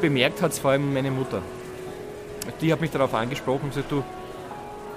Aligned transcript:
bemerkt 0.00 0.42
hat 0.42 0.52
es 0.52 0.58
vor 0.58 0.72
allem 0.72 0.92
meine 0.92 1.10
Mutter. 1.10 1.42
Die 2.60 2.72
hat 2.72 2.80
mich 2.80 2.90
darauf 2.90 3.14
angesprochen 3.14 3.64
und 3.64 3.70
gesagt, 3.70 3.90
du, 3.90 4.04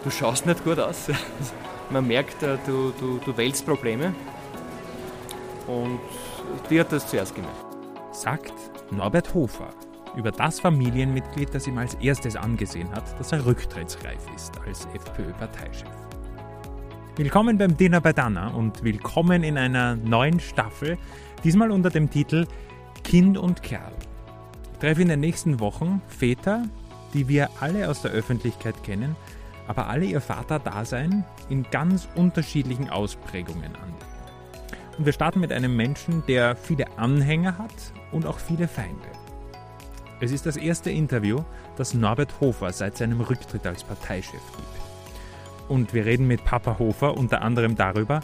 du 0.03 0.11
schaust 0.11 0.45
nicht 0.45 0.63
gut 0.63 0.79
aus. 0.79 1.09
Man 1.89 2.07
merkt, 2.07 2.43
äh, 2.43 2.57
du, 2.65 2.93
du, 2.99 3.19
du 3.25 3.35
wälzt 3.35 3.65
Probleme. 3.65 4.13
Und 5.67 5.99
die 6.69 6.79
hat 6.79 6.91
das 6.91 7.07
zuerst 7.07 7.35
gemerkt. 7.35 7.57
Sagt 8.11 8.53
Norbert 8.91 9.33
Hofer 9.33 9.69
über 10.15 10.31
das 10.31 10.59
Familienmitglied, 10.59 11.53
das 11.53 11.67
ihm 11.67 11.77
als 11.77 11.95
erstes 11.95 12.35
angesehen 12.35 12.91
hat, 12.91 13.19
dass 13.19 13.31
er 13.31 13.45
rücktrittsreif 13.45 14.19
ist 14.35 14.59
als 14.65 14.87
FPÖ-Parteichef. 14.93 15.87
Willkommen 17.15 17.57
beim 17.57 17.75
Dinner 17.75 18.01
bei 18.01 18.13
Dana 18.13 18.49
und 18.49 18.83
willkommen 18.83 19.43
in 19.43 19.57
einer 19.57 19.95
neuen 19.95 20.39
Staffel, 20.39 20.97
diesmal 21.43 21.69
unter 21.71 21.89
dem 21.89 22.09
Titel 22.09 22.47
Kind 23.03 23.37
und 23.37 23.61
Kerl. 23.61 23.91
Treffe 24.79 25.01
in 25.01 25.09
den 25.09 25.19
nächsten 25.19 25.59
Wochen 25.59 26.01
Väter, 26.07 26.63
die 27.13 27.27
wir 27.27 27.49
alle 27.59 27.89
aus 27.89 28.01
der 28.01 28.11
Öffentlichkeit 28.11 28.81
kennen, 28.83 29.15
aber 29.67 29.87
alle 29.87 30.05
ihr 30.05 30.21
Vaterdasein 30.21 31.25
in 31.49 31.63
ganz 31.69 32.07
unterschiedlichen 32.15 32.89
Ausprägungen 32.89 33.75
anlegen. 33.75 34.09
Und 34.97 35.05
wir 35.05 35.13
starten 35.13 35.39
mit 35.41 35.51
einem 35.51 35.75
Menschen, 35.75 36.23
der 36.27 36.55
viele 36.55 36.97
Anhänger 36.97 37.57
hat 37.57 37.93
und 38.11 38.25
auch 38.25 38.39
viele 38.39 38.67
Feinde. 38.67 39.07
Es 40.21 40.31
ist 40.31 40.45
das 40.45 40.57
erste 40.57 40.89
Interview, 40.91 41.43
das 41.77 41.93
Norbert 41.93 42.41
Hofer 42.41 42.71
seit 42.73 42.97
seinem 42.97 43.21
Rücktritt 43.21 43.65
als 43.65 43.83
Parteichef 43.83 44.33
gibt. 44.33 45.69
Und 45.69 45.93
wir 45.93 46.05
reden 46.05 46.27
mit 46.27 46.43
Papa 46.43 46.79
Hofer 46.79 47.15
unter 47.15 47.41
anderem 47.41 47.75
darüber, 47.75 48.21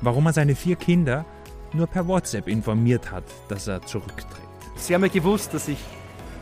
warum 0.00 0.26
er 0.26 0.32
seine 0.32 0.54
vier 0.54 0.76
Kinder 0.76 1.24
nur 1.72 1.86
per 1.86 2.06
WhatsApp 2.08 2.48
informiert 2.48 3.10
hat, 3.10 3.24
dass 3.48 3.66
er 3.66 3.80
zurücktritt. 3.82 4.51
Sie 4.76 4.94
haben 4.94 5.02
ja 5.02 5.08
gewusst, 5.08 5.54
dass 5.54 5.68
ich 5.68 5.78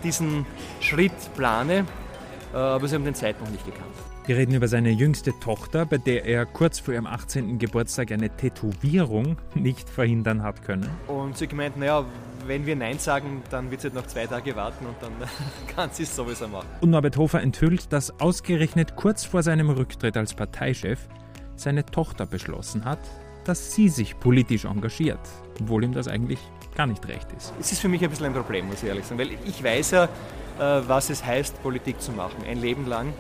diesen 0.03 0.47
Schritt 0.81 1.13
plane, 1.37 1.85
äh, 2.53 2.57
aber 2.57 2.89
Sie 2.89 2.95
haben 2.95 3.05
den 3.05 3.15
Zeitpunkt 3.15 3.53
nicht 3.53 3.67
gekannt. 3.67 3.95
Wir 4.27 4.37
reden 4.37 4.55
über 4.55 4.69
seine 4.69 4.91
jüngste 4.91 5.33
Tochter, 5.41 5.87
bei 5.87 5.99
der 5.99 6.25
er 6.25 6.47
kurz 6.47 6.79
vor 6.79 6.95
ihrem 6.95 7.07
18. 7.07 7.59
Geburtstag 7.59 8.13
eine 8.13 8.31
Tätowierung 8.31 9.39
nicht 9.55 9.89
verhindern 9.89 10.43
hat 10.43 10.63
können. 10.63 10.89
Und 11.09 11.37
sie 11.37 11.49
gemeint, 11.49 11.77
naja, 11.77 12.05
wenn 12.47 12.67
wir 12.67 12.77
Nein 12.77 12.99
sagen, 12.99 13.43
dann 13.51 13.71
wird 13.71 13.81
sie 13.81 13.91
noch 13.91 14.07
zwei 14.07 14.27
Tage 14.27 14.55
warten 14.55 14.87
und 14.87 14.95
dann 15.01 15.13
kann 15.75 15.91
sie 15.93 16.05
es 16.05 16.15
sowieso 16.15 16.49
machen. 16.49 16.67
Und 16.81 16.91
Norbert 16.91 17.17
Hofer 17.17 17.41
enthüllt, 17.41 17.93
dass 17.93 18.21
ausgerechnet 18.21 18.95
kurz 18.95 19.25
vor 19.25 19.43
seinem 19.43 19.71
Rücktritt 19.71 20.17
als 20.17 20.35
Parteichef 20.35 21.09
seine 21.57 21.85
Tochter 21.85 22.27
beschlossen 22.27 22.85
hat, 22.85 23.01
dass 23.45 23.75
sie 23.75 23.89
sich 23.89 24.19
politisch 24.19 24.65
engagiert, 24.65 25.21
obwohl 25.61 25.85
ihm 25.85 25.93
das 25.93 26.09
eigentlich 26.09 26.39
gar 26.75 26.87
nicht 26.87 27.07
recht 27.09 27.27
ist. 27.37 27.53
Es 27.61 27.73
ist 27.73 27.81
für 27.81 27.89
mich 27.89 28.03
ein 28.03 28.11
bisschen 28.11 28.27
ein 28.27 28.35
Problem, 28.35 28.67
muss 28.67 28.83
ich 28.83 28.89
ehrlich 28.89 29.05
sagen, 29.05 29.21
weil 29.21 29.31
ich 29.45 29.63
weiß 29.63 29.91
ja, 29.93 30.05
äh, 30.05 30.09
was 30.87 31.11
es 31.11 31.25
heißt, 31.25 31.63
Politik 31.63 32.01
zu 32.01 32.13
machen, 32.13 32.45
ein 32.49 32.61
Leben 32.61 32.87
lang. 32.87 33.13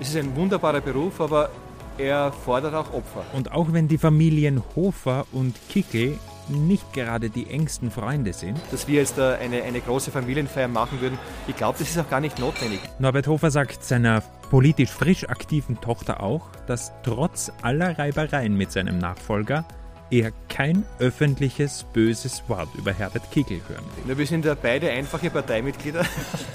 Es 0.00 0.08
ist 0.08 0.16
ein 0.16 0.34
wunderbarer 0.36 0.80
Beruf, 0.80 1.20
aber 1.20 1.50
er 1.98 2.32
fordert 2.32 2.74
auch 2.74 2.92
Opfer. 2.92 3.24
Und 3.32 3.52
auch 3.52 3.72
wenn 3.72 3.88
die 3.88 3.98
Familien 3.98 4.62
Hofer 4.74 5.26
und 5.32 5.54
Kickel 5.68 6.18
nicht 6.48 6.92
gerade 6.92 7.30
die 7.30 7.48
engsten 7.48 7.90
Freunde 7.90 8.32
sind. 8.32 8.58
Dass 8.70 8.86
wir 8.86 9.00
jetzt 9.00 9.18
eine, 9.18 9.62
eine 9.62 9.80
große 9.80 10.10
Familienfeier 10.10 10.68
machen 10.68 11.00
würden, 11.00 11.18
ich 11.46 11.56
glaube, 11.56 11.78
das 11.78 11.88
ist 11.88 11.98
auch 11.98 12.08
gar 12.08 12.20
nicht 12.20 12.38
notwendig. 12.38 12.80
Norbert 12.98 13.26
Hofer 13.26 13.50
sagt 13.50 13.84
seiner 13.84 14.22
politisch 14.54 14.90
frisch 14.90 15.28
aktiven 15.28 15.80
Tochter 15.80 16.22
auch, 16.22 16.46
dass 16.68 16.92
trotz 17.02 17.50
aller 17.62 17.98
Reibereien 17.98 18.56
mit 18.56 18.70
seinem 18.70 18.98
Nachfolger 18.98 19.64
er 20.12 20.30
kein 20.48 20.84
öffentliches 21.00 21.84
böses 21.92 22.40
Wort 22.46 22.68
über 22.76 22.92
Herbert 22.92 23.28
Kickl 23.32 23.60
hören 23.66 23.84
will. 23.96 24.12
Ja, 24.12 24.16
wir 24.16 24.26
sind 24.28 24.44
ja 24.44 24.54
beide 24.54 24.92
einfache 24.92 25.28
Parteimitglieder. 25.28 26.04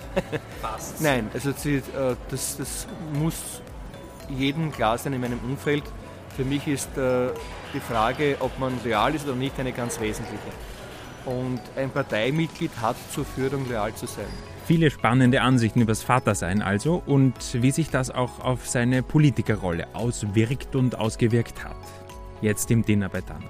Fast. 0.61 1.01
Nein, 1.01 1.29
also 1.33 1.49
äh, 1.49 1.81
das, 2.29 2.55
das 2.55 2.87
muss 3.15 3.61
jedem 4.29 4.71
klar 4.71 4.97
sein 4.97 5.11
in 5.11 5.19
meinem 5.19 5.39
Umfeld. 5.39 5.83
Für 6.37 6.45
mich 6.45 6.67
ist 6.67 6.97
äh, 6.97 7.31
die 7.73 7.81
Frage, 7.81 8.37
ob 8.39 8.57
man 8.59 8.79
loyal 8.81 9.13
ist 9.13 9.25
oder 9.25 9.35
nicht, 9.35 9.59
eine 9.59 9.73
ganz 9.73 9.99
wesentliche. 9.99 10.39
Und 11.25 11.59
ein 11.75 11.89
Parteimitglied 11.89 12.71
hat 12.79 12.95
zur 13.11 13.25
Führung 13.25 13.67
loyal 13.67 13.93
zu 13.93 14.05
sein. 14.05 14.48
Viele 14.69 14.91
spannende 14.91 15.41
Ansichten 15.41 15.81
über 15.81 15.93
das 15.93 16.03
Vatersein 16.03 16.61
also 16.61 17.01
und 17.07 17.33
wie 17.53 17.71
sich 17.71 17.89
das 17.89 18.11
auch 18.11 18.39
auf 18.39 18.67
seine 18.67 19.01
Politikerrolle 19.01 19.87
auswirkt 19.95 20.75
und 20.75 20.93
ausgewirkt 20.93 21.63
hat. 21.63 21.75
Jetzt 22.43 22.69
im 22.69 22.85
Dinner 22.85 23.09
bei 23.09 23.21
Dan. 23.21 23.43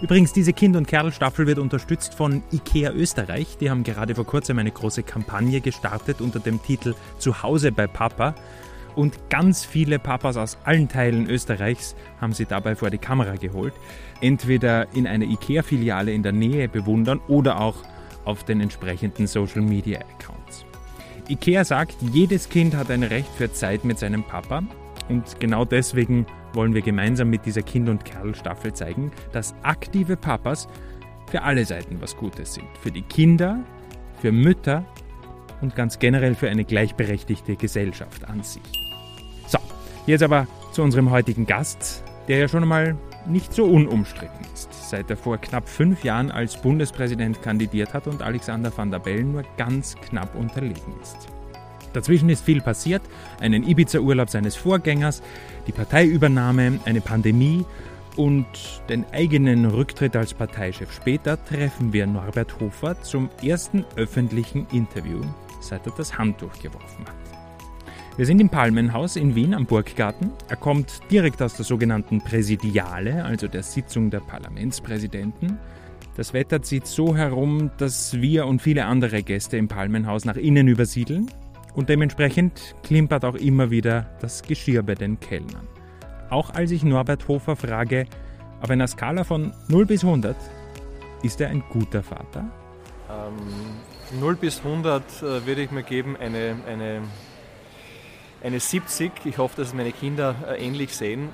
Übrigens, 0.00 0.32
diese 0.32 0.52
Kind- 0.52 0.76
und 0.76 0.86
Kerl-Staffel 0.86 1.48
wird 1.48 1.58
unterstützt 1.58 2.14
von 2.14 2.44
IKEA 2.52 2.92
Österreich. 2.92 3.58
Die 3.58 3.68
haben 3.68 3.82
gerade 3.82 4.14
vor 4.14 4.24
kurzem 4.24 4.60
eine 4.60 4.70
große 4.70 5.02
Kampagne 5.02 5.60
gestartet 5.60 6.20
unter 6.20 6.38
dem 6.38 6.62
Titel 6.62 6.94
Zuhause 7.18 7.72
bei 7.72 7.88
Papa. 7.88 8.36
Und 8.94 9.28
ganz 9.28 9.64
viele 9.64 9.98
Papas 9.98 10.36
aus 10.36 10.56
allen 10.62 10.88
Teilen 10.88 11.28
Österreichs 11.28 11.96
haben 12.20 12.32
sie 12.32 12.46
dabei 12.46 12.76
vor 12.76 12.90
die 12.90 12.98
Kamera 12.98 13.34
geholt. 13.34 13.74
Entweder 14.20 14.86
in 14.94 15.08
einer 15.08 15.24
IKEA-Filiale 15.24 16.12
in 16.12 16.22
der 16.22 16.30
Nähe 16.30 16.68
bewundern 16.68 17.20
oder 17.26 17.60
auch 17.60 17.74
auf 18.24 18.44
den 18.44 18.60
entsprechenden 18.60 19.26
Social-Media-Accounts. 19.26 20.39
IKEA 21.30 21.64
sagt, 21.64 21.96
jedes 22.12 22.48
Kind 22.48 22.74
hat 22.74 22.90
ein 22.90 23.04
Recht 23.04 23.30
für 23.36 23.52
Zeit 23.52 23.84
mit 23.84 23.98
seinem 23.98 24.24
Papa. 24.24 24.62
Und 25.08 25.38
genau 25.38 25.64
deswegen 25.64 26.26
wollen 26.52 26.74
wir 26.74 26.82
gemeinsam 26.82 27.30
mit 27.30 27.46
dieser 27.46 27.62
Kind- 27.62 27.88
und 27.88 28.04
Kerl-Staffel 28.04 28.72
zeigen, 28.72 29.12
dass 29.32 29.54
aktive 29.62 30.16
Papas 30.16 30.68
für 31.30 31.42
alle 31.42 31.64
Seiten 31.64 32.00
was 32.00 32.16
Gutes 32.16 32.54
sind. 32.54 32.66
Für 32.80 32.90
die 32.90 33.02
Kinder, 33.02 33.60
für 34.20 34.32
Mütter 34.32 34.84
und 35.60 35.76
ganz 35.76 35.98
generell 35.98 36.34
für 36.34 36.50
eine 36.50 36.64
gleichberechtigte 36.64 37.54
Gesellschaft 37.56 38.28
an 38.28 38.42
sich. 38.42 38.62
So, 39.46 39.58
jetzt 40.06 40.22
aber 40.22 40.48
zu 40.72 40.82
unserem 40.82 41.10
heutigen 41.10 41.46
Gast, 41.46 42.02
der 42.26 42.38
ja 42.38 42.48
schon 42.48 42.62
einmal 42.62 42.96
nicht 43.26 43.52
so 43.52 43.64
unumstritten 43.64 44.44
ist, 44.54 44.72
seit 44.90 45.10
er 45.10 45.16
vor 45.16 45.38
knapp 45.38 45.68
fünf 45.68 46.04
Jahren 46.04 46.30
als 46.30 46.60
Bundespräsident 46.60 47.42
kandidiert 47.42 47.94
hat 47.94 48.06
und 48.06 48.22
Alexander 48.22 48.72
van 48.76 48.90
der 48.90 48.98
Bellen 48.98 49.32
nur 49.32 49.44
ganz 49.56 49.96
knapp 49.96 50.34
unterlegen 50.34 50.94
ist. 51.02 51.28
Dazwischen 51.92 52.28
ist 52.28 52.44
viel 52.44 52.60
passiert, 52.60 53.02
einen 53.40 53.66
Ibiza-Urlaub 53.66 54.30
seines 54.30 54.56
Vorgängers, 54.56 55.22
die 55.66 55.72
Parteiübernahme, 55.72 56.78
eine 56.84 57.00
Pandemie 57.00 57.64
und 58.16 58.46
den 58.88 59.04
eigenen 59.12 59.64
Rücktritt 59.64 60.14
als 60.14 60.34
Parteichef. 60.34 60.92
Später 60.92 61.42
treffen 61.44 61.92
wir 61.92 62.06
Norbert 62.06 62.60
Hofer 62.60 63.00
zum 63.02 63.28
ersten 63.42 63.84
öffentlichen 63.96 64.66
Interview 64.72 65.20
seit 65.60 65.86
er 65.86 65.92
das 65.96 66.16
Handtuch 66.16 66.52
geworfen 66.60 67.04
hat. 67.06 67.19
Wir 68.16 68.26
sind 68.26 68.40
im 68.40 68.50
Palmenhaus 68.50 69.16
in 69.16 69.34
Wien 69.34 69.54
am 69.54 69.66
Burggarten. 69.66 70.32
Er 70.48 70.56
kommt 70.56 71.00
direkt 71.10 71.40
aus 71.40 71.54
der 71.54 71.64
sogenannten 71.64 72.20
Präsidiale, 72.20 73.24
also 73.24 73.46
der 73.46 73.62
Sitzung 73.62 74.10
der 74.10 74.20
Parlamentspräsidenten. 74.20 75.58
Das 76.16 76.34
Wetter 76.34 76.60
zieht 76.60 76.86
so 76.86 77.16
herum, 77.16 77.70
dass 77.78 78.20
wir 78.20 78.46
und 78.46 78.60
viele 78.60 78.84
andere 78.84 79.22
Gäste 79.22 79.56
im 79.56 79.68
Palmenhaus 79.68 80.24
nach 80.24 80.36
innen 80.36 80.68
übersiedeln 80.68 81.30
und 81.74 81.88
dementsprechend 81.88 82.74
klimpert 82.82 83.24
auch 83.24 83.36
immer 83.36 83.70
wieder 83.70 84.10
das 84.20 84.42
Geschirr 84.42 84.82
bei 84.82 84.96
den 84.96 85.18
Kellnern. 85.20 85.66
Auch 86.28 86.50
als 86.50 86.72
ich 86.72 86.82
Norbert 86.82 87.26
Hofer 87.28 87.56
frage, 87.56 88.06
auf 88.60 88.70
einer 88.70 88.88
Skala 88.88 89.24
von 89.24 89.52
0 89.68 89.86
bis 89.86 90.04
100, 90.04 90.36
ist 91.22 91.40
er 91.40 91.48
ein 91.48 91.62
guter 91.70 92.02
Vater? 92.02 92.50
Ähm, 93.08 94.20
0 94.20 94.36
bis 94.36 94.58
100 94.64 95.02
äh, 95.02 95.46
würde 95.46 95.62
ich 95.62 95.70
mir 95.70 95.82
geben 95.82 96.16
eine, 96.16 96.56
eine, 96.66 97.02
eine 98.42 98.60
70. 98.60 99.12
Ich 99.24 99.38
hoffe, 99.38 99.56
dass 99.56 99.74
meine 99.74 99.92
Kinder 99.92 100.34
äh, 100.48 100.64
ähnlich 100.64 100.94
sehen. 100.94 101.30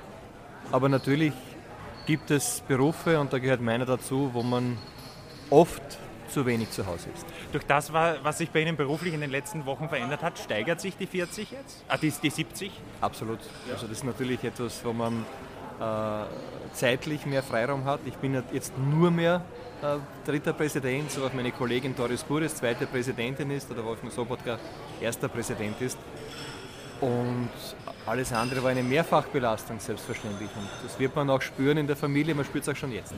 Aber 0.72 0.88
natürlich 0.88 1.32
gibt 2.06 2.30
es 2.30 2.62
Berufe, 2.66 3.20
und 3.20 3.32
da 3.32 3.38
gehört 3.38 3.60
meiner 3.60 3.84
dazu, 3.84 4.30
wo 4.32 4.42
man 4.42 4.78
oft 5.50 5.82
zu 6.28 6.44
wenig 6.44 6.70
zu 6.70 6.86
Hause 6.86 7.08
ist. 7.14 7.24
Durch 7.52 7.64
das, 7.64 7.92
was 7.92 8.38
sich 8.38 8.50
bei 8.50 8.60
Ihnen 8.60 8.76
beruflich 8.76 9.14
in 9.14 9.20
den 9.20 9.30
letzten 9.30 9.64
Wochen 9.64 9.88
verändert 9.88 10.22
hat, 10.22 10.38
steigert 10.38 10.80
sich 10.80 10.96
die 10.96 11.06
40 11.06 11.52
jetzt? 11.52 11.84
Ah, 11.88 11.96
die, 11.96 12.10
die 12.10 12.30
70? 12.30 12.72
Absolut. 13.00 13.38
Ja. 13.66 13.74
Also 13.74 13.86
das 13.86 13.98
ist 13.98 14.04
natürlich 14.04 14.42
etwas, 14.42 14.84
wo 14.84 14.92
man 14.92 15.24
äh, 15.80 16.24
zeitlich 16.72 17.26
mehr 17.26 17.42
Freiraum 17.42 17.84
hat. 17.84 18.00
Ich 18.06 18.14
bin 18.16 18.42
jetzt 18.52 18.72
nur 18.76 19.10
mehr 19.10 19.44
äh, 19.82 19.98
dritter 20.24 20.52
Präsident, 20.52 21.10
so 21.10 21.24
auch 21.24 21.32
meine 21.32 21.52
Kollegin 21.52 21.94
Doris 21.94 22.24
Bures 22.24 22.56
zweite 22.56 22.86
Präsidentin 22.86 23.50
ist 23.50 23.70
oder 23.70 23.84
Wolfgang 23.84 24.12
Sobotka 24.12 24.58
erster 25.00 25.28
Präsident 25.28 25.80
ist. 25.80 25.98
Und 27.00 27.50
alles 28.06 28.32
andere 28.32 28.62
war 28.62 28.70
eine 28.70 28.82
Mehrfachbelastung, 28.82 29.80
selbstverständlich. 29.80 30.48
Und 30.56 30.68
das 30.84 30.98
wird 30.98 31.14
man 31.16 31.28
auch 31.28 31.42
spüren 31.42 31.76
in 31.76 31.86
der 31.86 31.96
Familie, 31.96 32.34
man 32.34 32.44
spürt 32.44 32.62
es 32.62 32.68
auch 32.68 32.76
schon 32.76 32.92
jetzt. 32.92 33.12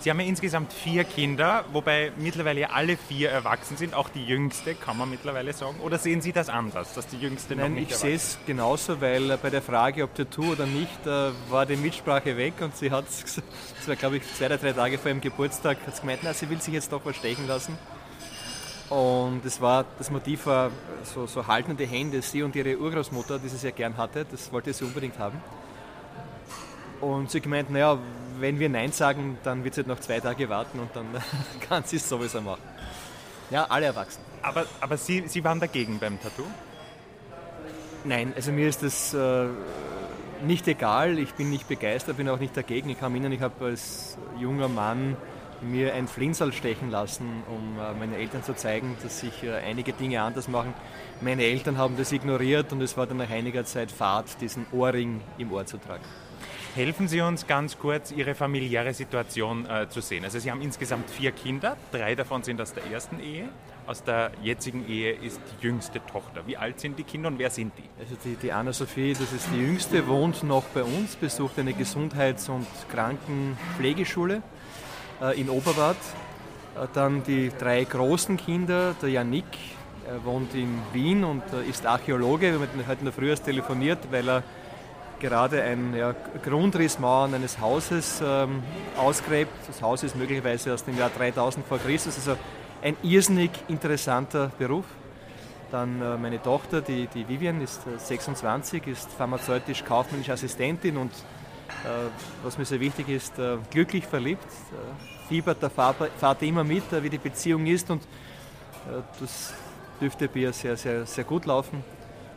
Sie 0.00 0.10
haben 0.10 0.20
ja 0.20 0.26
insgesamt 0.26 0.72
vier 0.72 1.04
Kinder, 1.04 1.64
wobei 1.72 2.12
mittlerweile 2.18 2.70
alle 2.70 2.96
vier 2.96 3.30
erwachsen 3.30 3.76
sind, 3.76 3.94
auch 3.94 4.08
die 4.08 4.24
jüngste, 4.24 4.74
kann 4.74 4.98
man 4.98 5.08
mittlerweile 5.08 5.52
sagen. 5.52 5.78
Oder 5.80 5.98
sehen 5.98 6.20
Sie 6.20 6.32
das 6.32 6.48
anders, 6.48 6.92
dass 6.94 7.06
die 7.06 7.18
jüngste 7.18 7.56
Nein, 7.56 7.72
noch 7.72 7.80
nicht 7.80 7.90
ich 7.92 7.96
sehe 7.96 8.14
es 8.14 8.38
genauso, 8.46 9.00
weil 9.00 9.30
äh, 9.30 9.38
bei 9.40 9.50
der 9.50 9.62
Frage, 9.62 10.04
ob 10.04 10.14
Tattoo 10.14 10.52
oder 10.52 10.66
nicht, 10.66 11.06
äh, 11.06 11.30
war 11.48 11.64
die 11.64 11.76
Mitsprache 11.76 12.36
weg 12.36 12.54
und 12.60 12.76
sie 12.76 12.90
hat, 12.90 13.04
das 13.76 13.88
war 13.88 13.96
glaube 13.96 14.18
ich 14.18 14.34
zwei 14.34 14.46
oder 14.46 14.58
drei 14.58 14.72
Tage 14.72 14.98
vor 14.98 15.10
ihrem 15.10 15.20
Geburtstag, 15.20 15.78
hat 15.86 15.98
gemeint, 15.98 16.20
na, 16.22 16.34
sie 16.34 16.50
will 16.50 16.60
sich 16.60 16.74
jetzt 16.74 16.92
doch 16.92 17.00
was 17.04 17.16
stechen 17.16 17.46
lassen. 17.46 17.78
Und 18.90 19.44
es 19.44 19.60
war, 19.60 19.84
das 19.98 20.10
Motiv 20.10 20.46
war 20.46 20.70
so, 21.04 21.26
so 21.26 21.46
haltende 21.46 21.84
Hände, 21.84 22.20
sie 22.20 22.42
und 22.42 22.54
ihre 22.54 22.76
Urgroßmutter, 22.76 23.38
die 23.38 23.48
sie 23.48 23.56
sehr 23.56 23.72
gern 23.72 23.96
hatte, 23.96 24.26
das 24.30 24.52
wollte 24.52 24.72
sie 24.72 24.84
unbedingt 24.84 25.18
haben. 25.18 25.40
Und 27.00 27.30
sie 27.30 27.40
gemeint, 27.40 27.70
naja, 27.70 27.98
wenn 28.38 28.58
wir 28.58 28.68
Nein 28.68 28.92
sagen, 28.92 29.38
dann 29.42 29.64
wird 29.64 29.74
sie 29.74 29.80
halt 29.80 29.88
noch 29.88 30.00
zwei 30.00 30.20
Tage 30.20 30.48
warten 30.48 30.78
und 30.80 30.94
dann 30.94 31.06
kann 31.68 31.84
sie 31.84 31.96
es 31.96 32.08
sowieso 32.08 32.40
machen. 32.40 32.62
Ja, 33.50 33.64
alle 33.68 33.86
erwachsen. 33.86 34.20
Aber, 34.42 34.66
aber 34.80 34.96
sie, 34.96 35.24
sie 35.28 35.42
waren 35.44 35.60
dagegen 35.60 35.98
beim 35.98 36.20
Tattoo? 36.20 36.44
Nein, 38.04 38.32
also 38.36 38.52
mir 38.52 38.68
ist 38.68 38.82
das 38.82 39.14
äh, 39.14 39.46
nicht 40.44 40.68
egal, 40.68 41.18
ich 41.18 41.32
bin 41.34 41.50
nicht 41.50 41.68
begeistert, 41.68 42.18
bin 42.18 42.28
auch 42.28 42.38
nicht 42.38 42.56
dagegen. 42.56 42.90
Ich 42.90 43.00
kann 43.00 43.12
mich 43.12 43.22
erinnern, 43.22 43.36
ich 43.36 43.42
habe 43.42 43.64
als 43.64 44.18
junger 44.38 44.68
Mann 44.68 45.16
mir 45.62 45.94
ein 45.94 46.08
Flinsal 46.08 46.52
stechen 46.52 46.90
lassen, 46.90 47.42
um 47.48 47.78
äh, 47.78 47.92
meinen 47.98 48.14
Eltern 48.14 48.42
zu 48.42 48.54
zeigen, 48.54 48.96
dass 49.02 49.20
sich 49.20 49.42
äh, 49.42 49.52
einige 49.54 49.92
Dinge 49.92 50.22
anders 50.22 50.48
machen. 50.48 50.74
Meine 51.20 51.44
Eltern 51.44 51.78
haben 51.78 51.96
das 51.96 52.12
ignoriert 52.12 52.72
und 52.72 52.82
es 52.82 52.96
war 52.96 53.06
dann 53.06 53.18
nach 53.18 53.30
einiger 53.30 53.64
Zeit 53.64 53.90
Fahrt, 53.90 54.40
diesen 54.40 54.66
Ohrring 54.72 55.20
im 55.38 55.52
Ohr 55.52 55.66
zu 55.66 55.78
tragen. 55.78 56.04
Helfen 56.74 57.06
Sie 57.06 57.20
uns 57.20 57.46
ganz 57.46 57.78
kurz, 57.78 58.10
Ihre 58.10 58.34
familiäre 58.34 58.92
Situation 58.94 59.64
äh, 59.66 59.88
zu 59.88 60.00
sehen. 60.00 60.24
Also 60.24 60.40
Sie 60.40 60.50
haben 60.50 60.60
insgesamt 60.60 61.08
vier 61.08 61.30
Kinder, 61.30 61.76
drei 61.92 62.16
davon 62.16 62.42
sind 62.42 62.60
aus 62.60 62.74
der 62.74 62.84
ersten 62.90 63.20
Ehe. 63.20 63.48
Aus 63.86 64.02
der 64.02 64.32
jetzigen 64.42 64.88
Ehe 64.88 65.12
ist 65.12 65.40
die 65.60 65.66
jüngste 65.66 66.04
Tochter. 66.04 66.46
Wie 66.46 66.56
alt 66.56 66.80
sind 66.80 66.98
die 66.98 67.04
Kinder 67.04 67.28
und 67.28 67.38
wer 67.38 67.50
sind 67.50 67.74
die? 67.78 67.84
Also 68.00 68.16
die, 68.24 68.34
die 68.34 68.50
Anna-Sophie, 68.50 69.12
das 69.12 69.32
ist 69.32 69.46
die 69.54 69.60
jüngste, 69.60 70.08
wohnt 70.08 70.42
noch 70.42 70.64
bei 70.64 70.82
uns, 70.82 71.14
besucht 71.14 71.58
eine 71.60 71.74
Gesundheits- 71.74 72.48
und 72.48 72.66
Krankenpflegeschule 72.90 74.42
in 75.32 75.48
Oberwart. 75.48 75.96
Äh, 76.76 76.86
dann 76.92 77.22
die 77.24 77.50
drei 77.58 77.84
großen 77.84 78.36
Kinder, 78.36 78.94
der 79.00 79.10
Janik, 79.10 79.44
er 80.06 80.24
wohnt 80.24 80.54
in 80.54 80.78
Wien 80.92 81.24
und 81.24 81.42
äh, 81.52 81.68
ist 81.68 81.86
Archäologe. 81.86 82.52
Wir 82.52 82.54
haben 82.54 82.86
heute 82.86 82.98
in 83.00 83.04
der 83.06 83.12
Früh 83.12 83.30
erst 83.30 83.44
telefoniert, 83.44 83.98
weil 84.10 84.28
er 84.28 84.42
gerade 85.20 85.62
ein 85.62 85.94
ja, 85.96 86.14
Grundrissmauern 86.44 87.32
eines 87.32 87.58
Hauses 87.58 88.20
ähm, 88.22 88.62
ausgräbt. 88.98 89.52
Das 89.66 89.80
Haus 89.80 90.02
ist 90.02 90.16
möglicherweise 90.16 90.74
aus 90.74 90.84
dem 90.84 90.98
Jahr 90.98 91.10
3000 91.10 91.64
vor 91.66 91.78
Christus, 91.78 92.16
also 92.16 92.38
ein 92.82 92.96
irrsinnig 93.02 93.50
interessanter 93.68 94.50
Beruf. 94.58 94.84
Dann 95.70 96.02
äh, 96.02 96.18
meine 96.18 96.42
Tochter, 96.42 96.82
die, 96.82 97.06
die 97.06 97.26
Vivian, 97.26 97.62
ist 97.62 97.80
äh, 97.86 97.98
26, 97.98 98.86
ist 98.86 99.10
pharmazeutisch-kaufmännische 99.12 100.32
Assistentin 100.32 100.98
und 100.98 101.12
äh, 101.12 102.10
was 102.42 102.58
mir 102.58 102.64
sehr 102.64 102.80
wichtig 102.80 103.08
ist, 103.08 103.38
äh, 103.38 103.56
glücklich 103.70 104.06
verliebt. 104.06 104.46
Äh, 105.24 105.28
fiebert 105.28 105.62
der 105.62 105.70
Vater 105.70 106.42
immer 106.42 106.64
mit, 106.64 106.84
wie 107.02 107.10
die 107.10 107.18
Beziehung 107.18 107.66
ist 107.66 107.90
und 107.90 108.02
das 109.20 109.54
dürfte 110.00 110.28
bei 110.28 110.40
ihr 110.40 110.52
sehr, 110.52 110.76
sehr, 110.76 111.06
sehr 111.06 111.24
gut 111.24 111.46
laufen. 111.46 111.82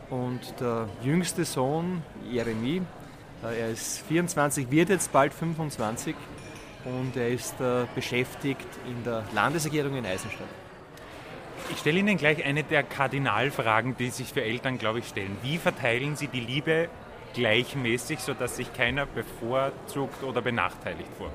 Und 0.10 0.39
der 0.60 0.88
jüngste 1.04 1.44
Sohn, 1.44 2.01
Jeremy, 2.31 2.81
er 3.44 3.69
ist 3.69 4.00
24, 4.07 4.72
wird 4.72 4.89
jetzt 4.89 5.12
bald 5.12 5.34
25 5.34 6.16
und 6.86 7.18
er 7.18 7.30
ist 7.30 7.56
beschäftigt 7.94 8.68
in 8.88 9.04
der 9.04 9.24
Landesregierung 9.34 9.95
in 9.98 10.06
Eisenstadt. 10.06 10.48
Ich 11.69 11.80
stelle 11.80 12.00
Ihnen 12.00 12.18
gleich 12.18 12.45
eine 12.45 12.63
der 12.63 12.84
Kardinalfragen, 12.84 13.98
die 13.98 14.10
sich 14.10 14.31
für 14.31 14.42
Eltern, 14.42 14.78
glaube 14.78 15.00
ich, 15.00 15.07
stellen. 15.10 15.36
Wie 15.42 15.57
verteilen 15.57 16.16
Sie 16.16 16.28
die 16.28 16.39
Liebe 16.39 16.88
gleichmäßig, 17.34 18.19
sodass 18.19 18.56
sich 18.56 18.72
keiner 18.74 19.06
bevorzugt 19.06 20.24
oder 20.24 20.42
benachteiligt 20.42 21.12
vor? 21.18 21.31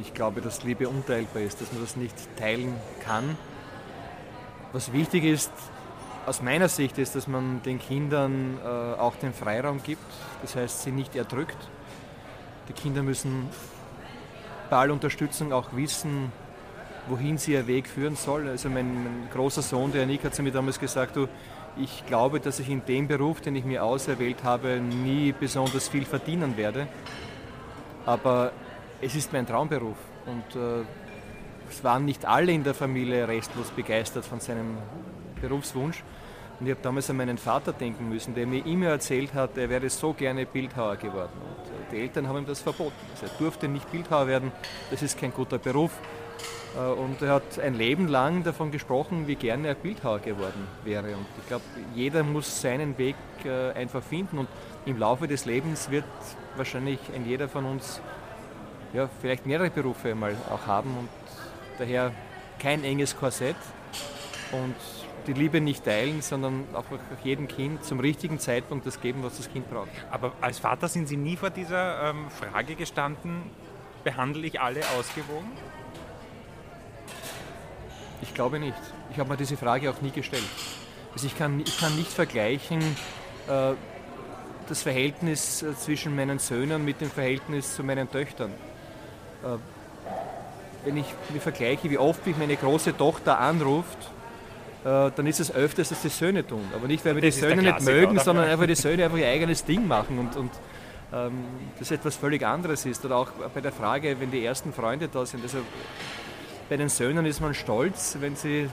Ich 0.00 0.14
glaube, 0.14 0.40
dass 0.40 0.64
Liebe 0.64 0.88
unteilbar 0.88 1.42
ist, 1.42 1.60
dass 1.60 1.72
man 1.72 1.82
das 1.82 1.96
nicht 1.96 2.14
teilen 2.38 2.74
kann. 3.04 3.36
Was 4.72 4.92
wichtig 4.92 5.24
ist, 5.24 5.52
aus 6.26 6.40
meiner 6.40 6.68
Sicht, 6.68 6.98
ist, 6.98 7.14
dass 7.14 7.26
man 7.26 7.62
den 7.62 7.78
Kindern 7.78 8.58
äh, 8.64 8.66
auch 8.66 9.16
den 9.16 9.34
Freiraum 9.34 9.82
gibt, 9.82 10.04
das 10.40 10.56
heißt, 10.56 10.82
sie 10.82 10.92
nicht 10.92 11.16
erdrückt. 11.16 11.56
Die 12.68 12.72
Kinder 12.72 13.02
müssen 13.02 13.48
bei 14.70 14.76
aller 14.78 14.92
Unterstützung 14.92 15.52
auch 15.52 15.74
wissen, 15.74 16.32
wohin 17.08 17.36
sie 17.36 17.52
ihr 17.52 17.66
Weg 17.66 17.88
führen 17.88 18.16
soll. 18.16 18.48
Also 18.48 18.70
mein, 18.70 19.04
mein 19.04 19.28
großer 19.32 19.62
Sohn, 19.62 19.92
der 19.92 20.06
Nick, 20.06 20.24
hat 20.24 20.34
zu 20.34 20.42
mir 20.42 20.52
damals 20.52 20.78
gesagt, 20.78 21.16
du, 21.16 21.28
ich 21.76 22.06
glaube, 22.06 22.40
dass 22.40 22.60
ich 22.60 22.68
in 22.68 22.84
dem 22.86 23.08
Beruf, 23.08 23.40
den 23.40 23.56
ich 23.56 23.64
mir 23.64 23.84
auserwählt 23.84 24.44
habe, 24.44 24.80
nie 24.80 25.32
besonders 25.38 25.88
viel 25.88 26.04
verdienen 26.04 26.56
werde. 26.56 26.86
Aber 28.06 28.52
es 29.02 29.16
ist 29.16 29.32
mein 29.32 29.46
Traumberuf 29.46 29.96
und 30.26 30.56
äh, 30.56 30.84
es 31.68 31.82
waren 31.82 32.04
nicht 32.04 32.24
alle 32.24 32.52
in 32.52 32.62
der 32.62 32.72
Familie 32.72 33.26
restlos 33.26 33.70
begeistert 33.70 34.24
von 34.24 34.38
seinem 34.40 34.78
Berufswunsch. 35.40 36.04
Und 36.60 36.66
ich 36.66 36.72
habe 36.72 36.82
damals 36.82 37.10
an 37.10 37.16
meinen 37.16 37.38
Vater 37.38 37.72
denken 37.72 38.08
müssen, 38.08 38.34
der 38.34 38.46
mir 38.46 38.64
immer 38.64 38.86
erzählt 38.86 39.34
hat, 39.34 39.58
er 39.58 39.68
wäre 39.68 39.90
so 39.90 40.12
gerne 40.12 40.46
Bildhauer 40.46 40.96
geworden. 40.96 41.32
Und 41.32 41.66
äh, 41.66 41.90
die 41.90 42.00
Eltern 42.02 42.28
haben 42.28 42.38
ihm 42.38 42.46
das 42.46 42.60
verboten. 42.60 42.94
Also 43.10 43.26
er 43.26 43.38
durfte 43.38 43.66
nicht 43.66 43.90
Bildhauer 43.90 44.28
werden, 44.28 44.52
das 44.90 45.02
ist 45.02 45.18
kein 45.18 45.32
guter 45.32 45.58
Beruf. 45.58 45.90
Äh, 46.76 46.78
und 46.78 47.20
er 47.22 47.34
hat 47.34 47.58
ein 47.58 47.74
Leben 47.74 48.06
lang 48.06 48.44
davon 48.44 48.70
gesprochen, 48.70 49.26
wie 49.26 49.34
gerne 49.34 49.66
er 49.66 49.74
Bildhauer 49.74 50.20
geworden 50.20 50.68
wäre. 50.84 51.16
Und 51.16 51.26
ich 51.40 51.48
glaube, 51.48 51.64
jeder 51.96 52.22
muss 52.22 52.60
seinen 52.60 52.96
Weg 52.98 53.16
äh, 53.44 53.72
einfach 53.72 54.02
finden. 54.04 54.38
Und 54.38 54.48
im 54.86 54.96
Laufe 54.96 55.26
des 55.26 55.44
Lebens 55.44 55.90
wird 55.90 56.04
wahrscheinlich 56.56 57.00
ein 57.12 57.26
jeder 57.26 57.48
von 57.48 57.64
uns 57.64 58.00
ja, 58.92 59.08
vielleicht 59.20 59.46
mehrere 59.46 59.70
Berufe 59.70 60.14
mal 60.14 60.36
auch 60.50 60.66
haben. 60.66 60.96
Und 60.96 61.08
daher 61.78 62.12
kein 62.58 62.84
enges 62.84 63.16
Korsett 63.16 63.56
und 64.52 64.74
die 65.26 65.32
Liebe 65.32 65.60
nicht 65.60 65.84
teilen, 65.84 66.20
sondern 66.20 66.64
auch 66.74 66.84
jedem 67.22 67.48
Kind 67.48 67.84
zum 67.84 68.00
richtigen 68.00 68.38
Zeitpunkt 68.38 68.86
das 68.86 69.00
geben, 69.00 69.22
was 69.22 69.36
das 69.36 69.50
Kind 69.50 69.70
braucht. 69.70 69.88
Aber 70.10 70.32
als 70.40 70.58
Vater 70.58 70.88
sind 70.88 71.06
Sie 71.06 71.16
nie 71.16 71.36
vor 71.36 71.50
dieser 71.50 72.10
ähm, 72.10 72.28
Frage 72.30 72.74
gestanden, 72.74 73.42
behandle 74.04 74.46
ich 74.46 74.60
alle 74.60 74.80
ausgewogen? 74.98 75.50
Ich 78.20 78.34
glaube 78.34 78.58
nicht. 78.58 78.74
Ich 79.10 79.18
habe 79.18 79.30
mir 79.30 79.36
diese 79.36 79.56
Frage 79.56 79.90
auch 79.90 80.00
nie 80.00 80.10
gestellt. 80.10 80.42
Also 81.12 81.26
ich, 81.26 81.36
kann, 81.36 81.60
ich 81.60 81.78
kann 81.78 81.94
nicht 81.96 82.10
vergleichen 82.10 82.80
äh, 83.48 83.74
das 84.68 84.82
Verhältnis 84.82 85.62
äh, 85.62 85.76
zwischen 85.76 86.16
meinen 86.16 86.38
Söhnen 86.38 86.84
mit 86.84 87.00
dem 87.00 87.10
Verhältnis 87.10 87.76
zu 87.76 87.84
meinen 87.84 88.10
Töchtern. 88.10 88.52
Äh, 89.42 89.58
wenn 90.84 90.96
ich 90.96 91.06
mir 91.32 91.40
vergleiche, 91.40 91.90
wie 91.90 91.98
oft 91.98 92.26
mich 92.26 92.36
meine 92.36 92.56
große 92.56 92.96
Tochter 92.96 93.38
anruft, 93.38 93.98
äh, 94.84 95.10
dann 95.14 95.26
ist 95.26 95.38
es 95.38 95.54
öfters, 95.54 95.90
dass 95.90 96.02
die 96.02 96.08
Söhne 96.08 96.46
tun. 96.46 96.64
Aber 96.74 96.88
nicht, 96.88 97.04
weil 97.04 97.14
wir 97.14 97.22
das 97.22 97.34
die 97.34 97.40
Söhne 97.40 97.62
nicht 97.62 97.82
mögen, 97.82 98.12
oder? 98.12 98.20
sondern 98.20 98.46
einfach 98.46 98.66
die 98.66 98.74
Söhne 98.74 99.04
einfach 99.04 99.18
ihr 99.18 99.28
eigenes 99.28 99.64
Ding 99.64 99.86
machen 99.86 100.18
und, 100.18 100.36
und 100.36 100.50
ähm, 101.12 101.44
das 101.78 101.90
etwas 101.90 102.16
völlig 102.16 102.44
anderes 102.44 102.84
ist. 102.84 103.04
Oder 103.04 103.16
auch 103.16 103.28
bei 103.54 103.60
der 103.60 103.72
Frage, 103.72 104.16
wenn 104.18 104.30
die 104.30 104.44
ersten 104.44 104.72
Freunde 104.72 105.08
da 105.08 105.24
sind. 105.24 105.42
Also 105.44 105.58
bei 106.68 106.76
den 106.76 106.88
Söhnen 106.88 107.26
ist 107.26 107.40
man 107.40 107.54
stolz, 107.54 108.16
wenn 108.20 108.34
sie 108.34 108.68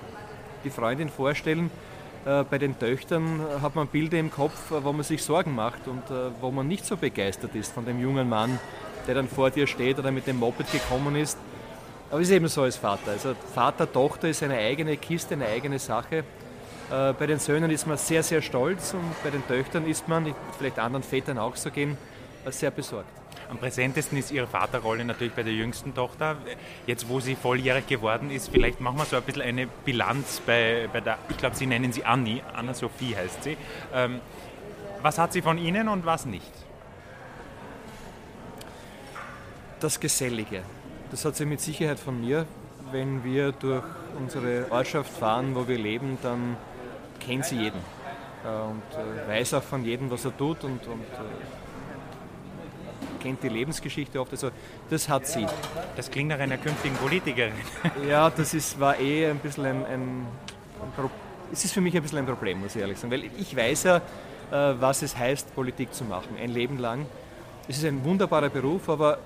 die 0.63 0.69
Freundin 0.71 1.09
vorstellen. 1.09 1.69
Äh, 2.25 2.43
bei 2.43 2.57
den 2.57 2.77
Töchtern 2.79 3.41
hat 3.61 3.75
man 3.75 3.87
Bilder 3.87 4.17
im 4.17 4.31
Kopf, 4.31 4.57
wo 4.69 4.91
man 4.91 5.03
sich 5.03 5.23
Sorgen 5.23 5.53
macht 5.53 5.87
und 5.87 6.09
äh, 6.09 6.31
wo 6.41 6.49
man 6.49 6.67
nicht 6.67 6.85
so 6.85 6.97
begeistert 6.97 7.55
ist 7.55 7.71
von 7.71 7.85
dem 7.85 7.99
jungen 8.01 8.27
Mann, 8.27 8.59
der 9.09 9.15
dann 9.15 9.27
vor 9.27 9.49
dir 9.49 9.65
steht 9.65 9.97
oder 9.97 10.11
mit 10.11 10.27
dem 10.27 10.37
Moped 10.37 10.71
gekommen 10.71 11.15
ist. 11.15 11.35
Aber 12.11 12.21
es 12.21 12.29
ist 12.29 12.35
eben 12.35 12.47
so 12.47 12.61
als 12.61 12.77
Vater. 12.77 13.09
Also 13.09 13.33
Vater, 13.55 13.91
Tochter 13.91 14.29
ist 14.29 14.43
eine 14.43 14.55
eigene 14.55 14.97
Kiste, 14.97 15.33
eine 15.33 15.47
eigene 15.47 15.79
Sache. 15.79 16.17
Äh, 16.91 17.13
bei 17.13 17.25
den 17.25 17.39
Söhnen 17.39 17.71
ist 17.71 17.87
man 17.87 17.97
sehr, 17.97 18.21
sehr 18.21 18.43
stolz 18.43 18.93
und 18.93 19.23
bei 19.23 19.31
den 19.31 19.45
Töchtern 19.47 19.87
ist 19.87 20.07
man, 20.07 20.35
vielleicht 20.59 20.77
anderen 20.77 21.01
Vätern 21.01 21.39
auch 21.39 21.55
so 21.55 21.71
gehen, 21.71 21.97
sehr 22.51 22.69
besorgt. 22.69 23.09
Am 23.49 23.57
präsentesten 23.57 24.15
ist 24.15 24.31
Ihre 24.31 24.45
Vaterrolle 24.45 25.03
natürlich 25.03 25.33
bei 25.33 25.41
der 25.41 25.53
jüngsten 25.53 25.95
Tochter. 25.95 26.37
Jetzt, 26.85 27.09
wo 27.09 27.19
sie 27.19 27.33
volljährig 27.33 27.87
geworden 27.87 28.29
ist, 28.29 28.49
vielleicht 28.49 28.79
machen 28.79 28.99
wir 28.99 29.05
so 29.05 29.15
ein 29.15 29.23
bisschen 29.23 29.41
eine 29.41 29.65
Bilanz 29.85 30.39
bei, 30.45 30.87
bei 30.93 31.01
der, 31.01 31.17
ich 31.29 31.37
glaube, 31.37 31.55
Sie 31.55 31.65
nennen 31.65 31.91
sie 31.91 32.05
Anni, 32.05 32.43
Anna-Sophie 32.55 33.15
heißt 33.15 33.43
sie. 33.43 33.57
Ähm, 33.91 34.19
was 35.01 35.17
hat 35.17 35.33
sie 35.33 35.41
von 35.41 35.57
Ihnen 35.57 35.87
und 35.87 36.05
was 36.05 36.27
nicht? 36.27 36.68
Das 39.79 39.99
Gesellige. 39.99 40.61
Das 41.09 41.23
hat 41.23 41.37
sie 41.37 41.45
mit 41.45 41.61
Sicherheit 41.61 41.99
von 41.99 42.19
mir. 42.19 42.45
Wenn 42.91 43.23
wir 43.23 43.53
durch 43.53 43.83
unsere 44.19 44.69
Ortschaft 44.71 45.09
fahren, 45.11 45.55
wo 45.55 45.67
wir 45.67 45.77
leben, 45.77 46.17
dann 46.21 46.57
kennt 47.19 47.45
sie 47.45 47.55
jeden 47.55 47.79
äh, 48.43 48.47
und 48.47 48.81
äh, 48.93 49.27
weiß 49.29 49.53
auch 49.53 49.63
von 49.63 49.85
jedem, 49.85 50.11
was 50.11 50.25
er 50.25 50.35
tut 50.35 50.63
und, 50.63 50.85
und 50.85 51.01
äh, 51.01 51.17
kennt 53.21 53.41
die 53.41 53.49
Lebensgeschichte 53.49 54.19
oft. 54.19 54.31
Also 54.31 54.49
das 54.89 55.07
hat 55.07 55.27
sie. 55.27 55.45
Das 55.95 56.11
klingt 56.11 56.29
nach 56.29 56.39
einer 56.39 56.57
künftigen 56.57 56.95
Politikerin. 56.95 57.53
Ja, 58.07 58.29
das 58.29 58.53
ist, 58.53 58.79
war 58.79 58.99
eh 58.99 59.29
ein 59.29 59.39
bisschen 59.39 59.65
ein, 59.65 59.85
ein, 59.85 60.25
ein 60.81 61.09
es 61.51 61.63
ist 61.63 61.73
für 61.73 61.81
mich 61.81 61.95
ein 61.95 62.01
bisschen 62.01 62.19
ein 62.19 62.25
Problem, 62.25 62.59
muss 62.59 62.75
ich 62.75 62.81
ehrlich 62.81 62.97
sagen. 62.99 63.11
Weil 63.11 63.25
ich 63.37 63.55
weiß 63.55 63.83
ja, 63.83 64.01
was 64.51 65.03
es 65.03 65.15
heißt, 65.15 65.53
Politik 65.53 65.93
zu 65.93 66.03
machen, 66.05 66.35
ein 66.41 66.49
Leben 66.49 66.79
lang. 66.79 67.05
Es 67.67 67.77
ist 67.77 67.85
ein 67.85 68.03
wunderbarer 68.03 68.49
Beruf, 68.49 68.89
aber 68.89 69.19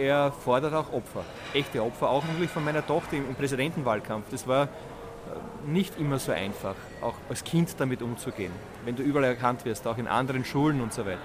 er 0.00 0.32
fordert 0.32 0.74
auch 0.74 0.92
Opfer, 0.92 1.24
echte 1.52 1.82
Opfer, 1.82 2.08
auch 2.08 2.24
natürlich 2.24 2.50
von 2.50 2.64
meiner 2.64 2.86
Tochter 2.86 3.16
im, 3.16 3.34
Präsidentenwahlkampf. 3.34 4.26
Das 4.30 4.46
war 4.46 4.68
nicht 5.66 5.98
immer 5.98 6.18
so 6.18 6.32
einfach, 6.32 6.74
auch 7.02 7.14
als 7.28 7.44
Kind 7.44 7.74
damit 7.78 8.02
umzugehen, 8.02 8.52
wenn 8.84 8.96
du 8.96 9.02
überall 9.02 9.26
erkannt 9.26 9.64
wirst, 9.64 9.86
auch 9.86 9.98
in 9.98 10.06
anderen 10.06 10.44
Schulen 10.44 10.80
und 10.80 10.92
so 10.92 11.04
weiter. 11.04 11.18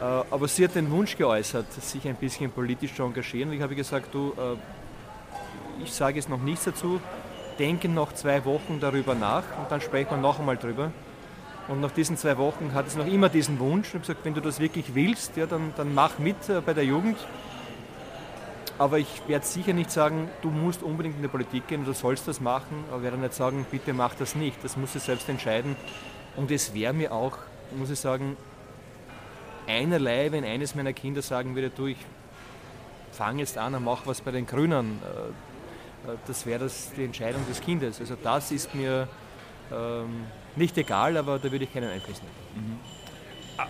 Äh, 0.00 0.04
aber 0.30 0.48
sie 0.48 0.64
hat 0.64 0.74
den 0.74 0.90
Wunsch 0.90 1.16
geäußert, 1.16 1.72
sich 1.72 2.06
ein 2.08 2.16
bisschen 2.16 2.50
politisch 2.50 2.94
zu 2.94 3.02
engagieren. 3.02 3.52
Ich 3.52 3.62
habe 3.62 3.74
gesagt, 3.74 4.12
du, 4.12 4.32
äh, 4.36 5.82
ich 5.82 5.92
sage 5.92 6.16
jetzt 6.16 6.28
noch 6.28 6.40
nichts 6.40 6.64
dazu, 6.64 7.00
denke 7.58 7.88
noch 7.88 8.12
zwei 8.12 8.44
Wochen 8.44 8.80
darüber 8.80 9.14
nach 9.14 9.44
und 9.58 9.70
dann 9.70 9.80
sprechen 9.80 10.10
wir 10.10 10.16
noch 10.16 10.38
einmal 10.38 10.56
drüber. 10.56 10.90
Und 11.68 11.80
nach 11.80 11.92
diesen 11.92 12.16
zwei 12.16 12.36
Wochen 12.38 12.74
hat 12.74 12.86
es 12.86 12.96
noch 12.96 13.06
immer 13.06 13.28
diesen 13.28 13.58
Wunsch. 13.60 13.88
Ich 13.88 13.94
habe 13.94 14.00
gesagt, 14.00 14.24
wenn 14.24 14.34
du 14.34 14.40
das 14.40 14.58
wirklich 14.58 14.94
willst, 14.94 15.36
ja, 15.36 15.46
dann, 15.46 15.72
dann 15.76 15.94
mach 15.94 16.18
mit 16.18 16.48
äh, 16.48 16.60
bei 16.60 16.74
der 16.74 16.84
Jugend. 16.84 17.18
Aber 18.78 18.98
ich 18.98 19.22
werde 19.28 19.46
sicher 19.46 19.72
nicht 19.72 19.90
sagen, 19.90 20.28
du 20.40 20.50
musst 20.50 20.82
unbedingt 20.82 21.16
in 21.16 21.22
die 21.22 21.28
Politik 21.28 21.68
gehen, 21.68 21.84
du 21.84 21.92
sollst 21.92 22.26
das 22.26 22.40
machen, 22.40 22.84
aber 22.90 23.02
werde 23.02 23.16
nicht 23.16 23.34
sagen, 23.34 23.64
bitte 23.70 23.92
mach 23.92 24.14
das 24.14 24.34
nicht. 24.34 24.56
Das 24.64 24.76
muss 24.76 24.92
sie 24.92 24.98
selbst 24.98 25.28
entscheiden. 25.28 25.76
Und 26.36 26.50
es 26.50 26.74
wäre 26.74 26.92
mir 26.92 27.12
auch, 27.12 27.38
muss 27.76 27.90
ich 27.90 28.00
sagen, 28.00 28.36
einerlei, 29.68 30.32
wenn 30.32 30.44
eines 30.44 30.74
meiner 30.74 30.92
Kinder 30.92 31.22
sagen 31.22 31.54
würde, 31.54 31.70
du, 31.70 31.86
ich 31.86 31.98
fange 33.12 33.40
jetzt 33.40 33.58
an 33.58 33.74
und 33.74 33.84
mache 33.84 34.06
was 34.06 34.20
bei 34.20 34.30
den 34.30 34.46
Grünen. 34.46 34.98
Äh, 35.04 36.10
äh, 36.10 36.16
das 36.26 36.44
wäre 36.46 36.68
die 36.96 37.04
Entscheidung 37.04 37.46
des 37.48 37.60
Kindes. 37.60 38.00
Also 38.00 38.16
das 38.20 38.50
ist 38.50 38.74
mir 38.74 39.06
ähm, 39.70 40.24
nicht 40.56 40.76
egal, 40.78 41.16
aber 41.16 41.38
da 41.38 41.50
würde 41.50 41.64
ich 41.64 41.72
keinen 41.72 41.90
Einfluss 41.90 42.20
nehmen. 42.22 42.66
Mhm. 42.66 42.80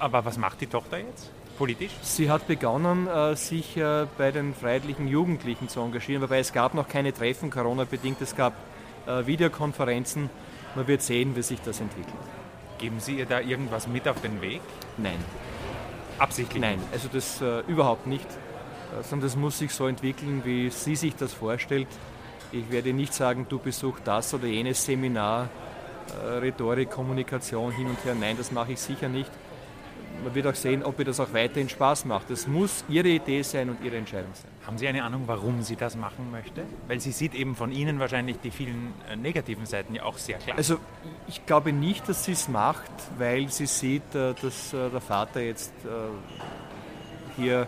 Aber 0.00 0.24
was 0.24 0.38
macht 0.38 0.60
die 0.60 0.66
Tochter 0.66 0.98
jetzt? 0.98 1.30
Politisch? 1.58 1.92
Sie 2.02 2.30
hat 2.30 2.46
begonnen, 2.46 3.06
äh, 3.06 3.36
sich 3.36 3.76
äh, 3.76 4.06
bei 4.16 4.30
den 4.30 4.54
freiheitlichen 4.54 5.06
Jugendlichen 5.06 5.68
zu 5.68 5.80
engagieren, 5.80 6.22
wobei 6.22 6.38
es 6.38 6.52
gab 6.52 6.74
noch 6.74 6.88
keine 6.88 7.12
Treffen, 7.12 7.50
Corona-bedingt, 7.50 8.20
es 8.20 8.34
gab 8.34 8.54
äh, 9.06 9.26
Videokonferenzen. 9.26 10.30
Man 10.74 10.86
wird 10.86 11.02
sehen, 11.02 11.36
wie 11.36 11.42
sich 11.42 11.60
das 11.60 11.80
entwickelt. 11.80 12.14
Geben 12.78 12.98
Sie 12.98 13.18
ihr 13.18 13.26
da 13.26 13.40
irgendwas 13.40 13.86
mit 13.86 14.08
auf 14.08 14.20
den 14.22 14.40
Weg? 14.40 14.62
Nein. 14.96 15.18
Absichtlich? 16.18 16.60
Nein, 16.60 16.78
also 16.92 17.08
das 17.12 17.40
äh, 17.42 17.60
überhaupt 17.68 18.06
nicht, 18.06 18.26
sondern 19.02 19.28
das 19.28 19.36
muss 19.36 19.58
sich 19.58 19.72
so 19.72 19.86
entwickeln, 19.86 20.42
wie 20.44 20.70
sie 20.70 20.96
sich 20.96 21.14
das 21.16 21.32
vorstellt. 21.32 21.88
Ich 22.50 22.70
werde 22.70 22.92
nicht 22.92 23.14
sagen, 23.14 23.46
du 23.48 23.58
besuch 23.58 23.98
das 24.04 24.34
oder 24.34 24.46
jenes 24.46 24.84
Seminar, 24.84 25.48
Rhetorik, 26.40 26.90
Kommunikation 26.90 27.72
hin 27.72 27.86
und 27.86 28.04
her. 28.04 28.14
Nein, 28.18 28.36
das 28.36 28.52
mache 28.52 28.72
ich 28.72 28.80
sicher 28.80 29.08
nicht. 29.08 29.30
Man 30.22 30.34
wird 30.34 30.46
auch 30.46 30.54
sehen, 30.54 30.84
ob 30.84 30.98
ihr 30.98 31.04
das 31.04 31.18
auch 31.18 31.32
weiterhin 31.32 31.68
Spaß 31.68 32.04
macht. 32.04 32.30
Das 32.30 32.46
muss 32.46 32.84
Ihre 32.88 33.08
Idee 33.08 33.42
sein 33.42 33.70
und 33.70 33.82
Ihre 33.82 33.96
Entscheidung 33.96 34.30
sein. 34.34 34.50
Haben 34.64 34.78
Sie 34.78 34.86
eine 34.86 35.02
Ahnung, 35.02 35.24
warum 35.26 35.62
sie 35.62 35.74
das 35.74 35.96
machen 35.96 36.30
möchte? 36.30 36.62
Weil 36.86 37.00
sie 37.00 37.10
sieht 37.10 37.34
eben 37.34 37.56
von 37.56 37.72
Ihnen 37.72 37.98
wahrscheinlich 37.98 38.38
die 38.38 38.52
vielen 38.52 38.94
äh, 39.10 39.16
negativen 39.16 39.66
Seiten 39.66 39.94
ja 39.96 40.04
auch 40.04 40.18
sehr 40.18 40.38
klar. 40.38 40.56
Also 40.56 40.78
ich 41.26 41.44
glaube 41.46 41.72
nicht, 41.72 42.08
dass 42.08 42.24
sie 42.24 42.32
es 42.32 42.48
macht, 42.48 42.92
weil 43.18 43.48
sie 43.48 43.66
sieht, 43.66 44.14
äh, 44.14 44.34
dass 44.40 44.70
der 44.70 45.00
Vater 45.00 45.40
jetzt 45.40 45.72
hier 47.36 47.66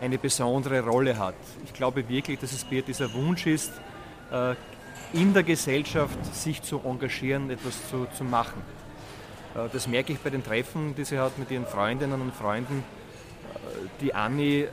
eine 0.00 0.18
besondere 0.18 0.80
Rolle 0.80 1.18
hat. 1.18 1.34
Ich 1.64 1.72
glaube 1.72 2.08
wirklich, 2.08 2.38
dass 2.38 2.52
es 2.52 2.64
bei 2.64 2.80
dieser 2.80 3.12
Wunsch 3.14 3.46
ist, 3.46 3.72
in 5.12 5.34
der 5.34 5.42
Gesellschaft 5.42 6.18
sich 6.34 6.62
zu 6.62 6.80
engagieren, 6.84 7.50
etwas 7.50 7.88
zu, 7.88 8.06
zu 8.16 8.24
machen. 8.24 8.62
Äh, 9.54 9.68
das 9.72 9.86
merke 9.86 10.12
ich 10.12 10.18
bei 10.20 10.30
den 10.30 10.44
Treffen, 10.44 10.94
die 10.94 11.04
sie 11.04 11.18
hat 11.18 11.38
mit 11.38 11.50
ihren 11.50 11.66
Freundinnen 11.66 12.20
und 12.20 12.34
Freunden. 12.34 12.84
Äh, 13.54 13.88
die 14.00 14.14
Anni 14.14 14.60
äh, 14.60 14.68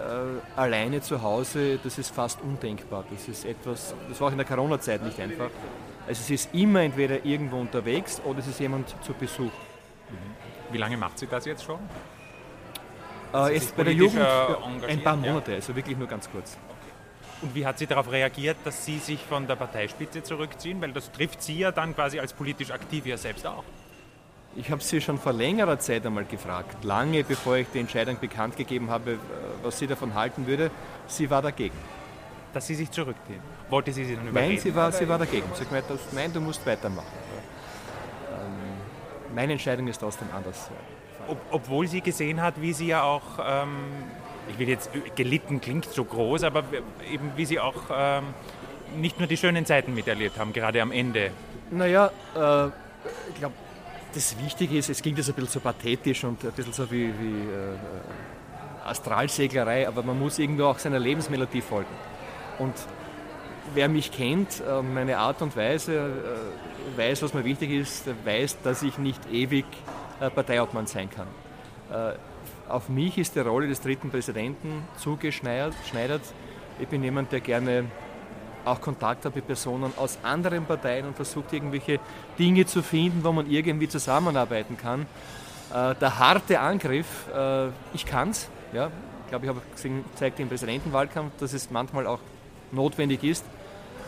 alleine 0.55 1.01
zu 1.01 1.21
Hause, 1.21 1.79
das 1.83 1.97
ist 1.97 2.13
fast 2.13 2.41
undenkbar. 2.41 3.05
Das 3.11 3.27
ist 3.27 3.45
etwas, 3.45 3.93
das 4.09 4.19
war 4.21 4.27
auch 4.27 4.31
in 4.31 4.37
der 4.37 4.47
Corona-Zeit 4.47 5.03
nicht 5.03 5.19
einfach. 5.19 5.49
Also 6.07 6.23
sie 6.23 6.35
ist 6.35 6.53
immer 6.53 6.81
entweder 6.81 7.25
irgendwo 7.25 7.57
unterwegs 7.57 8.21
oder 8.23 8.39
es 8.39 8.47
ist 8.47 8.59
jemand 8.59 8.89
zu 9.03 9.13
Besuch. 9.13 9.51
Mhm. 10.09 10.71
Wie 10.71 10.77
lange 10.77 10.97
macht 10.97 11.19
sie 11.19 11.27
das 11.27 11.45
jetzt 11.45 11.63
schon? 11.63 11.79
Äh, 13.33 13.55
jetzt 13.55 13.75
bei 13.75 13.83
der 13.83 13.93
Jugend 13.93 14.25
ein 14.87 15.03
paar 15.03 15.17
Monate, 15.17 15.51
ja. 15.51 15.57
also 15.57 15.75
wirklich 15.75 15.97
nur 15.97 16.07
ganz 16.07 16.29
kurz. 16.31 16.57
Und 17.41 17.53
wie 17.53 17.65
hat 17.65 17.77
sie 17.77 17.85
darauf 17.85 18.11
reagiert, 18.11 18.57
dass 18.63 18.85
Sie 18.85 18.97
sich 18.97 19.19
von 19.21 19.45
der 19.45 19.55
Parteispitze 19.55 20.23
zurückziehen? 20.23 20.81
Weil 20.81 20.91
das 20.91 21.11
trifft 21.11 21.41
Sie 21.43 21.59
ja 21.59 21.71
dann 21.71 21.93
quasi 21.95 22.19
als 22.19 22.33
politisch 22.33 22.71
aktiv 22.71 23.05
ja 23.05 23.17
selbst 23.17 23.45
auch. 23.45 23.63
Ich 24.55 24.71
habe 24.71 24.81
sie 24.81 24.99
schon 25.01 25.19
vor 25.19 25.33
längerer 25.33 25.77
Zeit 25.77 26.03
einmal 26.03 26.25
gefragt, 26.25 26.83
lange 26.83 27.23
bevor 27.23 27.57
ich 27.57 27.67
die 27.71 27.79
Entscheidung 27.79 28.17
bekannt 28.19 28.57
gegeben 28.57 28.89
habe, 28.89 29.11
äh, 29.11 29.17
was 29.61 29.77
sie 29.77 29.85
davon 29.85 30.15
halten 30.15 30.47
würde. 30.47 30.71
Sie 31.05 31.29
war 31.29 31.43
dagegen. 31.43 31.75
Dass 32.53 32.65
Sie 32.65 32.73
sich 32.73 32.89
zurückziehen? 32.89 33.41
Wollte 33.69 33.93
sie 33.93 34.03
Sie 34.05 34.15
dann 34.15 34.29
überreden? 34.29 34.53
Nein, 34.53 34.59
sie 34.59 34.73
war, 34.73 34.91
sie 34.91 35.07
war 35.07 35.19
dagegen. 35.19 35.45
Sie 35.53 35.63
hat 35.63 35.69
gesagt, 35.69 36.13
nein, 36.13 36.33
du 36.33 36.41
musst 36.41 36.65
weitermachen. 36.65 37.05
Ähm, 38.31 39.35
meine 39.35 39.51
Entscheidung 39.51 39.87
ist 39.89 39.99
trotzdem 39.99 40.29
anders. 40.35 40.71
Ob, 41.27 41.37
obwohl 41.51 41.87
sie 41.87 42.01
gesehen 42.01 42.41
hat, 42.41 42.59
wie 42.59 42.73
sie 42.73 42.87
ja 42.87 43.03
auch 43.03 43.37
ähm, 43.45 43.69
ich 44.49 44.59
will 44.59 44.69
jetzt 44.69 44.89
gelitten 45.15 45.61
klingt 45.61 45.85
so 45.85 46.03
groß, 46.03 46.43
aber 46.43 46.63
eben 47.11 47.31
wie 47.35 47.45
Sie 47.45 47.59
auch 47.59 47.75
ähm, 47.91 48.25
nicht 48.95 49.19
nur 49.19 49.27
die 49.27 49.37
schönen 49.37 49.65
Zeiten 49.65 49.93
miterlebt 49.93 50.39
haben, 50.39 50.53
gerade 50.53 50.81
am 50.81 50.91
Ende. 50.91 51.31
Naja, 51.71 52.11
äh, 52.35 52.67
ich 53.29 53.39
glaube, 53.39 53.55
das 54.13 54.35
Wichtige 54.43 54.77
ist, 54.77 54.89
es 54.89 55.01
klingt 55.01 55.17
jetzt 55.17 55.29
ein 55.29 55.35
bisschen 55.35 55.51
so 55.51 55.59
pathetisch 55.59 56.23
und 56.23 56.43
ein 56.43 56.51
bisschen 56.51 56.73
so 56.73 56.89
wie, 56.89 57.07
wie 57.19 57.41
äh, 57.41 58.87
Astralseglerei, 58.87 59.87
aber 59.87 60.01
man 60.03 60.17
muss 60.17 60.39
irgendwo 60.39 60.65
auch 60.65 60.79
seiner 60.79 60.99
Lebensmelodie 60.99 61.61
folgen. 61.61 61.93
Und 62.57 62.73
wer 63.73 63.89
mich 63.89 64.11
kennt, 64.11 64.61
äh, 64.61 64.81
meine 64.81 65.17
Art 65.17 65.41
und 65.41 65.55
Weise, 65.55 65.93
äh, 65.95 66.97
weiß, 66.97 67.21
was 67.21 67.33
mir 67.33 67.43
wichtig 67.43 67.71
ist, 67.71 68.05
weiß, 68.25 68.61
dass 68.63 68.81
ich 68.81 68.97
nicht 68.97 69.21
ewig 69.31 69.65
äh, 70.19 70.29
Parteiobmann 70.29 70.87
sein 70.87 71.09
kann. 71.09 71.27
Auf 72.69 72.89
mich 72.89 73.17
ist 73.17 73.35
die 73.35 73.39
Rolle 73.39 73.67
des 73.67 73.79
dritten 73.79 74.09
Präsidenten 74.09 74.83
zugeschneidert. 74.97 75.73
Ich 76.79 76.87
bin 76.87 77.01
jemand, 77.01 77.31
der 77.31 77.39
gerne 77.39 77.85
auch 78.65 78.81
Kontakt 78.81 79.23
hat 79.23 79.35
mit 79.35 79.47
Personen 79.47 79.93
aus 79.95 80.17
anderen 80.21 80.65
Parteien 80.65 81.07
und 81.07 81.15
versucht 81.15 81.53
irgendwelche 81.53 81.99
Dinge 82.37 82.65
zu 82.65 82.83
finden, 82.83 83.23
wo 83.23 83.31
man 83.31 83.49
irgendwie 83.49 83.87
zusammenarbeiten 83.87 84.75
kann. 84.77 85.05
Äh, 85.73 85.95
der 85.95 86.19
harte 86.19 86.59
Angriff, 86.59 87.27
äh, 87.33 87.67
ich 87.93 88.05
kann 88.05 88.31
es, 88.31 88.49
ja, 88.73 88.91
ich 89.23 89.29
glaube, 89.29 89.45
ich 89.45 89.49
habe 89.49 89.61
gesehen, 89.71 90.03
zeigt 90.15 90.39
im 90.41 90.49
Präsidentenwahlkampf, 90.49 91.37
dass 91.39 91.53
es 91.53 91.71
manchmal 91.71 92.05
auch 92.05 92.19
notwendig 92.73 93.23
ist, 93.23 93.45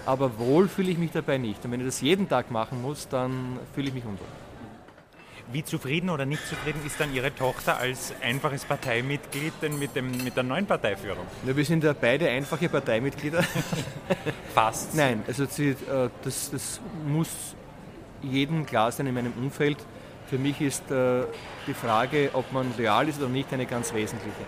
aber 0.06 0.38
wohl 0.38 0.68
fühle 0.68 0.92
ich 0.92 0.98
mich 0.98 1.12
dabei 1.12 1.38
nicht. 1.38 1.64
Und 1.64 1.72
wenn 1.72 1.80
ich 1.80 1.86
das 1.86 2.02
jeden 2.02 2.28
Tag 2.28 2.52
machen 2.52 2.82
muss, 2.82 3.08
dann 3.08 3.58
fühle 3.74 3.88
ich 3.88 3.94
mich 3.94 4.04
unwohl. 4.04 4.28
Wie 5.52 5.64
zufrieden 5.64 6.12
oder 6.12 6.28
nicht 6.28 6.46
zufrieden 6.48 6.80
ist 6.86 7.00
dann 7.00 7.12
Ihre 7.12 7.34
Tochter 7.34 7.78
als 7.78 8.14
einfaches 8.22 8.66
Parteimitglied 8.66 9.54
denn 9.64 9.80
mit, 9.80 9.96
dem, 9.96 10.12
mit 10.24 10.36
der 10.36 10.44
neuen 10.44 10.68
Parteiführung? 10.68 11.26
Ja, 11.46 11.56
wir 11.56 11.66
sind 11.66 11.84
ja 11.84 11.94
beide 11.94 12.30
einfache 12.30 12.70
Parteimitglieder. 12.70 13.44
Fast. 14.54 14.94
Nein, 14.94 15.24
also 15.26 15.46
sie, 15.46 15.70
äh, 15.70 16.10
das, 16.24 16.52
das 16.52 16.80
muss 17.08 17.30
jedem 18.22 18.66
klar 18.68 18.92
sein 18.92 19.08
in 19.08 19.16
meinem 19.16 19.34
Umfeld. 19.34 19.78
Für 20.30 20.38
mich 20.38 20.62
ist 20.62 20.92
äh, 20.92 21.24
die 21.66 21.74
Frage, 21.74 22.30
ob 22.34 22.52
man 22.52 22.72
loyal 22.78 23.10
ist 23.10 23.20
oder 23.20 23.30
nicht, 23.30 23.52
eine 23.52 23.66
ganz 23.66 23.92
wesentliche. 23.92 24.46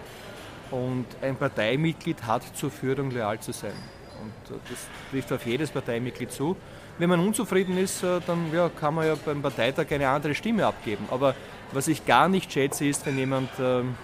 Und 0.69 1.07
ein 1.23 1.35
Parteimitglied 1.35 2.23
hat 2.23 2.43
zur 2.55 2.69
Führung 2.69 3.09
loyal 3.09 3.39
zu 3.39 3.53
sein. 3.53 3.73
Und 4.21 4.55
äh, 4.55 4.59
das 4.69 4.87
trifft 5.09 5.31
auf 5.33 5.45
jedes 5.47 5.71
Parteimitglied 5.71 6.31
zu. 6.31 6.55
Wenn 7.01 7.09
man 7.09 7.19
unzufrieden 7.19 7.79
ist, 7.79 8.03
äh, 8.03 8.19
dann 8.27 8.53
ja, 8.53 8.69
kann 8.69 8.93
man 8.93 9.07
ja 9.07 9.15
beim 9.15 9.41
Parteitag 9.41 9.87
eine 9.89 10.07
andere 10.07 10.35
Stimme 10.35 10.67
abgeben. 10.67 11.05
Aber 11.09 11.33
was 11.71 11.87
ich 11.87 12.05
gar 12.05 12.29
nicht 12.29 12.53
schätze, 12.53 12.85
ist, 12.85 13.07
wenn 13.07 13.17
jemand, 13.17 13.49
ähm, 13.59 13.95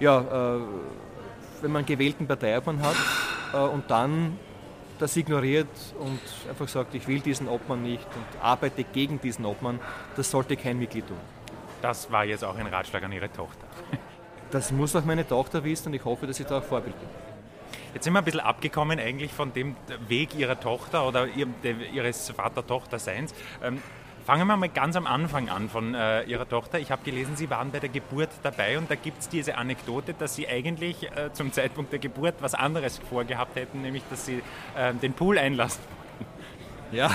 ja, 0.00 0.20
äh, 0.20 0.60
wenn 1.62 1.72
man 1.72 1.78
einen 1.78 1.86
gewählten 1.86 2.26
Parteiobmann 2.26 2.82
hat 2.82 2.96
äh, 3.54 3.56
und 3.56 3.90
dann 3.90 4.38
das 4.98 5.16
ignoriert 5.16 5.70
und 5.98 6.20
einfach 6.46 6.68
sagt, 6.68 6.94
ich 6.94 7.08
will 7.08 7.20
diesen 7.20 7.48
Obmann 7.48 7.82
nicht 7.82 8.04
und 8.04 8.42
arbeite 8.42 8.84
gegen 8.84 9.18
diesen 9.18 9.46
Obmann, 9.46 9.80
das 10.14 10.30
sollte 10.30 10.58
kein 10.58 10.78
Mitglied 10.78 11.08
tun. 11.08 11.16
Das 11.80 12.12
war 12.12 12.26
jetzt 12.26 12.44
auch 12.44 12.58
ein 12.58 12.66
Ratschlag 12.66 13.02
an 13.02 13.12
Ihre 13.12 13.32
Tochter. 13.32 13.66
Das 14.50 14.72
muss 14.72 14.94
auch 14.94 15.06
meine 15.06 15.26
Tochter 15.26 15.64
wissen 15.64 15.88
und 15.88 15.94
ich 15.94 16.04
hoffe, 16.04 16.26
dass 16.26 16.38
ich 16.38 16.44
da 16.44 16.58
auch 16.58 16.64
Vorbild 16.64 16.98
bin. 17.00 17.08
Jetzt 17.92 18.04
sind 18.04 18.12
wir 18.12 18.20
ein 18.20 18.24
bisschen 18.24 18.40
abgekommen 18.40 19.00
eigentlich 19.00 19.32
von 19.32 19.52
dem 19.52 19.74
Weg 20.06 20.36
Ihrer 20.36 20.58
Tochter 20.60 21.06
oder 21.06 21.26
Ihres 21.26 22.30
Vater-Tochter-Seins. 22.30 23.34
Ähm, 23.62 23.82
fangen 24.24 24.46
wir 24.46 24.56
mal 24.56 24.68
ganz 24.68 24.94
am 24.94 25.08
Anfang 25.08 25.48
an 25.48 25.68
von 25.68 25.94
äh, 25.94 26.22
Ihrer 26.22 26.48
Tochter. 26.48 26.78
Ich 26.78 26.92
habe 26.92 27.02
gelesen, 27.02 27.34
Sie 27.34 27.50
waren 27.50 27.72
bei 27.72 27.80
der 27.80 27.88
Geburt 27.88 28.30
dabei 28.44 28.78
und 28.78 28.88
da 28.90 28.94
gibt 28.94 29.22
es 29.22 29.28
diese 29.28 29.56
Anekdote, 29.56 30.14
dass 30.14 30.36
Sie 30.36 30.46
eigentlich 30.46 31.02
äh, 31.02 31.32
zum 31.32 31.52
Zeitpunkt 31.52 31.90
der 31.90 31.98
Geburt 31.98 32.36
was 32.40 32.54
anderes 32.54 33.00
vorgehabt 33.10 33.56
hätten, 33.56 33.82
nämlich 33.82 34.04
dass 34.08 34.24
Sie 34.24 34.40
äh, 34.76 34.94
den 34.94 35.12
Pool 35.12 35.36
einlassen. 35.36 35.82
Ja, 36.92 37.10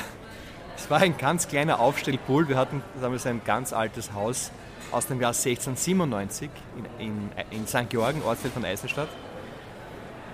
es 0.76 0.90
war 0.90 1.00
ein 1.00 1.18
ganz 1.18 1.48
kleiner 1.48 1.80
Aufstellpool. 1.80 2.50
Wir 2.50 2.58
hatten 2.58 2.84
damals 3.02 3.26
ein 3.26 3.42
ganz 3.46 3.72
altes 3.72 4.14
Haus 4.14 4.52
aus 4.92 5.08
dem 5.08 5.22
Jahr 5.22 5.32
1697 5.32 6.50
in, 7.00 7.08
in, 7.08 7.32
in 7.52 7.68
St. 7.68 7.90
Georgen, 7.90 8.22
Ortsteil 8.24 8.52
von 8.52 8.66
Eisenstadt. 8.66 9.10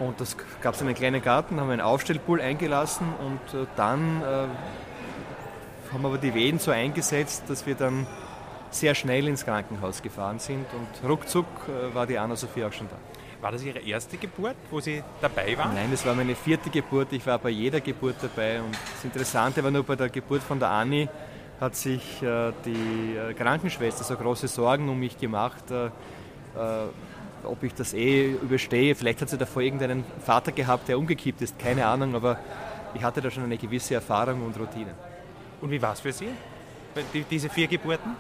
Und 0.02 0.20
das 0.20 0.36
gab 0.62 0.74
es 0.74 0.82
einen 0.82 0.96
kleinen 0.96 1.22
Garten, 1.22 1.60
haben 1.60 1.70
einen 1.70 1.82
Aufstellpool 1.82 2.42
eingelassen 2.42 3.06
und 3.20 3.60
äh, 3.60 3.68
dann 3.76 4.22
äh, 4.24 5.94
haben 5.94 6.06
aber 6.06 6.18
die 6.18 6.34
Wehen 6.34 6.58
so 6.58 6.72
eingesetzt, 6.72 7.44
dass 7.48 7.68
wir 7.68 7.76
dann 7.76 8.08
sehr 8.72 8.96
schnell 8.96 9.28
ins 9.28 9.46
Krankenhaus 9.46 10.02
gefahren 10.02 10.40
sind 10.40 10.66
und 10.74 11.08
ruckzuck 11.08 11.46
äh, 11.68 11.94
war 11.94 12.08
die 12.08 12.18
Anna-Sophie 12.18 12.64
auch 12.64 12.74
schon 12.74 12.88
da. 12.90 12.96
War 13.42 13.52
das 13.52 13.64
Ihre 13.64 13.78
erste 13.80 14.18
Geburt, 14.18 14.56
wo 14.72 14.80
Sie 14.80 15.04
dabei 15.22 15.56
waren? 15.56 15.76
Nein, 15.76 15.90
das 15.92 16.04
war 16.04 16.16
meine 16.16 16.34
vierte 16.34 16.72
Geburt. 16.72 17.12
Ich 17.12 17.26
war 17.28 17.38
bei 17.38 17.50
jeder 17.50 17.80
Geburt 17.80 18.16
dabei. 18.22 18.60
Und 18.60 18.74
das 18.74 19.04
Interessante 19.04 19.64
war 19.64 19.70
nur 19.70 19.84
bei 19.84 19.96
der 19.96 20.10
Geburt 20.10 20.42
von 20.42 20.60
der 20.60 20.70
Anni, 20.70 21.10
hat 21.60 21.76
sich 21.76 22.24
äh, 22.24 22.52
die 22.66 23.18
äh, 23.18 23.34
Krankenschwester 23.36 24.04
so 24.04 24.16
große 24.16 24.48
Sorgen 24.48 24.90
um 24.90 25.00
mich 25.00 25.18
gemacht, 25.18 25.70
äh, 25.70 25.86
äh, 25.86 25.90
ob 27.46 27.64
ich 27.64 27.74
das 27.74 27.94
eh 27.94 28.32
überstehe. 28.34 28.96
Vielleicht 28.96 29.22
hat 29.22 29.30
sie 29.30 29.38
davor 29.38 29.62
irgendeinen 29.62 30.04
Vater 30.24 30.52
gehabt, 30.52 30.88
der 30.88 30.98
umgekippt 30.98 31.42
ist, 31.42 31.60
keine 31.60 31.86
Ahnung, 31.86 32.16
aber 32.16 32.38
ich 32.94 33.04
hatte 33.04 33.22
da 33.22 33.32
schon 33.32 33.44
eine 33.44 33.58
gewisse 33.58 33.96
Erfahrung 33.96 34.46
und 34.46 34.58
Routine. 34.60 34.94
Und 35.62 35.72
wie 35.72 35.82
war 35.82 35.94
es 35.94 36.00
für 36.00 36.12
Sie, 36.12 36.28
die, 37.14 37.24
diese 37.24 37.50
vier 37.50 37.68
Geburten? 37.68 38.16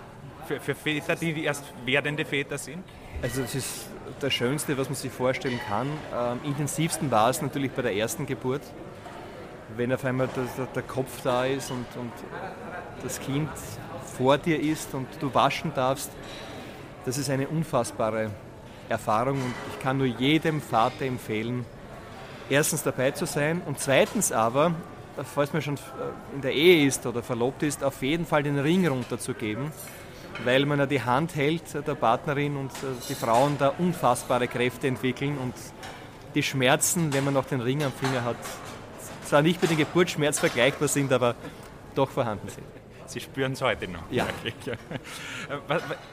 Für, 0.48 0.60
für 0.60 0.76
Väter, 0.76 1.16
die 1.16 1.44
erst 1.44 1.64
werdende 1.86 2.26
Väter 2.26 2.58
sind? 2.58 2.84
Also 3.22 3.44
es 3.44 3.56
ist 3.56 3.90
das 4.20 4.34
Schönste, 4.34 4.78
was 4.78 4.90
man 4.90 4.96
sich 4.96 5.12
vorstellen 5.12 5.60
kann. 5.68 5.88
Am 6.12 6.40
intensivsten 6.44 7.12
war 7.12 7.30
es 7.30 7.42
natürlich 7.42 7.72
bei 7.72 7.82
der 7.82 7.96
ersten 7.96 8.26
Geburt, 8.26 8.62
wenn 9.78 9.94
auf 9.94 10.04
einmal 10.04 10.28
der, 10.36 10.66
der 10.66 10.84
Kopf 10.84 11.22
da 11.24 11.46
ist 11.46 11.70
und, 11.72 11.86
und 11.96 12.12
das 13.04 13.20
Kind 13.20 13.50
vor 14.18 14.38
dir 14.38 14.60
ist 14.60 14.94
und 14.94 15.08
du 15.20 15.34
waschen 15.34 15.72
darfst. 15.74 16.12
Das 17.06 17.18
ist 17.18 17.30
eine 17.30 17.48
unfassbare 17.48 18.32
Erfahrung 18.92 19.36
und 19.36 19.54
ich 19.72 19.80
kann 19.82 19.98
nur 19.98 20.08
jedem 20.08 20.62
Vater 20.62 21.06
empfehlen, 21.06 21.66
erstens 22.50 22.84
dabei 22.84 23.12
zu 23.12 23.26
sein 23.26 23.62
und 23.66 23.80
zweitens 23.80 24.32
aber, 24.32 24.74
falls 25.34 25.54
man 25.54 25.62
schon 25.62 25.78
in 26.36 26.42
der 26.42 26.54
Ehe 26.54 26.86
ist 26.86 27.06
oder 27.06 27.24
verlobt 27.24 27.64
ist, 27.64 27.84
auf 27.84 28.02
jeden 28.02 28.26
Fall 28.26 28.44
den 28.44 28.60
Ring 28.60 28.88
runterzugeben 28.88 29.72
weil 30.46 30.66
man 30.66 30.80
ja 30.80 30.86
die 30.86 31.02
Hand 31.02 31.36
hält 31.36 31.64
der 31.74 31.96
Partnerin 31.96 32.56
und 32.56 32.72
äh, 32.72 32.88
die 33.10 33.16
Frauen 33.16 33.58
da 33.58 33.74
unfassbare 33.78 34.48
Kräfte 34.48 34.88
entwickeln 34.88 35.38
und 35.38 35.54
die 36.36 36.44
Schmerzen, 36.44 37.14
wenn 37.14 37.24
man 37.24 37.34
noch 37.34 37.46
den 37.46 37.62
Ring 37.62 37.84
am 37.84 37.92
Finger 37.92 38.24
hat, 38.24 38.38
zwar 39.26 39.42
nicht 39.42 39.62
mit 39.62 39.72
dem 39.72 39.78
Geburtsschmerz 39.78 40.40
vergleichbar 40.40 40.88
sind, 40.88 41.12
aber 41.12 41.36
doch 41.96 42.10
vorhanden 42.10 42.48
sind. 42.48 42.81
Sie 43.12 43.20
spüren 43.20 43.54
es 43.54 43.62
heute 43.62 43.88
noch. 43.88 44.04
Ja. 44.10 44.28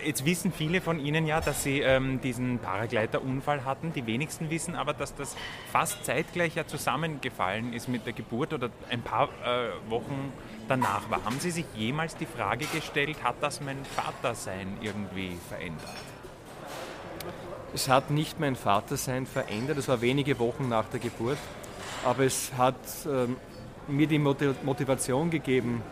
Jetzt 0.04 0.24
wissen 0.24 0.52
viele 0.52 0.80
von 0.80 0.98
Ihnen 0.98 1.26
ja, 1.26 1.40
dass 1.40 1.62
Sie 1.62 1.80
ähm, 1.80 2.20
diesen 2.20 2.58
Paragleiter-Unfall 2.58 3.64
hatten. 3.64 3.92
Die 3.92 4.06
wenigsten 4.06 4.50
wissen 4.50 4.74
aber, 4.74 4.92
dass 4.92 5.14
das 5.14 5.36
fast 5.72 6.04
zeitgleich 6.04 6.54
ja 6.56 6.66
zusammengefallen 6.66 7.72
ist 7.72 7.88
mit 7.88 8.06
der 8.06 8.12
Geburt 8.12 8.52
oder 8.52 8.70
ein 8.90 9.02
paar 9.02 9.28
äh, 9.44 9.90
Wochen 9.90 10.32
danach 10.68 11.08
war. 11.10 11.24
Haben 11.24 11.40
Sie 11.40 11.50
sich 11.50 11.64
jemals 11.74 12.16
die 12.16 12.26
Frage 12.26 12.66
gestellt, 12.66 13.22
hat 13.22 13.36
das 13.40 13.60
mein 13.60 13.84
Vatersein 13.84 14.78
irgendwie 14.82 15.38
verändert? 15.48 15.88
Es 17.74 17.88
hat 17.88 18.10
nicht 18.10 18.40
mein 18.40 18.56
Vatersein 18.56 19.26
verändert. 19.26 19.78
Es 19.78 19.88
war 19.88 20.00
wenige 20.00 20.38
Wochen 20.38 20.68
nach 20.68 20.86
der 20.86 21.00
Geburt. 21.00 21.38
Aber 22.04 22.24
es 22.24 22.52
hat 22.56 22.76
ähm, 23.06 23.36
mir 23.88 24.06
die 24.06 24.18
Motivation 24.18 25.30
gegeben, 25.30 25.82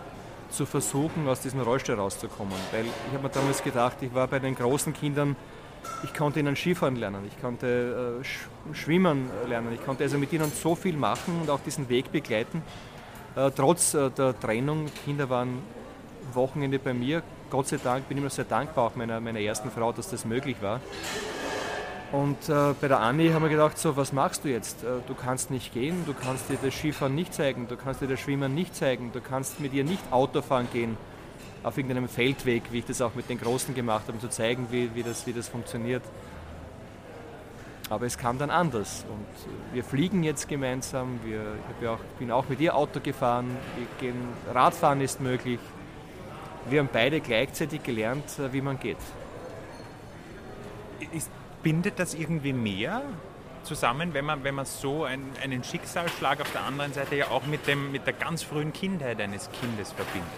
zu 0.50 0.66
versuchen, 0.66 1.28
aus 1.28 1.40
diesem 1.40 1.60
Rollstuhl 1.60 1.96
rauszukommen. 1.96 2.54
Weil 2.72 2.84
ich 2.84 3.12
habe 3.12 3.22
mir 3.22 3.30
damals 3.30 3.62
gedacht, 3.62 3.96
ich 4.00 4.14
war 4.14 4.26
bei 4.26 4.38
den 4.38 4.54
großen 4.54 4.92
Kindern, 4.92 5.36
ich 6.02 6.14
konnte 6.14 6.40
ihnen 6.40 6.56
Skifahren 6.56 6.96
lernen, 6.96 7.24
ich 7.26 7.40
konnte 7.40 8.22
äh, 8.22 8.74
Schwimmen 8.74 9.30
lernen, 9.48 9.72
ich 9.72 9.84
konnte 9.84 10.04
also 10.04 10.18
mit 10.18 10.32
ihnen 10.32 10.50
so 10.50 10.74
viel 10.74 10.96
machen 10.96 11.40
und 11.42 11.50
auch 11.50 11.60
diesen 11.60 11.88
Weg 11.88 12.10
begleiten. 12.12 12.62
Äh, 13.36 13.50
trotz 13.54 13.94
äh, 13.94 14.10
der 14.10 14.38
Trennung, 14.38 14.86
Kinder 15.04 15.28
waren 15.30 15.62
Wochenende 16.32 16.78
bei 16.78 16.94
mir. 16.94 17.22
Gott 17.50 17.68
sei 17.68 17.76
Dank 17.76 18.08
bin 18.08 18.16
ich 18.16 18.22
immer 18.22 18.30
sehr 18.30 18.44
dankbar, 18.44 18.86
auch 18.86 18.96
meiner, 18.96 19.20
meiner 19.20 19.40
ersten 19.40 19.70
Frau, 19.70 19.92
dass 19.92 20.10
das 20.10 20.24
möglich 20.24 20.56
war. 20.60 20.80
Und 22.12 22.48
äh, 22.48 22.72
bei 22.80 22.86
der 22.86 23.00
Anni 23.00 23.30
haben 23.30 23.42
wir 23.42 23.48
gedacht, 23.48 23.78
so, 23.78 23.96
was 23.96 24.12
machst 24.12 24.44
du 24.44 24.48
jetzt? 24.48 24.84
Äh, 24.84 25.00
du 25.08 25.14
kannst 25.14 25.50
nicht 25.50 25.74
gehen, 25.74 26.04
du 26.06 26.14
kannst 26.14 26.48
dir 26.48 26.58
das 26.62 26.72
Skifahren 26.72 27.14
nicht 27.14 27.34
zeigen, 27.34 27.66
du 27.68 27.76
kannst 27.76 28.00
dir 28.00 28.06
das 28.06 28.20
Schwimmen 28.20 28.54
nicht 28.54 28.76
zeigen, 28.76 29.10
du 29.12 29.20
kannst 29.20 29.58
mit 29.58 29.74
ihr 29.74 29.82
nicht 29.82 30.02
Autofahren 30.12 30.68
gehen 30.72 30.96
auf 31.64 31.76
irgendeinem 31.76 32.08
Feldweg, 32.08 32.62
wie 32.70 32.78
ich 32.78 32.84
das 32.84 33.00
auch 33.00 33.16
mit 33.16 33.28
den 33.28 33.40
Großen 33.40 33.74
gemacht 33.74 34.02
habe, 34.02 34.12
um 34.12 34.20
zu 34.20 34.28
zeigen, 34.28 34.68
wie, 34.70 34.94
wie, 34.94 35.02
das, 35.02 35.26
wie 35.26 35.32
das 35.32 35.48
funktioniert. 35.48 36.02
Aber 37.90 38.06
es 38.06 38.16
kam 38.18 38.38
dann 38.38 38.50
anders 38.50 39.04
und 39.08 39.50
äh, 39.52 39.74
wir 39.74 39.84
fliegen 39.84 40.22
jetzt 40.22 40.48
gemeinsam. 40.48 41.18
Wir, 41.24 41.40
ich 41.76 41.84
ja 41.84 41.94
auch, 41.94 42.00
bin 42.18 42.30
auch 42.30 42.48
mit 42.48 42.60
ihr 42.60 42.76
Auto 42.76 43.00
gefahren. 43.00 43.56
Gehen, 43.98 44.16
Radfahren 44.52 45.00
ist 45.00 45.20
möglich. 45.20 45.58
Wir 46.70 46.80
haben 46.80 46.88
beide 46.92 47.20
gleichzeitig 47.20 47.82
gelernt, 47.82 48.38
äh, 48.38 48.52
wie 48.52 48.60
man 48.60 48.78
geht. 48.78 48.96
Ist, 51.12 51.30
bindet 51.66 51.98
das 51.98 52.14
irgendwie 52.14 52.52
mehr 52.52 53.02
zusammen, 53.64 54.14
wenn 54.14 54.24
man, 54.24 54.44
wenn 54.44 54.54
man 54.54 54.66
so 54.66 55.02
einen, 55.02 55.32
einen 55.42 55.64
Schicksalsschlag 55.64 56.40
auf 56.40 56.52
der 56.52 56.62
anderen 56.62 56.92
Seite 56.92 57.16
ja 57.16 57.26
auch 57.32 57.44
mit, 57.44 57.66
dem, 57.66 57.90
mit 57.90 58.06
der 58.06 58.12
ganz 58.12 58.44
frühen 58.44 58.72
Kindheit 58.72 59.20
eines 59.20 59.50
Kindes 59.50 59.90
verbindet? 59.90 60.30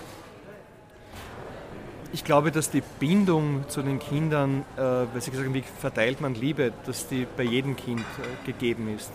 Ich 2.14 2.24
glaube, 2.24 2.50
dass 2.50 2.70
die 2.70 2.82
Bindung 2.98 3.68
zu 3.68 3.82
den 3.82 3.98
Kindern, 3.98 4.64
äh, 4.78 4.80
weil 4.80 5.06
gesagt 5.12 5.52
wie 5.52 5.60
verteilt 5.60 6.22
man 6.22 6.34
Liebe, 6.34 6.72
dass 6.86 7.08
die 7.08 7.26
bei 7.36 7.42
jedem 7.42 7.76
Kind 7.76 8.00
äh, 8.00 8.46
gegeben 8.46 8.88
ist. 8.96 9.12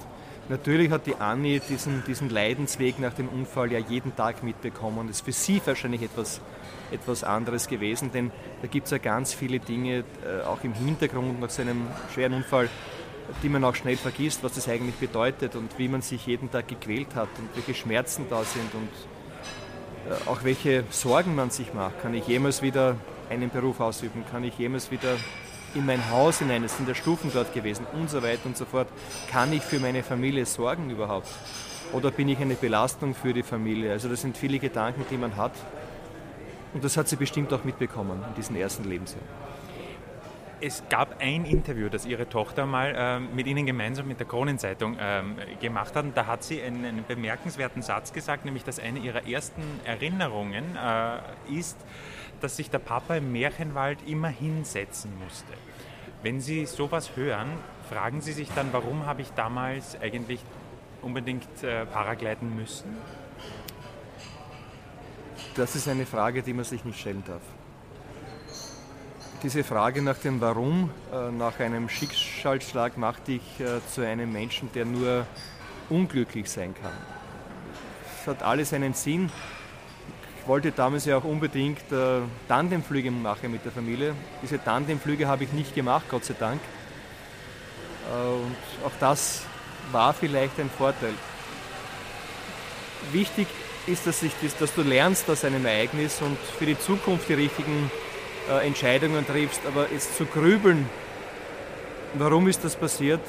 Natürlich 0.50 0.92
hat 0.92 1.06
die 1.06 1.16
Annie 1.16 1.62
diesen, 1.62 2.04
diesen 2.06 2.30
Leidensweg 2.30 3.00
nach 3.00 3.14
dem 3.14 3.30
Unfall 3.30 3.72
ja 3.72 3.80
jeden 3.80 4.14
Tag 4.16 4.44
mitbekommen. 4.44 5.08
Das 5.08 5.18
ist 5.18 5.26
für 5.26 5.32
sie 5.32 5.62
wahrscheinlich 5.66 6.02
etwas, 6.02 6.42
etwas 6.92 7.24
anderes 7.24 7.68
gewesen, 7.68 8.12
denn 8.12 8.30
da 8.62 8.68
gibt 8.68 8.86
es 8.86 8.92
ja 8.92 8.98
ganz 8.98 9.34
viele 9.34 9.60
Dinge, 9.60 10.04
äh, 10.26 10.44
auch 10.46 10.64
im 10.64 10.74
Hintergrund 10.74 11.40
nach 11.40 11.50
so 11.50 11.62
einem 11.62 11.88
schweren 12.14 12.34
Unfall, 12.34 12.70
die 13.42 13.48
man 13.48 13.64
auch 13.64 13.76
schnell 13.76 13.96
vergisst, 13.96 14.44
was 14.44 14.56
das 14.56 14.68
eigentlich 14.68 14.96
bedeutet 14.96 15.56
und 15.56 15.80
wie 15.80 15.88
man 15.88 16.02
sich 16.02 16.26
jeden 16.28 16.52
Tag 16.52 16.68
gequält 16.68 17.16
hat 17.16 17.30
und 17.40 17.50
welche 17.56 17.74
Schmerzen 17.74 18.26
da 18.30 18.44
sind 18.44 18.74
und 18.74 18.90
äh, 20.12 20.30
auch 20.30 20.44
welche 20.44 20.84
Sorgen 20.90 21.36
man 21.36 21.52
sich 21.52 21.74
macht. 21.74 22.02
Kann 22.02 22.14
ich 22.14 22.28
jemals 22.28 22.62
wieder 22.62 22.98
einen 23.30 23.50
Beruf 23.50 23.80
ausüben? 23.80 24.26
Kann 24.30 24.44
ich 24.44 24.58
jemals 24.58 24.92
wieder 24.92 25.16
in 25.76 25.86
mein 25.86 26.10
Haus 26.10 26.40
hinein? 26.40 26.64
Es 26.64 26.78
sind 26.78 26.88
ja 26.88 26.96
Stufen 26.96 27.32
dort 27.34 27.54
gewesen 27.54 27.86
und 27.94 28.10
so 28.10 28.24
weiter 28.24 28.46
und 28.46 28.58
so 28.58 28.66
fort. 28.66 28.88
Kann 29.32 29.52
ich 29.54 29.64
für 29.64 29.80
meine 29.80 30.04
Familie 30.04 30.46
sorgen 30.46 30.90
überhaupt? 30.90 31.28
Oder 31.92 32.12
bin 32.12 32.28
ich 32.30 32.40
eine 32.40 32.56
Belastung 32.56 33.14
für 33.14 33.34
die 33.34 33.44
Familie? 33.44 33.92
Also 33.92 34.10
das 34.10 34.22
sind 34.22 34.38
viele 34.38 34.60
Gedanken, 34.60 35.06
die 35.10 35.18
man 35.18 35.36
hat. 35.38 35.54
Und 36.74 36.84
das 36.84 36.98
hat 36.98 37.08
sie 37.08 37.16
bestimmt 37.16 37.54
auch 37.54 37.64
mitbekommen 37.64 38.24
in 38.28 38.36
diesen 38.36 38.56
ersten 38.56 38.84
Lebensjahren. 38.84 39.28
Es 40.66 40.82
gab 40.90 41.20
ein 41.20 41.44
Interview, 41.44 41.90
das 41.90 42.06
Ihre 42.06 42.30
Tochter 42.30 42.66
mal 42.66 42.96
äh, 42.96 43.20
mit 43.20 43.48
Ihnen 43.48 43.66
gemeinsam 43.66 44.08
mit 44.08 44.20
der 44.20 44.26
Kronenzeitung 44.26 44.98
äh, 44.98 45.22
gemacht 45.60 45.94
hat. 45.94 46.06
Und 46.06 46.16
da 46.16 46.26
hat 46.26 46.42
sie 46.42 46.62
einen, 46.62 46.86
einen, 46.86 47.06
bemerkenswerten 47.06 47.82
Satz 47.82 48.14
gesagt, 48.14 48.46
nämlich 48.46 48.64
dass 48.64 48.80
eine 48.80 49.00
ihrer 49.00 49.28
ersten 49.28 49.62
Erinnerungen 49.84 50.78
äh, 50.78 51.60
ist, 51.60 51.78
dass 52.44 52.58
sich 52.58 52.70
der 52.70 52.80
Papa 52.80 53.16
im 53.16 53.32
Märchenwald 53.32 54.00
immer 54.08 54.28
hinsetzen 54.28 55.12
musste. 55.24 55.54
Wenn 56.22 56.42
Sie 56.42 56.66
sowas 56.66 57.16
hören, 57.16 57.50
fragen 57.90 58.22
Sie 58.22 58.34
sich 58.34 58.50
dann, 58.56 58.72
warum 58.72 59.06
habe 59.06 59.22
ich 59.22 59.32
damals 59.32 60.00
eigentlich 60.00 60.40
unbedingt 61.02 61.64
äh, 61.64 61.86
paragleiten 61.86 62.56
müssen? 62.56 62.98
Das 65.56 65.76
ist 65.76 65.88
eine 65.88 66.06
Frage, 66.06 66.44
die 66.44 66.54
man 66.54 66.66
sich 66.66 66.84
nicht 66.86 67.00
stellen 67.00 67.24
darf 67.26 67.42
diese 69.44 69.66
Frage 69.66 70.02
nach 70.02 70.18
dem 70.18 70.40
Warum 70.40 70.90
äh, 71.12 71.30
nach 71.30 71.60
einem 71.60 71.90
Schicksalsschlag 71.90 72.98
macht 72.98 73.28
dich 73.28 73.42
äh, 73.60 73.86
zu 73.94 74.02
einem 74.02 74.32
Menschen, 74.32 74.72
der 74.74 74.86
nur 74.86 75.28
unglücklich 75.90 76.50
sein 76.50 76.74
kann. 76.82 76.94
Es 78.22 78.28
hat 78.28 78.42
alles 78.42 78.72
einen 78.72 78.94
Sinn. 78.94 79.30
Ich 80.44 80.50
wollte 80.50 80.74
damals 80.74 81.06
ja 81.06 81.16
auch 81.16 81.24
unbedingt 81.24 81.90
äh, 81.90 82.20
Tandemflüge 82.50 83.12
machen 83.12 83.50
mit 83.50 83.64
der 83.64 83.72
Familie. 83.72 84.14
Diese 84.42 84.62
Tandemflüge 84.62 85.26
habe 85.26 85.46
ich 85.46 85.54
nicht 85.54 85.74
gemacht, 85.74 86.04
Gott 86.12 86.26
sei 86.26 86.36
Dank. 86.38 86.60
Und 88.12 88.86
auch 88.86 88.92
das 89.00 89.44
war 89.94 90.14
vielleicht 90.14 90.60
ein 90.60 90.70
Vorteil. 90.70 91.14
Wichtig 93.14 93.48
ist, 93.88 94.06
dass, 94.06 94.22
ich, 94.22 94.34
dass 94.60 94.76
du 94.76 94.82
lernst 94.82 95.30
aus 95.30 95.46
einem 95.46 95.66
Ereignis 95.66 96.22
und 96.22 96.38
für 96.38 96.66
die 96.66 96.78
Zukunft 96.78 97.30
die 97.30 97.36
richtigen 97.36 97.90
äh, 98.50 98.68
Entscheidungen 98.68 99.26
triffst. 99.26 99.62
Aber 99.66 99.88
jetzt 99.94 100.18
zu 100.18 100.26
grübeln, 100.26 100.90
warum 102.16 102.50
ist 102.50 102.66
das 102.66 102.76
passiert, 102.76 103.22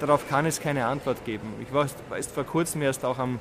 darauf 0.00 0.28
kann 0.28 0.44
es 0.44 0.60
keine 0.60 0.84
Antwort 0.84 1.24
geben. 1.24 1.54
Ich 1.62 1.72
war 1.72 1.86
erst 2.14 2.30
vor 2.30 2.44
kurzem 2.44 2.82
erst 2.82 3.06
auch 3.06 3.18
am 3.18 3.38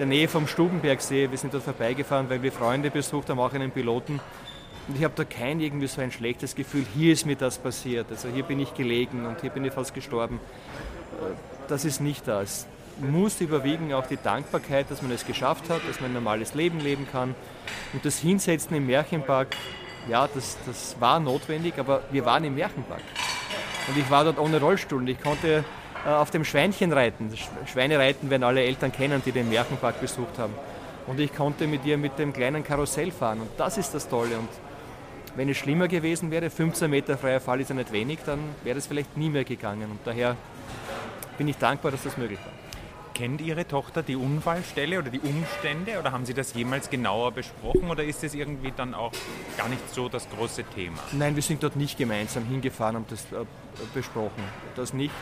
der 0.00 0.06
Nähe 0.06 0.28
vom 0.28 0.46
Stubenbergsee. 0.46 1.30
Wir 1.30 1.36
sind 1.36 1.52
dort 1.52 1.62
vorbeigefahren, 1.62 2.30
weil 2.30 2.42
wir 2.42 2.50
Freunde 2.50 2.90
besucht 2.90 3.28
haben, 3.28 3.38
auch 3.38 3.52
einen 3.52 3.70
Piloten. 3.70 4.18
Und 4.88 4.96
ich 4.96 5.04
habe 5.04 5.12
da 5.14 5.24
kein 5.24 5.60
irgendwie 5.60 5.88
so 5.88 6.00
ein 6.00 6.10
schlechtes 6.10 6.54
Gefühl, 6.54 6.86
hier 6.96 7.12
ist 7.12 7.26
mir 7.26 7.36
das 7.36 7.58
passiert. 7.58 8.06
Also 8.10 8.28
hier 8.28 8.44
bin 8.44 8.58
ich 8.60 8.72
gelegen 8.72 9.26
und 9.26 9.42
hier 9.42 9.50
bin 9.50 9.62
ich 9.62 9.74
fast 9.74 9.92
gestorben. 9.92 10.40
Das 11.68 11.84
ist 11.84 12.00
nicht 12.00 12.26
das. 12.26 12.66
Muss 12.98 13.42
überwiegen 13.42 13.92
auch 13.92 14.06
die 14.06 14.16
Dankbarkeit, 14.16 14.90
dass 14.90 15.02
man 15.02 15.10
es 15.10 15.26
geschafft 15.26 15.68
hat, 15.68 15.82
dass 15.86 16.00
man 16.00 16.12
ein 16.12 16.14
normales 16.14 16.54
Leben 16.54 16.80
leben 16.80 17.06
kann 17.10 17.34
Und 17.92 18.04
das 18.04 18.18
Hinsetzen 18.18 18.74
im 18.76 18.86
Märchenpark, 18.86 19.48
ja, 20.08 20.26
das, 20.34 20.56
das 20.66 20.96
war 20.98 21.20
notwendig, 21.20 21.74
aber 21.76 22.02
wir 22.10 22.24
waren 22.24 22.44
im 22.44 22.54
Märchenpark. 22.54 23.02
Und 23.86 23.98
ich 23.98 24.10
war 24.10 24.24
dort 24.24 24.38
ohne 24.38 24.60
Rollstuhl 24.60 25.00
und 25.00 25.08
ich 25.08 25.20
konnte 25.20 25.62
auf 26.04 26.30
dem 26.30 26.44
Schweinchen 26.44 26.92
reiten. 26.92 27.30
Schweinereiten 27.66 28.30
werden 28.30 28.44
alle 28.44 28.62
Eltern 28.62 28.92
kennen, 28.92 29.22
die 29.24 29.32
den 29.32 29.48
Märchenpark 29.48 30.00
besucht 30.00 30.38
haben. 30.38 30.54
Und 31.06 31.20
ich 31.20 31.34
konnte 31.34 31.66
mit 31.66 31.84
ihr 31.84 31.98
mit 31.98 32.18
dem 32.18 32.32
kleinen 32.32 32.64
Karussell 32.64 33.10
fahren. 33.10 33.40
Und 33.40 33.50
das 33.56 33.78
ist 33.78 33.92
das 33.94 34.08
Tolle. 34.08 34.38
Und 34.38 34.48
wenn 35.36 35.48
es 35.48 35.56
schlimmer 35.56 35.88
gewesen 35.88 36.30
wäre, 36.30 36.50
15 36.50 36.90
Meter 36.90 37.16
freier 37.16 37.40
Fall 37.40 37.60
ist 37.60 37.70
ja 37.70 37.76
nicht 37.76 37.92
wenig, 37.92 38.20
dann 38.24 38.38
wäre 38.64 38.76
das 38.76 38.86
vielleicht 38.86 39.16
nie 39.16 39.28
mehr 39.28 39.44
gegangen. 39.44 39.90
Und 39.90 40.00
daher 40.04 40.36
bin 41.38 41.48
ich 41.48 41.56
dankbar, 41.56 41.92
dass 41.92 42.02
das 42.02 42.16
möglich 42.16 42.38
war. 42.44 42.52
Kennt 43.14 43.40
Ihre 43.42 43.66
Tochter 43.66 44.02
die 44.02 44.16
Unfallstelle 44.16 44.98
oder 44.98 45.10
die 45.10 45.20
Umstände 45.20 45.98
oder 45.98 46.10
haben 46.10 46.24
Sie 46.24 46.32
das 46.32 46.54
jemals 46.54 46.88
genauer 46.88 47.32
besprochen 47.32 47.90
oder 47.90 48.02
ist 48.02 48.24
es 48.24 48.34
irgendwie 48.34 48.72
dann 48.74 48.94
auch 48.94 49.12
gar 49.58 49.68
nicht 49.68 49.92
so 49.92 50.08
das 50.08 50.26
große 50.30 50.64
Thema? 50.74 50.98
Nein, 51.12 51.34
wir 51.34 51.42
sind 51.42 51.62
dort 51.62 51.76
nicht 51.76 51.98
gemeinsam 51.98 52.46
hingefahren 52.46 52.96
und 52.96 53.12
das 53.12 53.24
äh, 53.32 53.44
besprochen. 53.92 54.42
Das 54.74 54.94
nicht. 54.94 55.12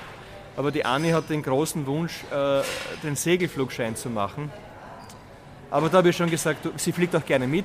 Aber 0.58 0.72
die 0.72 0.84
Anni 0.84 1.10
hat 1.10 1.30
den 1.30 1.40
großen 1.40 1.86
Wunsch, 1.86 2.24
äh, 2.32 2.62
den 3.04 3.14
Segelflugschein 3.14 3.94
zu 3.94 4.10
machen. 4.10 4.50
Aber 5.70 5.88
da 5.88 5.98
habe 5.98 6.08
ich 6.08 6.16
schon 6.16 6.28
gesagt, 6.28 6.68
sie 6.78 6.90
fliegt 6.90 7.14
auch 7.14 7.24
gerne 7.24 7.46
mit, 7.46 7.64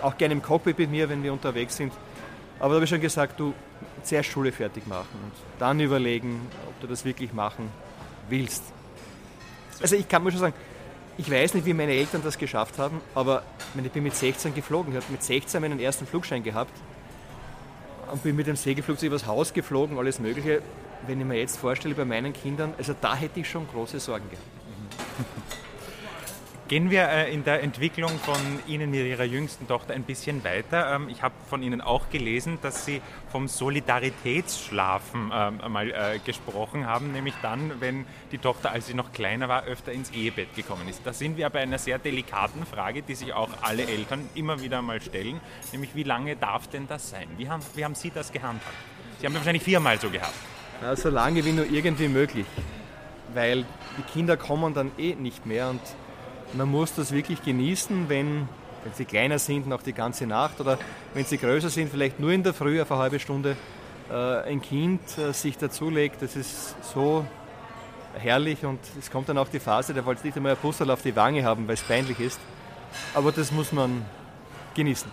auch 0.00 0.16
gerne 0.16 0.32
im 0.32 0.40
Cockpit 0.40 0.78
mit 0.78 0.90
mir, 0.90 1.10
wenn 1.10 1.22
wir 1.22 1.34
unterwegs 1.34 1.76
sind. 1.76 1.92
Aber 2.58 2.70
da 2.70 2.74
habe 2.76 2.84
ich 2.84 2.90
schon 2.90 3.02
gesagt, 3.02 3.38
du 3.38 3.52
zuerst 4.02 4.30
Schule 4.30 4.50
fertig 4.50 4.86
machen 4.86 5.10
und 5.24 5.32
dann 5.58 5.78
überlegen, 5.78 6.40
ob 6.68 6.80
du 6.80 6.86
das 6.86 7.04
wirklich 7.04 7.34
machen 7.34 7.68
willst. 8.30 8.62
Also 9.82 9.94
ich 9.94 10.08
kann 10.08 10.24
mir 10.24 10.30
schon 10.30 10.40
sagen, 10.40 10.54
ich 11.18 11.30
weiß 11.30 11.52
nicht, 11.52 11.66
wie 11.66 11.74
meine 11.74 11.92
Eltern 11.92 12.22
das 12.24 12.38
geschafft 12.38 12.78
haben, 12.78 13.02
aber 13.14 13.42
ich 13.74 13.92
bin 13.92 14.04
mit 14.04 14.16
16 14.16 14.54
geflogen. 14.54 14.94
Ich 14.94 15.02
habe 15.02 15.12
mit 15.12 15.22
16 15.22 15.60
meinen 15.60 15.80
ersten 15.80 16.06
Flugschein 16.06 16.42
gehabt 16.42 16.72
und 18.10 18.22
bin 18.22 18.36
mit 18.36 18.46
dem 18.46 18.56
Segelflugzeug 18.56 19.08
übers 19.08 19.26
Haus 19.26 19.52
geflogen, 19.52 19.98
alles 19.98 20.18
Mögliche 20.18 20.62
wenn 21.06 21.20
ich 21.20 21.26
mir 21.26 21.38
jetzt 21.38 21.58
vorstelle 21.58 21.94
bei 21.94 22.04
meinen 22.04 22.32
Kindern, 22.32 22.74
also 22.78 22.94
da 23.00 23.14
hätte 23.14 23.40
ich 23.40 23.48
schon 23.48 23.66
große 23.68 24.00
Sorgen 24.00 24.28
gehabt. 24.30 24.46
Gehen 26.68 26.90
wir 26.90 27.08
äh, 27.08 27.32
in 27.32 27.44
der 27.44 27.62
Entwicklung 27.62 28.10
von 28.18 28.40
Ihnen 28.66 28.90
mit 28.90 29.06
Ihrer 29.06 29.22
jüngsten 29.22 29.68
Tochter 29.68 29.94
ein 29.94 30.02
bisschen 30.02 30.42
weiter. 30.42 30.96
Ähm, 30.96 31.08
ich 31.08 31.22
habe 31.22 31.34
von 31.48 31.62
Ihnen 31.62 31.80
auch 31.80 32.10
gelesen, 32.10 32.58
dass 32.60 32.84
Sie 32.84 33.00
vom 33.30 33.46
Solidaritätsschlafen 33.46 35.30
ähm, 35.32 35.60
mal 35.68 35.92
äh, 35.92 36.18
gesprochen 36.18 36.84
haben, 36.84 37.12
nämlich 37.12 37.34
dann, 37.40 37.80
wenn 37.80 38.04
die 38.32 38.38
Tochter, 38.38 38.72
als 38.72 38.88
sie 38.88 38.94
noch 38.94 39.12
kleiner 39.12 39.48
war, 39.48 39.62
öfter 39.62 39.92
ins 39.92 40.10
Ehebett 40.10 40.56
gekommen 40.56 40.88
ist. 40.88 41.02
Da 41.04 41.12
sind 41.12 41.36
wir 41.36 41.48
bei 41.50 41.60
einer 41.60 41.78
sehr 41.78 42.00
delikaten 42.00 42.66
Frage, 42.66 43.02
die 43.02 43.14
sich 43.14 43.32
auch 43.32 43.50
alle 43.62 43.86
Eltern 43.86 44.28
immer 44.34 44.60
wieder 44.60 44.82
mal 44.82 45.00
stellen, 45.00 45.40
nämlich 45.70 45.94
wie 45.94 46.02
lange 46.02 46.34
darf 46.34 46.66
denn 46.66 46.88
das 46.88 47.10
sein? 47.10 47.28
Wie 47.36 47.48
haben, 47.48 47.62
wie 47.76 47.84
haben 47.84 47.94
Sie 47.94 48.10
das 48.10 48.32
gehandhabt? 48.32 48.74
Sie 49.20 49.26
haben 49.26 49.34
wahrscheinlich 49.34 49.62
viermal 49.62 50.00
so 50.00 50.10
gehabt. 50.10 50.34
Ja, 50.82 50.94
so 50.94 51.08
lange 51.08 51.44
wie 51.44 51.52
nur 51.52 51.66
irgendwie 51.66 52.08
möglich. 52.08 52.46
Weil 53.32 53.64
die 53.98 54.02
Kinder 54.12 54.36
kommen 54.36 54.74
dann 54.74 54.90
eh 54.98 55.14
nicht 55.14 55.46
mehr 55.46 55.70
und 55.70 55.80
man 56.52 56.70
muss 56.70 56.94
das 56.94 57.12
wirklich 57.12 57.42
genießen, 57.42 58.08
wenn, 58.08 58.48
wenn 58.84 58.92
sie 58.92 59.04
kleiner 59.04 59.38
sind, 59.38 59.66
noch 59.66 59.82
die 59.82 59.92
ganze 59.92 60.26
Nacht 60.26 60.60
oder 60.60 60.78
wenn 61.14 61.24
sie 61.24 61.38
größer 61.38 61.70
sind, 61.70 61.90
vielleicht 61.90 62.20
nur 62.20 62.30
in 62.30 62.42
der 62.42 62.54
Früh 62.54 62.80
auf 62.80 62.92
eine 62.92 63.00
halbe 63.00 63.18
Stunde 63.18 63.56
äh, 64.10 64.14
ein 64.14 64.60
Kind 64.60 65.00
äh, 65.18 65.32
sich 65.32 65.58
dazulegt. 65.58 66.22
Das 66.22 66.36
ist 66.36 66.76
so 66.92 67.26
herrlich 68.14 68.64
und 68.64 68.80
es 68.98 69.10
kommt 69.10 69.28
dann 69.28 69.38
auch 69.38 69.48
die 69.48 69.60
Phase, 69.60 69.92
da 69.92 70.04
wollte 70.04 70.26
nicht 70.26 70.36
einmal 70.36 70.52
ein 70.52 70.58
Puzzle 70.58 70.90
auf 70.90 71.02
die 71.02 71.16
Wange 71.16 71.44
haben, 71.44 71.66
weil 71.66 71.74
es 71.74 71.82
peinlich 71.82 72.20
ist. 72.20 72.40
Aber 73.14 73.32
das 73.32 73.50
muss 73.50 73.72
man 73.72 74.04
genießen. 74.74 75.10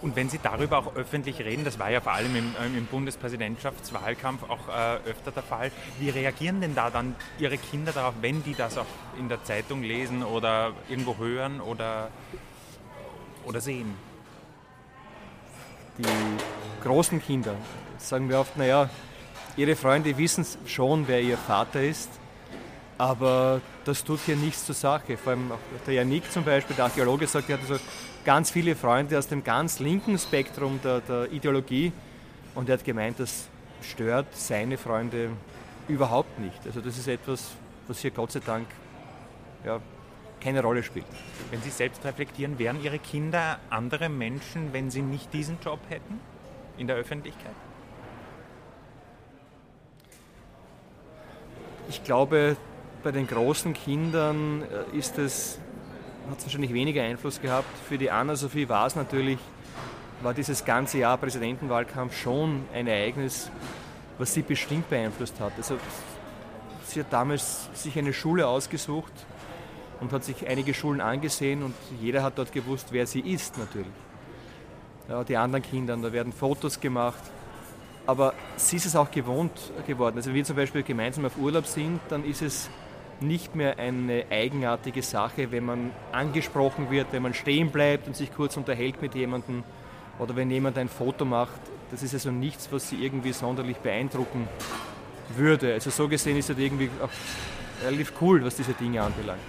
Und 0.00 0.16
wenn 0.16 0.28
Sie 0.28 0.38
darüber 0.42 0.78
auch 0.78 0.94
öffentlich 0.96 1.38
reden, 1.40 1.64
das 1.64 1.78
war 1.78 1.90
ja 1.90 2.00
vor 2.00 2.12
allem 2.12 2.34
im, 2.34 2.54
ähm, 2.64 2.76
im 2.78 2.86
Bundespräsidentschaftswahlkampf 2.86 4.42
auch 4.44 4.68
äh, 4.68 5.10
öfter 5.10 5.30
der 5.30 5.42
Fall, 5.42 5.70
wie 5.98 6.10
reagieren 6.10 6.60
denn 6.60 6.74
da 6.74 6.90
dann 6.90 7.14
Ihre 7.38 7.58
Kinder 7.58 7.92
darauf, 7.92 8.14
wenn 8.20 8.42
die 8.42 8.54
das 8.54 8.78
auch 8.78 8.86
in 9.18 9.28
der 9.28 9.44
Zeitung 9.44 9.82
lesen 9.82 10.22
oder 10.22 10.72
irgendwo 10.88 11.16
hören 11.18 11.60
oder, 11.60 12.08
oder 13.44 13.60
sehen? 13.60 13.94
Die 15.98 16.04
großen 16.82 17.22
Kinder 17.22 17.54
sagen 17.98 18.28
wir 18.28 18.40
oft, 18.40 18.56
naja, 18.56 18.88
ihre 19.56 19.76
Freunde 19.76 20.16
wissen 20.16 20.46
schon, 20.66 21.06
wer 21.06 21.20
ihr 21.20 21.36
Vater 21.36 21.82
ist, 21.82 22.10
aber 22.98 23.60
das 23.84 24.04
tut 24.04 24.20
hier 24.24 24.36
nichts 24.36 24.66
zur 24.66 24.74
Sache. 24.74 25.16
Vor 25.16 25.32
allem 25.32 25.52
auch 25.52 25.58
der 25.86 25.94
Janik 25.94 26.30
zum 26.30 26.44
Beispiel, 26.44 26.76
der 26.76 26.86
Archäologe, 26.86 27.26
sagt, 27.26 27.50
er 27.50 27.58
hat 27.58 27.66
so 27.66 27.76
ganz 28.24 28.50
viele 28.50 28.76
Freunde 28.76 29.18
aus 29.18 29.28
dem 29.28 29.44
ganz 29.44 29.78
linken 29.78 30.18
Spektrum 30.18 30.80
der, 30.82 31.00
der 31.00 31.32
Ideologie 31.32 31.92
und 32.54 32.68
er 32.68 32.74
hat 32.74 32.84
gemeint, 32.84 33.18
das 33.18 33.48
stört 33.82 34.26
seine 34.32 34.78
Freunde 34.78 35.30
überhaupt 35.88 36.38
nicht. 36.38 36.60
Also 36.64 36.80
das 36.80 36.98
ist 36.98 37.08
etwas, 37.08 37.52
was 37.88 37.98
hier 37.98 38.10
Gott 38.10 38.32
sei 38.32 38.40
Dank 38.40 38.66
ja, 39.64 39.80
keine 40.40 40.62
Rolle 40.62 40.82
spielt. 40.82 41.06
Wenn 41.50 41.60
Sie 41.62 41.70
selbst 41.70 42.04
reflektieren, 42.04 42.58
wären 42.58 42.82
Ihre 42.82 42.98
Kinder 42.98 43.58
andere 43.70 44.08
Menschen, 44.08 44.72
wenn 44.72 44.90
sie 44.90 45.02
nicht 45.02 45.32
diesen 45.32 45.58
Job 45.64 45.80
hätten 45.88 46.20
in 46.78 46.86
der 46.86 46.96
Öffentlichkeit? 46.96 47.54
Ich 51.88 52.02
glaube, 52.04 52.56
bei 53.02 53.10
den 53.10 53.26
großen 53.26 53.74
Kindern 53.74 54.62
äh, 54.62 54.96
ist 54.96 55.18
es 55.18 55.58
hat 56.30 56.38
es 56.38 56.44
wahrscheinlich 56.44 56.72
weniger 56.72 57.02
Einfluss 57.02 57.40
gehabt. 57.40 57.68
Für 57.88 57.98
die 57.98 58.10
Anna-Sophie 58.10 58.68
war 58.68 58.86
es 58.86 58.96
natürlich, 58.96 59.38
war 60.22 60.34
dieses 60.34 60.64
ganze 60.64 60.98
Jahr 60.98 61.18
Präsidentenwahlkampf 61.18 62.16
schon 62.16 62.64
ein 62.74 62.86
Ereignis, 62.86 63.50
was 64.18 64.34
sie 64.34 64.42
bestimmt 64.42 64.88
beeinflusst 64.88 65.40
hat. 65.40 65.52
Also, 65.56 65.76
sie 66.86 67.00
hat 67.00 67.12
damals 67.12 67.68
sich 67.74 67.98
eine 67.98 68.12
Schule 68.12 68.46
ausgesucht 68.46 69.12
und 70.00 70.12
hat 70.12 70.24
sich 70.24 70.46
einige 70.48 70.74
Schulen 70.74 71.00
angesehen 71.00 71.62
und 71.62 71.74
jeder 72.00 72.22
hat 72.22 72.38
dort 72.38 72.52
gewusst, 72.52 72.88
wer 72.90 73.06
sie 73.06 73.20
ist 73.20 73.58
natürlich. 73.58 73.92
Ja, 75.08 75.24
die 75.24 75.36
anderen 75.36 75.62
Kinder, 75.62 75.96
da 75.96 76.12
werden 76.12 76.32
Fotos 76.32 76.80
gemacht. 76.80 77.22
Aber 78.06 78.34
sie 78.56 78.76
ist 78.76 78.86
es 78.86 78.96
auch 78.96 79.10
gewohnt 79.10 79.52
geworden. 79.86 80.16
Also 80.16 80.30
wenn 80.30 80.36
wir 80.36 80.44
zum 80.44 80.56
Beispiel 80.56 80.82
gemeinsam 80.82 81.24
auf 81.24 81.36
Urlaub 81.38 81.66
sind, 81.66 82.00
dann 82.08 82.24
ist 82.24 82.42
es 82.42 82.68
nicht 83.22 83.54
mehr 83.54 83.78
eine 83.78 84.26
eigenartige 84.30 85.02
Sache, 85.02 85.50
wenn 85.52 85.64
man 85.64 85.90
angesprochen 86.12 86.90
wird, 86.90 87.08
wenn 87.12 87.22
man 87.22 87.34
stehen 87.34 87.70
bleibt 87.70 88.06
und 88.06 88.16
sich 88.16 88.32
kurz 88.34 88.56
unterhält 88.56 89.00
mit 89.00 89.14
jemandem 89.14 89.64
oder 90.18 90.36
wenn 90.36 90.50
jemand 90.50 90.78
ein 90.78 90.88
Foto 90.88 91.24
macht. 91.24 91.60
Das 91.90 92.02
ist 92.02 92.14
also 92.14 92.30
nichts, 92.30 92.70
was 92.70 92.88
sie 92.88 93.04
irgendwie 93.04 93.32
sonderlich 93.32 93.78
beeindrucken 93.78 94.48
würde. 95.36 95.74
Also 95.74 95.90
so 95.90 96.08
gesehen 96.08 96.36
ist 96.36 96.50
es 96.50 96.58
irgendwie 96.58 96.90
relativ 97.84 98.12
cool, 98.20 98.44
was 98.44 98.56
diese 98.56 98.72
Dinge 98.72 99.02
anbelangt. 99.02 99.40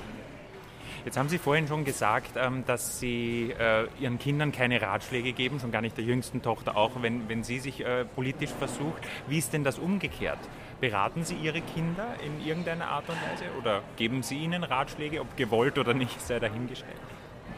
Jetzt 1.06 1.18
haben 1.18 1.28
Sie 1.28 1.38
vorhin 1.38 1.68
schon 1.68 1.84
gesagt, 1.84 2.32
ähm, 2.38 2.64
dass 2.66 3.00
Sie 3.00 3.54
äh, 3.60 3.88
Ihren 4.00 4.20
Kindern 4.20 4.54
keine 4.54 4.82
Ratschläge 4.82 5.34
geben, 5.34 5.60
schon 5.60 5.72
gar 5.72 5.82
nicht 5.82 5.98
der 5.98 6.06
jüngsten 6.06 6.42
Tochter 6.42 6.78
auch, 6.78 6.92
wenn, 7.02 7.28
wenn 7.28 7.44
sie 7.44 7.60
sich 7.60 7.86
äh, 7.86 8.06
politisch 8.06 8.52
versucht. 8.52 9.04
Wie 9.28 9.38
ist 9.38 9.52
denn 9.52 9.66
das 9.66 9.80
umgekehrt? 9.80 10.40
Beraten 10.84 11.24
Sie 11.24 11.36
Ihre 11.36 11.62
Kinder 11.62 12.08
in 12.26 12.46
irgendeiner 12.46 12.90
Art 12.90 13.06
und 13.08 13.16
Weise 13.16 13.46
oder 13.58 13.84
geben 13.96 14.22
Sie 14.22 14.36
ihnen 14.36 14.66
Ratschläge, 14.66 15.22
ob 15.22 15.38
gewollt 15.38 15.78
oder 15.78 15.94
nicht, 15.94 16.20
sei 16.20 16.42
dahingestellt? 16.42 17.00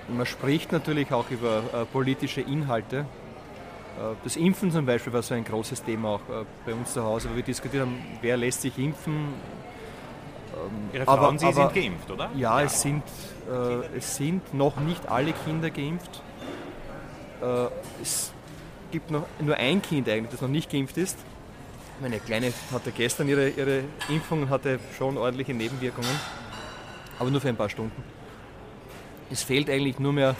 Man 0.07 0.27
spricht 0.27 0.71
natürlich 0.71 1.11
auch 1.11 1.27
über 1.31 1.63
äh, 1.73 1.85
politische 1.85 2.41
Inhalte. 2.41 2.97
Äh, 2.97 4.13
das 4.23 4.35
Impfen 4.35 4.69
zum 4.69 4.85
Beispiel 4.85 5.11
war 5.11 5.23
so 5.23 5.33
ein 5.33 5.43
großes 5.43 5.83
Thema 5.83 6.09
auch 6.09 6.19
äh, 6.19 6.45
bei 6.67 6.75
uns 6.75 6.93
zu 6.93 7.03
Hause, 7.03 7.31
wo 7.31 7.35
wir 7.35 7.41
diskutiert 7.41 7.81
haben, 7.81 7.99
wer 8.21 8.37
lässt 8.37 8.61
sich 8.61 8.77
impfen. 8.77 9.15
Ähm, 9.15 10.89
Ihre 10.93 11.05
Frauen, 11.05 11.17
aber, 11.17 11.39
Sie 11.39 11.45
aber, 11.47 11.55
sind 11.55 11.73
geimpft, 11.73 12.11
oder? 12.11 12.29
Ja, 12.35 12.59
ja. 12.59 12.65
Es, 12.67 12.79
sind, 12.79 13.01
äh, 13.49 13.97
es 13.97 14.17
sind 14.17 14.53
noch 14.53 14.75
nicht 14.75 15.09
alle 15.09 15.33
Kinder 15.33 15.71
geimpft. 15.71 16.21
Äh, 17.41 17.69
es 18.03 18.31
gibt 18.91 19.09
noch, 19.09 19.25
nur 19.39 19.55
ein 19.55 19.81
Kind 19.81 20.07
eigentlich, 20.09 20.29
das 20.29 20.41
noch 20.41 20.47
nicht 20.47 20.71
geimpft 20.71 20.97
ist. 20.97 21.17
Meine 22.01 22.19
Kleine 22.19 22.51
hatte 22.73 22.91
gestern 22.91 23.29
ihre, 23.29 23.49
ihre 23.49 23.83
Impfung 24.09 24.43
und 24.43 24.49
hatte 24.49 24.79
schon 24.97 25.17
ordentliche 25.17 25.53
Nebenwirkungen, 25.53 26.09
aber 27.17 27.29
nur 27.29 27.39
für 27.39 27.47
ein 27.47 27.55
paar 27.55 27.69
Stunden. 27.69 28.03
Es 29.31 29.43
fehlt 29.43 29.69
eigentlich 29.69 29.97
nur 29.97 30.11
mehr 30.11 30.35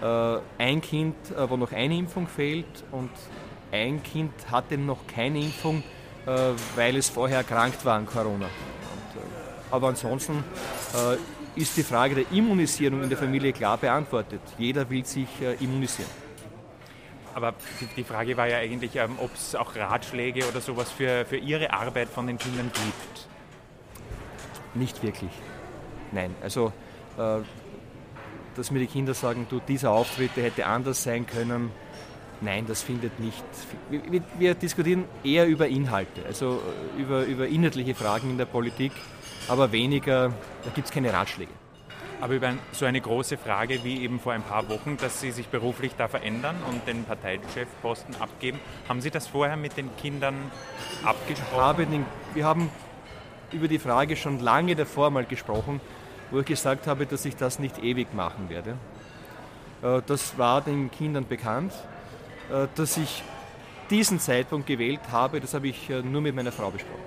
äh, 0.00 0.62
ein 0.62 0.80
Kind, 0.80 1.16
äh, 1.36 1.50
wo 1.50 1.56
noch 1.56 1.72
eine 1.72 1.96
Impfung 1.96 2.28
fehlt 2.28 2.84
und 2.92 3.10
ein 3.72 4.04
Kind 4.04 4.32
hatte 4.52 4.78
noch 4.78 5.04
keine 5.08 5.40
Impfung, 5.40 5.82
äh, 6.26 6.52
weil 6.76 6.96
es 6.96 7.08
vorher 7.08 7.38
erkrankt 7.38 7.84
war 7.84 7.96
an 7.96 8.06
Corona. 8.06 8.46
Und, 8.46 9.20
äh, 9.20 9.72
aber 9.72 9.88
ansonsten 9.88 10.44
äh, 10.94 11.60
ist 11.60 11.76
die 11.76 11.82
Frage 11.82 12.14
der 12.14 12.30
Immunisierung 12.30 13.02
in 13.02 13.08
der 13.08 13.18
Familie 13.18 13.52
klar 13.52 13.78
beantwortet. 13.78 14.40
Jeder 14.58 14.88
will 14.88 15.04
sich 15.04 15.28
äh, 15.42 15.54
immunisieren. 15.54 16.23
Aber 17.34 17.54
die, 17.96 18.04
Frage 18.04 18.36
war 18.36 18.48
ja 18.48 18.58
eigentlich, 18.58 18.96
ähm, 18.96 19.16
ob 19.18 19.34
es 19.34 19.54
auch 19.54 19.74
Ratschläge 19.74 20.46
oder 20.46 20.60
sowas 20.60 20.90
für, 20.90 21.24
für 21.24 21.36
Ihre 21.36 21.72
Arbeit 21.72 22.08
von 22.08 22.26
den 22.26 22.38
Kindern 22.38 22.70
gibt. 22.72 23.28
Nicht 24.74 25.02
wirklich. 25.02 25.30
Nein. 26.12 26.34
Also 26.42 26.72
äh, 27.18 27.40
dass 28.56 28.70
mir 28.70 28.78
die 28.78 28.86
Kinder 28.86 29.14
sagen, 29.14 29.46
du, 29.50 29.60
dieser 29.60 29.90
Auftritt 29.90 30.36
hätte 30.36 30.66
anders 30.66 31.02
sein 31.02 31.26
können. 31.26 31.70
Nein, 32.40 32.66
das 32.66 32.82
findet 32.82 33.18
nicht. 33.20 33.44
Wir, 33.90 34.22
wir, 34.38 34.54
diskutieren 34.54 35.04
eher 35.22 35.46
über 35.46 35.66
Inhalte, 35.68 36.24
also 36.26 36.60
äh, 36.96 37.00
über, 37.00 37.24
über 37.24 37.46
inhaltliche 37.46 37.94
Fragen 37.94 38.30
in 38.30 38.38
der 38.38 38.44
Politik, 38.44 38.92
aber 39.48 39.72
weniger, 39.72 40.28
da 40.64 40.70
gibt 40.74 40.88
es 40.88 40.92
keine 40.92 41.12
Ratschläge. 41.12 41.52
Aber 42.24 42.36
über 42.36 42.54
so 42.72 42.86
eine 42.86 43.02
große 43.02 43.36
Frage 43.36 43.84
wie 43.84 44.02
eben 44.02 44.18
vor 44.18 44.32
ein 44.32 44.42
paar 44.42 44.66
Wochen, 44.70 44.96
dass 44.96 45.20
Sie 45.20 45.30
sich 45.30 45.48
beruflich 45.48 45.92
da 45.98 46.08
verändern 46.08 46.56
und 46.70 46.88
den 46.88 47.04
Parteichefposten 47.04 48.16
abgeben, 48.18 48.58
haben 48.88 49.02
Sie 49.02 49.10
das 49.10 49.26
vorher 49.26 49.58
mit 49.58 49.76
den 49.76 49.94
Kindern 49.98 50.34
abgesprochen? 51.04 51.60
Habe 51.62 51.84
den, 51.84 52.06
wir 52.32 52.46
haben 52.46 52.70
über 53.52 53.68
die 53.68 53.78
Frage 53.78 54.16
schon 54.16 54.40
lange 54.40 54.74
davor 54.74 55.10
mal 55.10 55.26
gesprochen, 55.26 55.82
wo 56.30 56.40
ich 56.40 56.46
gesagt 56.46 56.86
habe, 56.86 57.04
dass 57.04 57.26
ich 57.26 57.36
das 57.36 57.58
nicht 57.58 57.84
ewig 57.84 58.14
machen 58.14 58.48
werde. 58.48 58.78
Äh, 59.82 60.00
das 60.06 60.38
war 60.38 60.62
den 60.62 60.90
Kindern 60.90 61.28
bekannt. 61.28 61.74
Äh, 62.50 62.68
dass 62.74 62.96
ich 62.96 63.22
diesen 63.90 64.18
Zeitpunkt 64.18 64.66
gewählt 64.66 65.00
habe, 65.12 65.40
das 65.40 65.52
habe 65.52 65.68
ich 65.68 65.90
äh, 65.90 66.00
nur 66.00 66.22
mit 66.22 66.34
meiner 66.34 66.52
Frau 66.52 66.70
besprochen. 66.70 67.03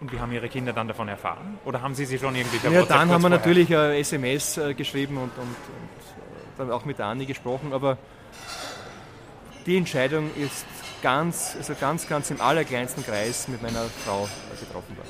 Und 0.00 0.12
wie 0.12 0.18
haben 0.18 0.32
Ihre 0.32 0.48
Kinder 0.48 0.72
dann 0.72 0.88
davon 0.88 1.08
erfahren? 1.08 1.58
Oder 1.64 1.82
haben 1.82 1.94
Sie 1.94 2.06
sie 2.06 2.18
schon 2.18 2.34
irgendwie 2.34 2.58
per 2.58 2.70
Ja, 2.70 2.82
dann 2.84 3.10
haben 3.10 3.22
wir 3.22 3.28
natürlich 3.28 3.74
eine 3.74 3.98
SMS 3.98 4.58
geschrieben 4.76 5.18
und, 5.18 5.36
und, 5.36 5.42
und 5.42 5.90
dann 6.56 6.70
auch 6.70 6.84
mit 6.84 6.98
der 6.98 7.06
Anni 7.06 7.26
gesprochen, 7.26 7.72
aber 7.72 7.98
die 9.66 9.76
Entscheidung 9.76 10.30
ist 10.36 10.64
ganz, 11.02 11.54
also 11.56 11.74
ganz, 11.78 12.08
ganz 12.08 12.30
im 12.30 12.40
allerkleinsten 12.40 13.04
Kreis 13.04 13.48
mit 13.48 13.62
meiner 13.62 13.84
Frau 14.04 14.28
getroffen 14.58 14.96
worden. 14.96 15.08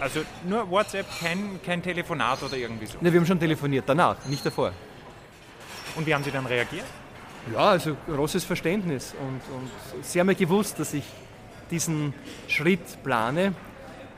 Also 0.00 0.20
nur 0.46 0.68
WhatsApp, 0.68 1.06
kein, 1.20 1.60
kein 1.64 1.82
Telefonat 1.82 2.42
oder 2.42 2.56
irgendwie 2.56 2.86
so? 2.86 2.98
Ne, 3.00 3.12
wir 3.12 3.20
haben 3.20 3.26
schon 3.26 3.38
telefoniert, 3.38 3.84
danach, 3.86 4.16
nicht 4.26 4.44
davor. 4.44 4.72
Und 5.94 6.06
wie 6.06 6.14
haben 6.14 6.24
Sie 6.24 6.30
dann 6.30 6.46
reagiert? 6.46 6.86
Ja, 7.52 7.70
also 7.70 7.96
großes 8.06 8.44
Verständnis. 8.44 9.14
Und, 9.20 9.40
und 9.54 10.04
Sie 10.04 10.20
haben 10.20 10.28
ja 10.28 10.34
gewusst, 10.34 10.78
dass 10.78 10.92
ich 10.92 11.04
diesen 11.70 12.14
Schritt 12.48 13.02
plane, 13.02 13.46
äh, 13.46 13.71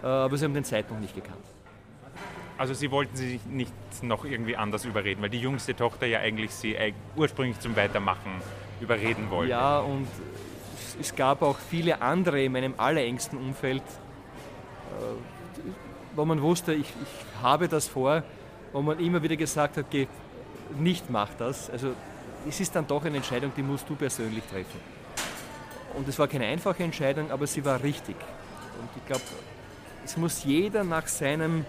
aber 0.06 0.36
Sie 0.36 0.44
haben 0.44 0.54
den 0.54 0.64
Zeitpunkt 0.64 1.02
nicht 1.02 1.14
gekannt. 1.14 1.44
Also 2.56 2.74
Sie 2.74 2.90
wollten 2.90 3.16
sich 3.16 3.44
nicht 3.46 3.72
noch 4.02 4.24
irgendwie 4.24 4.56
anders 4.56 4.84
überreden, 4.84 5.22
weil 5.22 5.30
die 5.30 5.40
jüngste 5.40 5.74
Tochter 5.74 6.06
ja 6.06 6.20
eigentlich 6.20 6.52
Sie 6.52 6.76
ursprünglich 7.16 7.58
zum 7.60 7.74
Weitermachen 7.74 8.40
überreden 8.80 9.30
wollte. 9.30 9.50
Ja, 9.50 9.78
und 9.78 10.06
es 11.00 11.14
gab 11.14 11.42
auch 11.42 11.58
viele 11.58 12.00
andere 12.02 12.42
in 12.42 12.52
meinem 12.52 12.74
allerengsten 12.76 13.38
Umfeld, 13.38 13.82
äh, 13.82 15.64
wo 16.14 16.24
man 16.24 16.40
wusste, 16.42 16.74
ich, 16.74 16.86
ich 16.86 17.42
habe 17.42 17.68
das 17.68 17.88
vor, 17.88 18.22
wo 18.72 18.82
man 18.82 18.98
immer 19.00 19.22
wieder 19.22 19.36
gesagt 19.36 19.76
hat, 19.76 19.86
geh, 19.90 20.06
nicht 20.78 21.10
mach 21.10 21.30
das. 21.34 21.70
Also 21.70 21.92
es 22.48 22.60
ist 22.60 22.74
dann 22.76 22.86
doch 22.86 23.04
eine 23.04 23.16
Entscheidung, 23.16 23.52
die 23.56 23.62
musst 23.62 23.88
du 23.88 23.96
persönlich 23.96 24.44
treffen. 24.44 24.80
Und 25.94 26.08
es 26.08 26.18
war 26.18 26.28
keine 26.28 26.46
einfache 26.46 26.82
Entscheidung, 26.82 27.30
aber 27.30 27.46
sie 27.46 27.64
war 27.64 27.82
richtig. 27.82 28.16
Und 28.80 28.88
ich 28.96 29.06
glaube, 29.06 29.22
es 30.04 30.16
muss 30.16 30.44
jeder 30.44 30.84
nach, 30.84 31.06
seinem, 31.06 31.64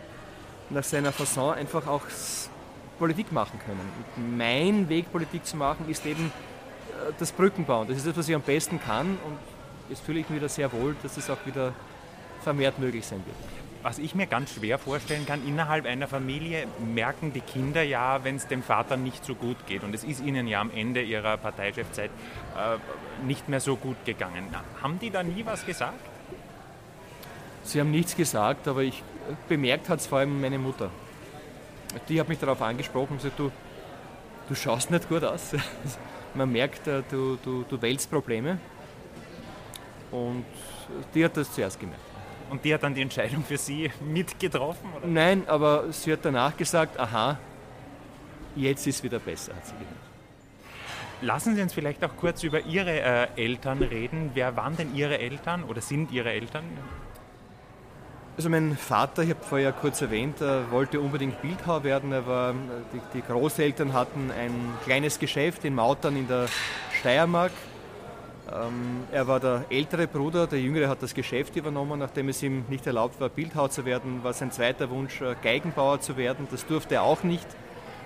nach 0.70 0.84
seiner 0.84 1.12
Fasson 1.12 1.54
einfach 1.54 1.88
auch 1.88 2.04
Politik 3.00 3.32
machen 3.32 3.60
können. 3.66 3.80
Und 3.80 4.38
mein 4.38 4.90
Weg, 4.90 5.12
Politik 5.12 5.46
zu 5.46 5.58
machen, 5.58 5.90
ist 5.90 6.06
eben 6.06 6.26
äh, 6.28 7.12
das 7.20 7.32
Brückenbauen. 7.32 7.88
Das 7.88 7.98
ist 7.98 8.08
das, 8.08 8.16
was 8.18 8.30
ich 8.30 8.36
am 8.36 8.42
besten 8.42 8.80
kann. 8.80 9.18
Und 9.26 9.38
jetzt 9.90 10.04
fühle 10.04 10.20
ich 10.20 10.30
mich 10.30 10.40
wieder 10.40 10.50
sehr 10.50 10.72
wohl, 10.72 10.96
dass 11.04 11.18
es 11.18 11.30
auch 11.30 11.46
wieder 11.46 11.74
vermehrt 12.42 12.80
möglich 12.80 13.06
sein 13.06 13.22
wird 13.26 13.38
was 13.86 14.00
ich 14.00 14.16
mir 14.16 14.26
ganz 14.26 14.56
schwer 14.56 14.80
vorstellen 14.80 15.28
kann, 15.28 15.48
innerhalb 15.48 15.86
einer 15.86 16.08
Familie 16.08 16.66
merken 16.84 17.34
die 17.34 17.42
Kinder 17.42 17.84
ja, 17.84 18.24
wenn 18.24 18.36
es 18.36 18.48
dem 18.48 18.64
Vater 18.64 18.98
nicht 18.98 19.24
so 19.24 19.36
gut 19.36 19.58
geht. 19.68 19.84
Und 19.84 19.94
es 19.94 20.04
ist 20.04 20.24
ihnen 20.26 20.48
ja 20.48 20.60
am 20.60 20.72
Ende 20.72 21.04
ihrer 21.04 21.38
Parteichefzeit 21.38 22.10
äh, 22.10 23.28
nicht 23.28 23.48
mehr 23.48 23.60
so 23.60 23.76
gut 23.76 23.98
gegangen. 24.04 24.48
Haben 24.82 24.98
die 24.98 25.12
da 25.12 25.22
nie 25.22 25.46
was 25.46 25.68
gesagt? 25.68 26.00
Sie 27.66 27.80
haben 27.80 27.90
nichts 27.90 28.16
gesagt, 28.16 28.68
aber 28.68 28.84
ich 28.84 29.04
bemerkt 29.50 29.90
hat 29.90 30.00
es 30.00 30.06
vor 30.06 30.20
allem 30.20 30.40
meine 30.40 30.60
Mutter. 30.60 30.92
Die 32.08 32.20
hat 32.20 32.30
mich 32.30 32.38
darauf 32.38 32.62
angesprochen 32.62 33.14
und 33.14 33.18
gesagt, 33.18 33.40
du, 33.40 33.52
du 34.48 34.56
schaust 34.56 34.92
nicht 34.92 35.10
gut 35.10 35.24
aus. 35.24 35.56
Man 36.36 36.52
merkt, 36.52 36.86
äh, 36.88 37.02
du, 37.10 37.38
du, 37.44 37.66
du 37.68 37.82
wälzt 37.82 38.12
Probleme. 38.12 38.60
Und 40.12 40.46
die 41.16 41.26
hat 41.26 41.36
das 41.36 41.52
zuerst 41.52 41.80
gemerkt. 41.80 42.04
Und 42.52 42.64
die 42.64 42.72
hat 42.72 42.84
dann 42.84 42.94
die 42.94 43.02
Entscheidung 43.02 43.44
für 43.44 43.58
Sie 43.58 43.92
mitgetroffen? 44.00 44.88
Oder? 44.98 45.08
Nein, 45.08 45.44
aber 45.48 45.92
sie 45.92 46.14
hat 46.14 46.20
danach 46.22 46.56
gesagt, 46.56 47.00
aha, 47.00 47.40
jetzt 48.56 48.86
ist 48.86 49.04
wieder 49.04 49.18
besser, 49.18 49.56
hat 49.56 49.66
sie 49.66 49.74
gesagt. 49.74 49.96
Lassen 51.22 51.56
Sie 51.56 51.62
uns 51.62 51.74
vielleicht 51.74 52.04
auch 52.04 52.16
kurz 52.18 52.44
über 52.44 52.60
Ihre 52.66 53.00
äh, 53.00 53.28
Eltern 53.38 53.82
reden. 53.82 54.32
Wer 54.36 54.56
waren 54.56 54.78
denn 54.78 54.94
Ihre 54.94 55.18
Eltern 55.18 55.64
oder 55.64 55.82
sind 55.82 56.12
Ihre 56.12 56.32
Eltern? 56.32 56.66
Also 58.38 58.50
mein 58.50 58.76
Vater, 58.76 59.24
ich 59.24 59.30
habe 59.30 59.44
vorher 59.44 59.72
kurz 59.72 60.02
erwähnt, 60.02 60.42
er 60.42 60.70
wollte 60.70 61.00
unbedingt 61.00 61.42
Bildhauer 61.42 61.84
werden. 61.84 62.12
Er 62.12 62.28
war, 62.28 62.54
die, 62.94 63.00
die 63.14 63.22
Großeltern 63.22 63.94
hatten 63.94 64.30
ein 64.30 64.74
kleines 64.84 65.20
Geschäft 65.20 65.64
in 65.64 65.74
Mautern 65.74 66.18
in 66.18 66.28
der 66.28 66.48
Steiermark 67.00 67.52
ähm, 68.54 69.06
er 69.12 69.28
war 69.28 69.40
der 69.40 69.66
ältere 69.70 70.08
Bruder, 70.08 70.46
der 70.46 70.60
Jüngere 70.60 70.88
hat 70.88 71.02
das 71.02 71.16
Geschäft 71.16 71.56
übernommen, 71.56 72.00
nachdem 72.00 72.30
es 72.30 72.44
ihm 72.44 72.66
nicht 72.70 72.86
erlaubt 72.86 73.20
war, 73.20 73.30
Bildhauer 73.30 73.72
zu 73.72 73.86
werden, 73.86 74.24
war 74.24 74.34
sein 74.34 74.52
zweiter 74.52 74.90
Wunsch, 74.92 75.20
äh, 75.22 75.36
Geigenbauer 75.42 76.00
zu 76.00 76.16
werden. 76.16 76.48
Das 76.52 76.66
durfte 76.66 76.96
er 76.96 77.04
auch 77.04 77.24
nicht, 77.24 77.48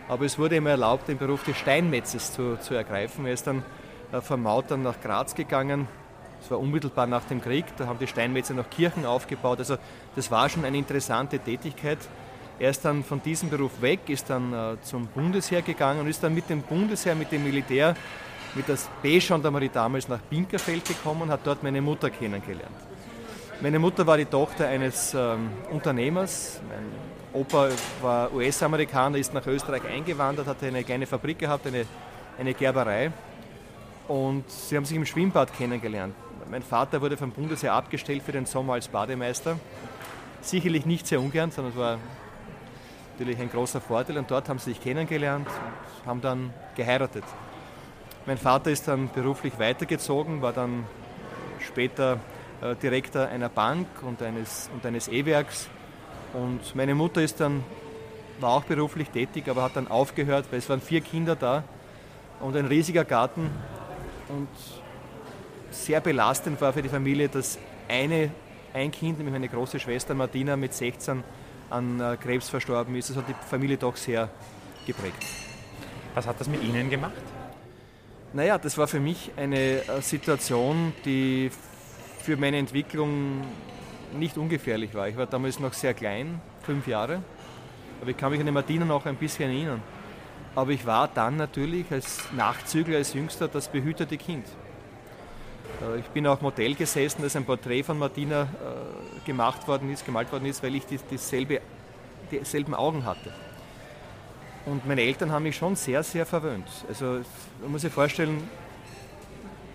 aber 0.07 0.25
es 0.25 0.39
wurde 0.39 0.55
ihm 0.55 0.65
erlaubt, 0.65 1.09
den 1.09 1.17
Beruf 1.17 1.43
des 1.43 1.57
Steinmetzes 1.57 2.31
zu, 2.31 2.57
zu 2.57 2.73
ergreifen. 2.73 3.25
Er 3.25 3.33
ist 3.33 3.47
dann 3.47 3.63
äh, 4.13 4.21
von 4.21 4.41
Mautern 4.41 4.81
nach 4.81 5.01
Graz 5.01 5.35
gegangen. 5.35 5.89
Das 6.41 6.51
war 6.51 6.59
unmittelbar 6.59 7.07
nach 7.07 7.23
dem 7.25 7.41
Krieg, 7.41 7.65
da 7.77 7.87
haben 7.87 7.99
die 7.99 8.07
Steinmetze 8.07 8.53
noch 8.53 8.69
Kirchen 8.69 9.05
aufgebaut. 9.05 9.59
Also 9.59 9.77
das 10.15 10.31
war 10.31 10.49
schon 10.49 10.65
eine 10.65 10.77
interessante 10.77 11.39
Tätigkeit. 11.39 11.99
Er 12.59 12.71
ist 12.71 12.83
dann 12.83 13.03
von 13.03 13.21
diesem 13.21 13.49
Beruf 13.49 13.81
weg, 13.81 14.01
ist 14.07 14.29
dann 14.29 14.53
äh, 14.53 14.81
zum 14.81 15.07
Bundesheer 15.07 15.61
gegangen 15.61 16.01
und 16.01 16.07
ist 16.07 16.23
dann 16.23 16.33
mit 16.33 16.49
dem 16.49 16.61
Bundesheer, 16.61 17.15
mit 17.15 17.31
dem 17.31 17.43
Militär 17.43 17.95
mit 18.55 18.67
der 18.67 18.77
B-Gendarmerie 19.01 19.69
damals 19.69 20.07
nach 20.07 20.19
Binkerfeld 20.19 20.85
gekommen 20.85 21.23
und 21.23 21.31
hat 21.31 21.41
dort 21.43 21.63
meine 21.63 21.81
Mutter 21.81 22.09
kennengelernt. 22.09 22.75
Meine 23.61 23.79
Mutter 23.79 24.07
war 24.07 24.17
die 24.17 24.25
Tochter 24.25 24.67
eines 24.67 25.13
ähm, 25.13 25.49
Unternehmers. 25.69 26.61
Mein 26.67 27.41
Opa 27.41 27.69
war 28.01 28.33
US-Amerikaner, 28.33 29.17
ist 29.17 29.33
nach 29.33 29.45
Österreich 29.45 29.83
eingewandert, 29.85 30.47
hatte 30.47 30.67
eine 30.67 30.83
kleine 30.83 31.05
Fabrik 31.05 31.39
gehabt, 31.39 31.67
eine, 31.67 31.85
eine 32.39 32.53
Gerberei. 32.53 33.11
Und 34.07 34.49
sie 34.49 34.75
haben 34.75 34.85
sich 34.85 34.97
im 34.97 35.05
Schwimmbad 35.05 35.53
kennengelernt. 35.55 36.15
Mein 36.49 36.63
Vater 36.63 36.99
wurde 36.99 37.15
vom 37.15 37.29
Bundesheer 37.29 37.73
abgestellt 37.73 38.23
für 38.23 38.31
den 38.31 38.47
Sommer 38.47 38.73
als 38.73 38.87
Bademeister. 38.87 39.59
Sicherlich 40.41 40.83
nicht 40.83 41.05
sehr 41.05 41.21
ungern, 41.21 41.51
sondern 41.51 41.73
es 41.73 41.77
war 41.79 41.99
natürlich 43.11 43.37
ein 43.37 43.51
großer 43.51 43.79
Vorteil. 43.79 44.17
Und 44.17 44.31
dort 44.31 44.49
haben 44.49 44.57
sie 44.57 44.71
sich 44.71 44.81
kennengelernt 44.81 45.47
und 45.47 46.07
haben 46.07 46.21
dann 46.21 46.51
geheiratet. 46.75 47.23
Mein 48.25 48.39
Vater 48.39 48.71
ist 48.71 48.87
dann 48.87 49.11
beruflich 49.11 49.59
weitergezogen, 49.59 50.41
war 50.41 50.51
dann 50.51 50.85
später 51.59 52.19
äh, 52.61 52.75
Direktor 52.75 53.27
einer 53.27 53.49
Bank 53.49 53.85
und 54.01 54.23
eines, 54.23 54.71
und 54.73 54.83
eines 54.87 55.07
E-Werks. 55.07 55.69
Und 56.33 56.75
meine 56.75 56.95
Mutter 56.95 57.21
ist 57.21 57.39
dann, 57.39 57.63
war 58.39 58.53
auch 58.53 58.63
beruflich 58.63 59.11
tätig, 59.11 59.47
aber 59.49 59.61
hat 59.61 59.75
dann 59.75 59.87
aufgehört, 59.87 60.47
weil 60.49 60.57
es 60.57 60.67
waren 60.67 60.81
vier 60.81 61.01
Kinder 61.01 61.35
da 61.35 61.63
und 62.39 62.55
ein 62.55 62.65
riesiger 62.65 63.05
Garten. 63.05 63.51
Und 64.29 64.47
sehr 65.71 66.01
belastend 66.01 66.59
war 66.61 66.73
für 66.73 66.81
die 66.81 66.89
Familie, 66.89 67.29
dass 67.29 67.57
eine, 67.87 68.31
ein 68.73 68.91
Kind, 68.91 69.17
nämlich 69.17 69.33
meine 69.33 69.49
große 69.49 69.79
Schwester 69.79 70.13
Martina 70.13 70.55
mit 70.55 70.73
16 70.73 71.23
an 71.69 71.99
äh, 71.99 72.17
Krebs 72.17 72.49
verstorben 72.49 72.95
ist. 72.95 73.09
Das 73.09 73.17
hat 73.17 73.25
die 73.27 73.35
Familie 73.49 73.77
doch 73.77 73.95
sehr 73.95 74.29
geprägt. 74.85 75.23
Was 76.15 76.27
hat 76.27 76.39
das 76.39 76.47
mit 76.47 76.63
Ihnen 76.63 76.89
gemacht? 76.89 77.13
Naja, 78.33 78.57
das 78.57 78.77
war 78.77 78.87
für 78.87 78.99
mich 78.99 79.31
eine 79.37 79.81
äh, 79.87 80.01
Situation, 80.01 80.93
die 81.05 81.51
für 82.21 82.37
meine 82.37 82.57
Entwicklung 82.57 83.41
nicht 84.17 84.37
ungefährlich 84.37 84.93
war. 84.93 85.07
Ich 85.07 85.17
war 85.17 85.25
damals 85.25 85.59
noch 85.59 85.73
sehr 85.73 85.93
klein, 85.93 86.41
fünf 86.63 86.87
Jahre, 86.87 87.21
aber 88.01 88.11
ich 88.11 88.17
kann 88.17 88.31
mich 88.31 88.39
an 88.39 88.45
die 88.45 88.51
Martina 88.51 88.85
noch 88.85 89.05
ein 89.05 89.15
bisschen 89.15 89.49
erinnern. 89.49 89.81
Aber 90.55 90.71
ich 90.71 90.85
war 90.85 91.07
dann 91.07 91.37
natürlich 91.37 91.91
als 91.91 92.19
Nachzügler, 92.35 92.97
als 92.97 93.13
Jüngster 93.13 93.47
das 93.47 93.67
behütete 93.67 94.17
Kind. 94.17 94.45
Äh, 95.81 95.99
ich 95.99 96.05
bin 96.07 96.27
auch 96.27 96.41
Modell 96.41 96.75
gesessen, 96.75 97.21
dass 97.21 97.35
ein 97.35 97.45
Porträt 97.45 97.83
von 97.83 97.97
Martina 97.97 98.43
äh, 98.43 99.25
gemacht 99.25 99.67
worden 99.67 99.91
ist, 99.91 100.05
gemalt 100.05 100.31
worden 100.31 100.45
ist, 100.45 100.61
weil 100.63 100.75
ich 100.75 100.85
dieselbe, 100.85 101.61
dieselben 102.31 102.73
Augen 102.73 103.05
hatte. 103.05 103.31
Und 104.65 104.85
meine 104.85 105.01
Eltern 105.01 105.31
haben 105.31 105.43
mich 105.43 105.55
schon 105.55 105.75
sehr, 105.75 106.03
sehr 106.03 106.25
verwöhnt. 106.25 106.67
Also 106.87 107.21
man 107.61 107.71
muss 107.71 107.81
sich 107.81 107.93
vorstellen, 107.93 108.49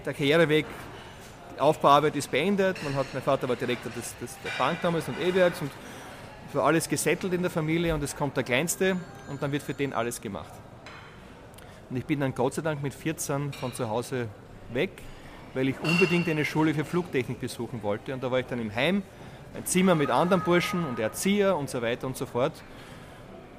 der 0.04 0.12
Karriereweg, 0.12 0.66
die 1.56 1.60
Aufbauarbeit 1.60 2.14
ist 2.16 2.30
beendet. 2.30 2.82
Man 2.84 2.94
hat, 2.94 3.06
mein 3.12 3.22
Vater 3.22 3.48
war 3.48 3.56
Direktor 3.56 3.90
des, 3.92 4.14
des, 4.18 4.36
der 4.44 4.50
Bank 4.58 4.78
damals 4.82 5.08
und 5.08 5.18
E-Werks 5.20 5.60
und 5.62 5.70
war 6.54 6.64
alles 6.66 6.88
gesettelt 6.88 7.32
in 7.32 7.42
der 7.42 7.50
Familie 7.50 7.94
und 7.94 8.02
es 8.02 8.14
kommt 8.14 8.36
der 8.36 8.44
Kleinste 8.44 8.96
und 9.28 9.42
dann 9.42 9.50
wird 9.52 9.62
für 9.62 9.74
den 9.74 9.92
alles 9.92 10.20
gemacht. 10.20 10.52
Und 11.90 11.96
ich 11.96 12.04
bin 12.04 12.20
dann 12.20 12.34
Gott 12.34 12.54
sei 12.54 12.62
Dank 12.62 12.82
mit 12.82 12.94
14 12.94 13.52
von 13.52 13.74
zu 13.74 13.88
Hause 13.88 14.28
weg, 14.72 14.90
weil 15.54 15.68
ich 15.68 15.80
unbedingt 15.80 16.28
eine 16.28 16.44
Schule 16.44 16.74
für 16.74 16.84
Flugtechnik 16.84 17.40
besuchen 17.40 17.82
wollte. 17.82 18.12
Und 18.12 18.22
da 18.22 18.30
war 18.30 18.40
ich 18.40 18.46
dann 18.46 18.60
im 18.60 18.74
Heim, 18.74 19.02
ein 19.54 19.64
Zimmer 19.64 19.94
mit 19.94 20.10
anderen 20.10 20.42
Burschen 20.42 20.84
und 20.84 20.98
Erzieher 20.98 21.56
und 21.56 21.70
so 21.70 21.80
weiter 21.80 22.06
und 22.06 22.16
so 22.16 22.26
fort. 22.26 22.52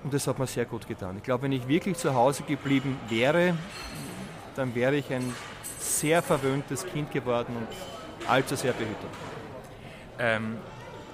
Und 0.03 0.13
das 0.13 0.27
hat 0.27 0.37
mir 0.37 0.45
sehr 0.45 0.65
gut 0.65 0.87
getan. 0.87 1.15
Ich 1.17 1.23
glaube, 1.23 1.43
wenn 1.43 1.51
ich 1.51 1.67
wirklich 1.67 1.97
zu 1.97 2.13
Hause 2.13 2.43
geblieben 2.43 2.97
wäre, 3.09 3.55
dann 4.55 4.75
wäre 4.75 4.95
ich 4.95 5.11
ein 5.11 5.33
sehr 5.79 6.21
verwöhntes 6.21 6.85
Kind 6.85 7.11
geworden 7.11 7.55
und 7.57 8.29
allzu 8.29 8.55
sehr 8.55 8.73
behütet. 8.73 9.09
Ähm, 10.19 10.57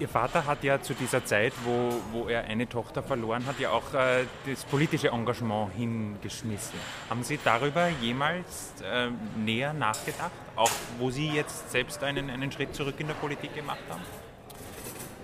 Ihr 0.02 0.10
Vater 0.10 0.48
hat 0.48 0.64
ja 0.64 0.82
zu 0.82 0.96
dieser 0.96 1.24
Zeit, 1.26 1.54
wo, 1.64 1.94
wo 2.12 2.28
er 2.28 2.46
eine 2.46 2.68
Tochter 2.68 3.04
verloren 3.04 3.46
hat, 3.46 3.60
ja 3.60 3.70
auch 3.70 3.94
äh, 3.94 4.26
das 4.50 4.64
politische 4.66 5.10
Engagement 5.10 5.74
hingeschmissen. 5.76 6.80
Haben 7.08 7.24
Sie 7.24 7.38
darüber 7.44 7.88
jemals 8.02 8.74
äh, 8.82 9.12
näher 9.38 9.74
nachgedacht, 9.74 10.32
auch 10.56 10.72
wo 10.98 11.12
Sie 11.12 11.28
jetzt 11.28 11.70
selbst 11.70 12.04
einen, 12.04 12.32
einen 12.32 12.52
Schritt 12.52 12.74
zurück 12.74 12.96
in 12.98 13.06
der 13.06 13.14
Politik 13.14 13.54
gemacht 13.54 13.84
haben? 13.92 14.02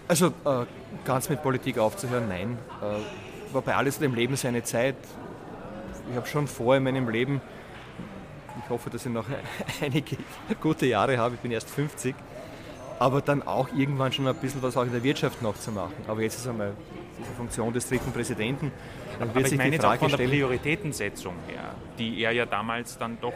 Also 0.08 0.28
äh, 0.28 0.68
ganz 1.04 1.28
mit 1.28 1.42
Politik 1.42 1.80
aufzuhören, 1.80 2.28
nein. 2.28 2.60
Äh, 2.80 3.54
war 3.56 3.64
bei 3.64 3.76
alles 3.76 4.00
im 4.00 4.14
Leben 4.14 4.36
seine 4.36 4.62
Zeit. 4.62 4.96
Ich 6.12 6.16
habe 6.16 6.28
schon 6.28 6.48
vor 6.48 6.76
in 6.76 6.84
meinem 6.84 7.10
Leben, 7.10 7.42
ich 8.64 8.70
hoffe, 8.70 8.92
dass 8.92 9.08
ich 9.08 9.12
noch 9.12 9.26
einige 9.82 10.18
gute 10.62 10.86
Jahre 10.86 11.18
habe, 11.18 11.34
ich 11.34 11.42
bin 11.42 11.50
erst 11.50 11.68
50, 11.68 12.14
aber 13.00 13.22
dann 13.22 13.44
auch 13.44 13.70
irgendwann 13.76 14.12
schon 14.12 14.28
ein 14.28 14.36
bisschen 14.36 14.62
was 14.64 14.76
auch 14.78 14.84
in 14.84 14.92
der 14.92 15.04
Wirtschaft 15.04 15.42
noch 15.42 15.58
zu 15.58 15.72
machen. 15.72 15.94
Aber 16.08 16.22
jetzt 16.22 16.38
ist 16.38 16.48
einmal 16.48 16.74
diese 17.20 17.32
Funktion 17.32 17.74
des 17.74 17.88
dritten 17.88 18.12
Präsidenten. 18.12 18.72
Dann 19.20 19.30
wird 19.30 19.38
aber 19.38 19.44
sich 19.46 19.54
ich 19.54 19.58
meine 19.58 19.72
die 19.72 19.78
Frage 19.78 19.94
jetzt 19.94 20.04
auch 20.04 20.10
von 20.10 20.20
der 20.20 20.28
Prioritätensetzung 20.28 21.34
her, 21.48 21.76
die 21.98 22.22
er 22.22 22.32
ja 22.32 22.46
damals 22.46 22.98
dann 22.98 23.18
doch 23.22 23.34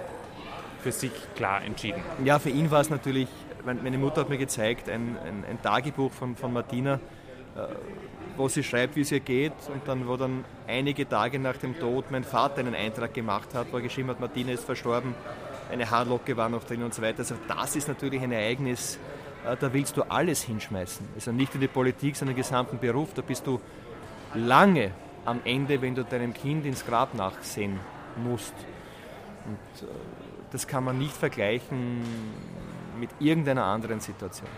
für 0.82 0.91
sich 0.91 1.12
klar 1.36 1.63
entschieden 1.63 2.02
hat. 2.04 2.26
Ja, 2.26 2.39
für 2.39 2.50
ihn 2.50 2.71
war 2.71 2.82
es 2.82 2.89
natürlich, 2.89 3.28
meine 3.63 3.97
Mutter 3.97 4.21
hat 4.21 4.30
mir 4.30 4.38
gezeigt, 4.38 4.89
ein, 4.89 5.17
ein, 5.24 5.45
ein 5.50 5.62
Tagebuch 5.62 6.12
von, 6.12 6.36
von 6.36 6.52
Martina, 6.52 6.95
äh, 7.56 7.67
wo 8.38 8.47
sie 8.47 8.63
schreibt, 8.63 8.95
wie 8.95 9.02
es 9.02 9.12
ihr 9.12 9.19
geht 9.19 9.54
und 9.71 9.88
dann, 9.88 10.08
wo 10.08 10.17
dann 10.17 10.43
einige 10.67 11.08
Tage 11.08 11.38
nach 11.38 11.58
dem 11.58 11.78
Tod 11.78 12.10
mein 12.10 12.24
Vater 12.24 12.60
einen 12.60 12.74
Eintrag 12.74 13.13
gemacht 13.13 13.54
hat, 13.54 13.67
wo 13.71 13.78
er 13.78 13.84
geschrieben 13.84 14.10
hat, 14.10 14.19
Martina 14.19 14.52
ist 14.52 14.63
verstorben, 14.63 15.13
eine 15.71 15.89
Haarlocke 15.89 16.36
war 16.36 16.50
noch 16.50 16.63
drin 16.63 16.82
und 16.84 16.93
so 16.93 17.02
weiter. 17.02 17.19
Also 17.19 17.36
das 17.47 17.76
ist 17.76 17.88
natürlich 17.88 18.21
ein 18.21 18.32
Ereignis, 18.32 18.97
da 19.43 19.73
willst 19.73 19.97
du 19.97 20.04
alles 20.04 20.43
hinschmeißen. 20.43 21.08
Also 21.15 21.32
nicht 21.32 21.54
in 21.56 21.62
die 21.62 21.67
Politik, 21.67 22.15
sondern 22.15 22.36
den 22.36 22.43
gesamten 22.43 22.80
Beruf. 22.80 23.13
Da 23.13 23.21
bist 23.21 23.45
du 23.47 23.60
lange 24.34 24.91
am 25.25 25.41
Ende, 25.43 25.82
wenn 25.82 25.95
du 25.95 26.04
deinem 26.04 26.34
Kind 26.34 26.65
ins 26.65 26.86
Grab 26.86 27.13
nachsehen 27.13 27.80
musst. 28.23 28.54
Und 29.45 29.88
äh, 29.88 29.91
das 30.51 30.67
kann 30.67 30.84
man 30.84 30.97
nicht 30.97 31.15
vergleichen 31.15 32.04
mit 32.99 33.10
irgendeiner 33.19 33.65
anderen 33.65 33.99
Situation. 33.99 34.49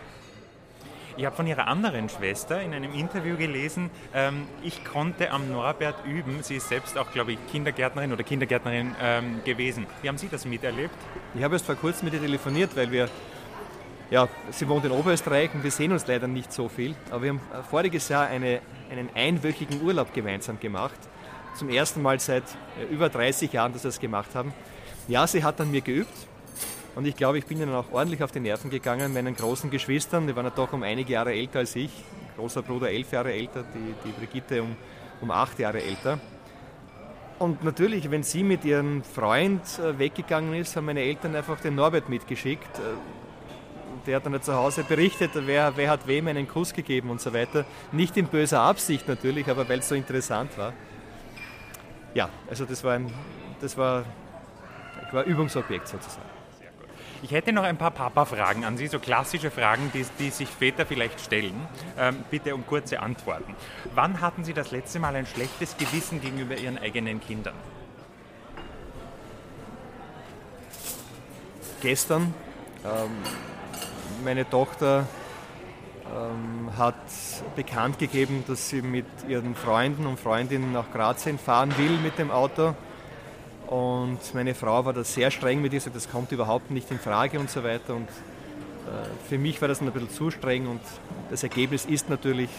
Ich 1.15 1.25
habe 1.25 1.35
von 1.35 1.45
ihrer 1.45 1.67
anderen 1.67 2.09
Schwester 2.09 2.59
in 2.61 2.73
einem 2.73 2.91
Interview 2.93 3.37
gelesen, 3.37 3.91
ähm, 4.15 4.47
ich 4.63 4.83
konnte 4.83 5.29
am 5.29 5.51
Norbert 5.51 6.03
üben. 6.05 6.41
Sie 6.41 6.55
ist 6.55 6.69
selbst 6.69 6.97
auch, 6.97 7.11
glaube 7.11 7.33
ich, 7.33 7.37
Kindergärtnerin 7.51 8.11
oder 8.11 8.23
Kindergärtnerin 8.23 8.95
ähm, 8.99 9.41
gewesen. 9.45 9.85
Wie 10.01 10.09
haben 10.09 10.17
Sie 10.17 10.27
das 10.27 10.45
miterlebt? 10.45 10.95
Ich 11.35 11.43
habe 11.43 11.53
erst 11.53 11.67
vor 11.67 11.75
kurzem 11.75 12.05
mit 12.05 12.15
ihr 12.15 12.21
telefoniert, 12.21 12.75
weil 12.75 12.91
wir 12.91 13.09
ja, 14.09 14.27
sie 14.51 14.67
wohnt 14.67 14.85
in 14.85 14.91
Oberösterreich 14.91 15.53
und 15.53 15.63
wir 15.63 15.71
sehen 15.71 15.91
uns 15.91 16.05
leider 16.07 16.27
nicht 16.27 16.51
so 16.51 16.69
viel. 16.69 16.95
Aber 17.09 17.23
wir 17.23 17.29
haben 17.29 17.41
äh, 17.53 17.63
voriges 17.63 18.09
Jahr 18.09 18.27
eine, 18.27 18.61
einen 18.91 19.09
einwöchigen 19.15 19.81
Urlaub 19.81 20.13
gemeinsam 20.13 20.59
gemacht. 20.59 20.99
Zum 21.55 21.69
ersten 21.69 22.01
Mal 22.01 22.19
seit 22.19 22.43
äh, 22.79 22.93
über 22.93 23.09
30 23.09 23.51
Jahren, 23.53 23.73
dass 23.73 23.83
wir 23.83 23.89
das 23.89 23.99
gemacht 23.99 24.35
haben. 24.35 24.53
Ja, 25.07 25.25
sie 25.27 25.43
hat 25.43 25.59
an 25.61 25.71
mir 25.71 25.81
geübt. 25.81 26.13
Und 26.95 27.07
ich 27.07 27.15
glaube, 27.15 27.39
ich 27.39 27.45
bin 27.45 27.59
ihnen 27.59 27.73
auch 27.73 27.91
ordentlich 27.91 28.21
auf 28.21 28.31
die 28.31 28.39
Nerven 28.39 28.69
gegangen. 28.69 29.13
Meinen 29.13 29.35
großen 29.35 29.71
Geschwistern, 29.71 30.27
die 30.27 30.35
waren 30.35 30.45
ja 30.45 30.51
doch 30.55 30.73
um 30.73 30.83
einige 30.83 31.13
Jahre 31.13 31.33
älter 31.33 31.59
als 31.59 31.75
ich. 31.75 31.91
Großer 32.37 32.61
Bruder 32.61 32.89
elf 32.89 33.11
Jahre 33.11 33.33
älter, 33.33 33.63
die, 33.73 33.95
die 34.07 34.11
Brigitte 34.11 34.61
um, 34.61 34.75
um 35.21 35.31
acht 35.31 35.57
Jahre 35.57 35.81
älter. 35.81 36.19
Und 37.39 37.63
natürlich, 37.63 38.11
wenn 38.11 38.21
sie 38.21 38.43
mit 38.43 38.63
ihrem 38.63 39.03
Freund 39.03 39.61
äh, 39.79 39.97
weggegangen 39.97 40.53
ist, 40.53 40.75
haben 40.75 40.85
meine 40.85 41.01
Eltern 41.01 41.35
einfach 41.35 41.59
den 41.59 41.75
Norbert 41.75 42.09
mitgeschickt 42.09 42.79
der 44.05 44.17
hat 44.17 44.25
dann 44.25 44.41
zu 44.41 44.53
Hause 44.53 44.83
berichtet, 44.83 45.31
wer, 45.33 45.75
wer 45.75 45.89
hat 45.89 46.07
wem 46.07 46.27
einen 46.27 46.47
Kuss 46.47 46.73
gegeben 46.73 47.09
und 47.09 47.21
so 47.21 47.33
weiter. 47.33 47.65
Nicht 47.91 48.17
in 48.17 48.27
böser 48.27 48.61
Absicht 48.61 49.07
natürlich, 49.07 49.49
aber 49.49 49.67
weil 49.69 49.79
es 49.79 49.89
so 49.89 49.95
interessant 49.95 50.57
war. 50.57 50.73
Ja, 52.13 52.29
also 52.49 52.65
das 52.65 52.83
war 52.83 52.93
ein 52.93 53.11
das 53.63 53.77
war, 53.77 54.03
war 55.11 55.23
Übungsobjekt 55.23 55.87
sozusagen. 55.87 56.29
Ich 57.21 57.31
hätte 57.31 57.53
noch 57.53 57.63
ein 57.63 57.77
paar 57.77 57.91
Papa-Fragen 57.91 58.65
an 58.65 58.75
Sie, 58.75 58.87
so 58.87 58.99
klassische 58.99 59.49
Fragen, 59.49 59.89
die, 59.93 60.05
die 60.19 60.29
sich 60.29 60.49
Väter 60.49 60.85
vielleicht 60.85 61.21
stellen. 61.21 61.55
Ähm, 61.97 62.25
bitte 62.29 62.53
um 62.53 62.67
kurze 62.67 62.99
Antworten. 62.99 63.55
Wann 63.95 64.19
hatten 64.19 64.43
Sie 64.43 64.53
das 64.53 64.71
letzte 64.71 64.99
Mal 64.99 65.15
ein 65.15 65.25
schlechtes 65.25 65.77
Gewissen 65.77 66.19
gegenüber 66.19 66.57
Ihren 66.57 66.77
eigenen 66.77 67.21
Kindern? 67.21 67.55
Gestern. 71.81 72.33
Ähm, 72.83 73.11
meine 74.23 74.49
Tochter 74.49 75.05
ähm, 76.05 76.77
hat 76.77 76.95
bekannt 77.55 77.99
gegeben, 77.99 78.43
dass 78.47 78.69
sie 78.69 78.81
mit 78.81 79.05
ihren 79.27 79.55
Freunden 79.55 80.05
und 80.05 80.19
Freundinnen 80.19 80.71
nach 80.71 80.91
Grazien 80.91 81.37
fahren 81.37 81.73
will 81.77 81.97
mit 81.97 82.17
dem 82.17 82.31
Auto. 82.31 82.75
Und 83.67 84.19
meine 84.33 84.55
Frau 84.55 84.85
war 84.85 84.93
da 84.93 85.03
sehr 85.03 85.31
streng 85.31 85.61
mit 85.61 85.73
ihr, 85.73 85.81
sagt, 85.81 85.95
das 85.95 86.09
kommt 86.09 86.31
überhaupt 86.31 86.71
nicht 86.71 86.91
in 86.91 86.99
Frage 86.99 87.39
und 87.39 87.49
so 87.49 87.63
weiter. 87.63 87.95
Und 87.95 88.07
äh, 88.07 89.29
für 89.29 89.37
mich 89.37 89.61
war 89.61 89.67
das 89.67 89.81
ein 89.81 89.91
bisschen 89.91 90.09
zu 90.09 90.31
streng 90.31 90.67
und 90.67 90.81
das 91.29 91.43
Ergebnis 91.43 91.85
ist 91.85 92.09
natürlich, 92.09 92.49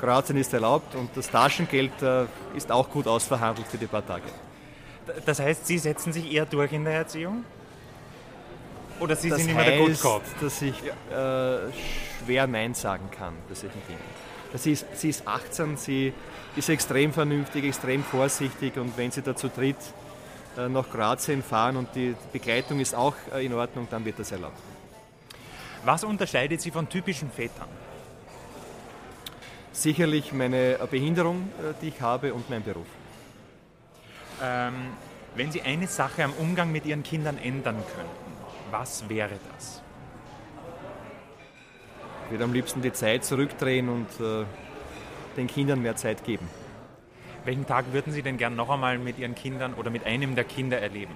Grazien 0.00 0.36
ist 0.36 0.52
erlaubt 0.52 0.94
und 0.94 1.10
das 1.14 1.30
Taschengeld 1.30 2.02
äh, 2.02 2.24
ist 2.54 2.70
auch 2.70 2.90
gut 2.90 3.06
ausverhandelt 3.06 3.66
für 3.66 3.78
die 3.78 3.86
paar 3.86 4.06
Tage. 4.06 4.24
Das 5.26 5.38
heißt, 5.38 5.66
Sie 5.66 5.78
setzen 5.78 6.12
sich 6.12 6.32
eher 6.32 6.46
durch 6.46 6.72
in 6.72 6.84
der 6.84 6.94
Erziehung? 6.94 7.44
Oder 9.00 9.16
Sie 9.16 9.28
das 9.28 9.40
sind 9.40 9.50
immer 9.50 9.64
der 9.64 9.78
Good 9.78 10.00
Cop? 10.00 10.22
dass 10.40 10.62
ich 10.62 10.74
äh, 10.82 10.92
schwer 12.24 12.46
Nein 12.46 12.74
sagen 12.74 13.10
kann 13.10 13.34
bei 13.48 13.54
solchen 13.54 13.82
Dingen. 13.88 14.00
Sie 14.56 14.72
ist, 14.72 14.86
sie 14.94 15.08
ist 15.08 15.26
18, 15.26 15.76
sie 15.76 16.12
ist 16.54 16.68
extrem 16.68 17.12
vernünftig, 17.12 17.64
extrem 17.64 18.04
vorsichtig 18.04 18.76
und 18.76 18.96
wenn 18.96 19.10
sie 19.10 19.22
dazu 19.22 19.48
tritt, 19.48 19.76
äh, 20.56 20.68
nach 20.68 20.88
Grazien 20.90 21.42
fahren 21.42 21.76
und 21.76 21.88
die 21.96 22.14
Begleitung 22.32 22.78
ist 22.78 22.94
auch 22.94 23.14
äh, 23.34 23.44
in 23.44 23.52
Ordnung, 23.52 23.88
dann 23.90 24.04
wird 24.04 24.18
das 24.20 24.30
erlaubt. 24.30 24.56
Was 25.84 26.04
unterscheidet 26.04 26.60
Sie 26.60 26.70
von 26.70 26.88
typischen 26.88 27.30
Vätern? 27.30 27.68
Sicherlich 29.72 30.32
meine 30.32 30.78
Behinderung, 30.88 31.50
äh, 31.58 31.74
die 31.82 31.88
ich 31.88 32.00
habe 32.00 32.32
und 32.32 32.48
mein 32.48 32.62
Beruf. 32.62 32.86
Ähm, 34.40 34.74
wenn 35.34 35.50
Sie 35.50 35.62
eine 35.62 35.88
Sache 35.88 36.22
am 36.22 36.32
Umgang 36.34 36.70
mit 36.70 36.86
Ihren 36.86 37.02
Kindern 37.02 37.36
ändern 37.38 37.82
könnten, 37.94 38.23
was 38.78 39.08
wäre 39.08 39.38
das? 39.52 39.82
Ich 42.24 42.30
würde 42.32 42.44
am 42.44 42.52
liebsten 42.52 42.82
die 42.82 42.92
Zeit 42.92 43.24
zurückdrehen 43.24 43.88
und 43.88 44.08
äh, 44.20 44.44
den 45.36 45.46
Kindern 45.46 45.80
mehr 45.80 45.94
Zeit 45.94 46.24
geben. 46.24 46.48
Welchen 47.44 47.66
Tag 47.66 47.92
würden 47.92 48.12
Sie 48.12 48.22
denn 48.22 48.36
gern 48.36 48.56
noch 48.56 48.70
einmal 48.70 48.98
mit 48.98 49.18
Ihren 49.18 49.36
Kindern 49.36 49.74
oder 49.74 49.90
mit 49.90 50.04
einem 50.04 50.34
der 50.34 50.44
Kinder 50.44 50.80
erleben? 50.80 51.14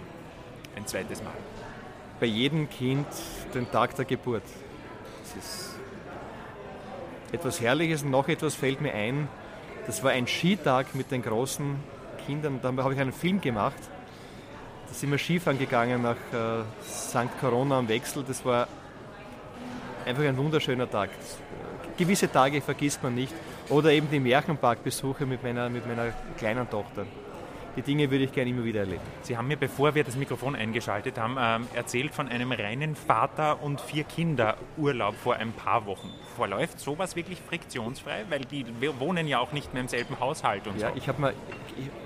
Ein 0.76 0.86
zweites 0.86 1.20
Mal. 1.22 1.32
Bei 2.20 2.26
jedem 2.26 2.70
Kind 2.70 3.06
den 3.54 3.68
Tag 3.70 3.96
der 3.96 4.04
Geburt. 4.04 4.44
Das 5.22 5.44
ist 5.44 5.78
etwas 7.32 7.60
Herrliches 7.60 8.04
und 8.04 8.10
noch 8.10 8.28
etwas 8.28 8.54
fällt 8.54 8.80
mir 8.80 8.94
ein. 8.94 9.26
Das 9.86 10.04
war 10.04 10.12
ein 10.12 10.28
Skitag 10.28 10.94
mit 10.94 11.10
den 11.10 11.22
großen 11.22 11.76
Kindern. 12.26 12.60
Da 12.62 12.68
habe 12.68 12.94
ich 12.94 13.00
einen 13.00 13.12
Film 13.12 13.40
gemacht 13.40 13.80
da 14.88 14.94
sind 14.94 15.10
wir 15.10 15.18
Skifahren 15.18 15.58
gegangen 15.58 16.02
nach 16.02 16.16
äh, 16.32 16.64
St. 16.82 17.28
Corona 17.40 17.78
am 17.78 17.88
Wechsel. 17.88 18.24
Das 18.26 18.44
war 18.44 18.66
einfach 20.06 20.24
ein 20.24 20.36
wunderschöner 20.36 20.90
Tag. 20.90 21.10
Gewisse 21.96 22.30
Tage 22.30 22.60
vergisst 22.60 23.02
man 23.02 23.14
nicht. 23.14 23.34
Oder 23.68 23.92
eben 23.92 24.08
die 24.10 24.20
Märchenparkbesuche 24.20 25.26
mit 25.26 25.42
meiner, 25.42 25.68
mit 25.68 25.86
meiner 25.86 26.12
kleinen 26.38 26.68
Tochter. 26.70 27.04
Die 27.76 27.82
Dinge 27.82 28.10
würde 28.10 28.24
ich 28.24 28.32
gerne 28.32 28.50
immer 28.50 28.64
wieder 28.64 28.80
erleben. 28.80 29.02
Sie 29.22 29.36
haben 29.36 29.46
mir, 29.46 29.56
bevor 29.56 29.94
wir 29.94 30.02
das 30.02 30.16
Mikrofon 30.16 30.56
eingeschaltet 30.56 31.18
haben, 31.18 31.36
ähm, 31.38 31.68
erzählt 31.74 32.12
von 32.12 32.28
einem 32.28 32.50
reinen 32.50 32.96
Vater- 32.96 33.62
und 33.62 33.80
vier 33.80 34.02
Kinder-Urlaub 34.04 35.14
vor 35.14 35.36
ein 35.36 35.52
paar 35.52 35.86
Wochen. 35.86 36.10
Verläuft 36.34 36.80
sowas 36.80 37.14
wirklich 37.14 37.40
friktionsfrei? 37.40 38.24
Weil 38.30 38.40
die 38.40 38.64
wir 38.80 38.98
wohnen 38.98 39.28
ja 39.28 39.38
auch 39.38 39.52
nicht 39.52 39.74
mehr 39.74 39.82
im 39.82 39.88
selben 39.88 40.18
Haushalt 40.18 40.66
und 40.66 40.80
ja, 40.80 40.90
so. 40.90 40.96
ich 40.96 41.08
habe 41.08 41.20
mir 41.20 41.34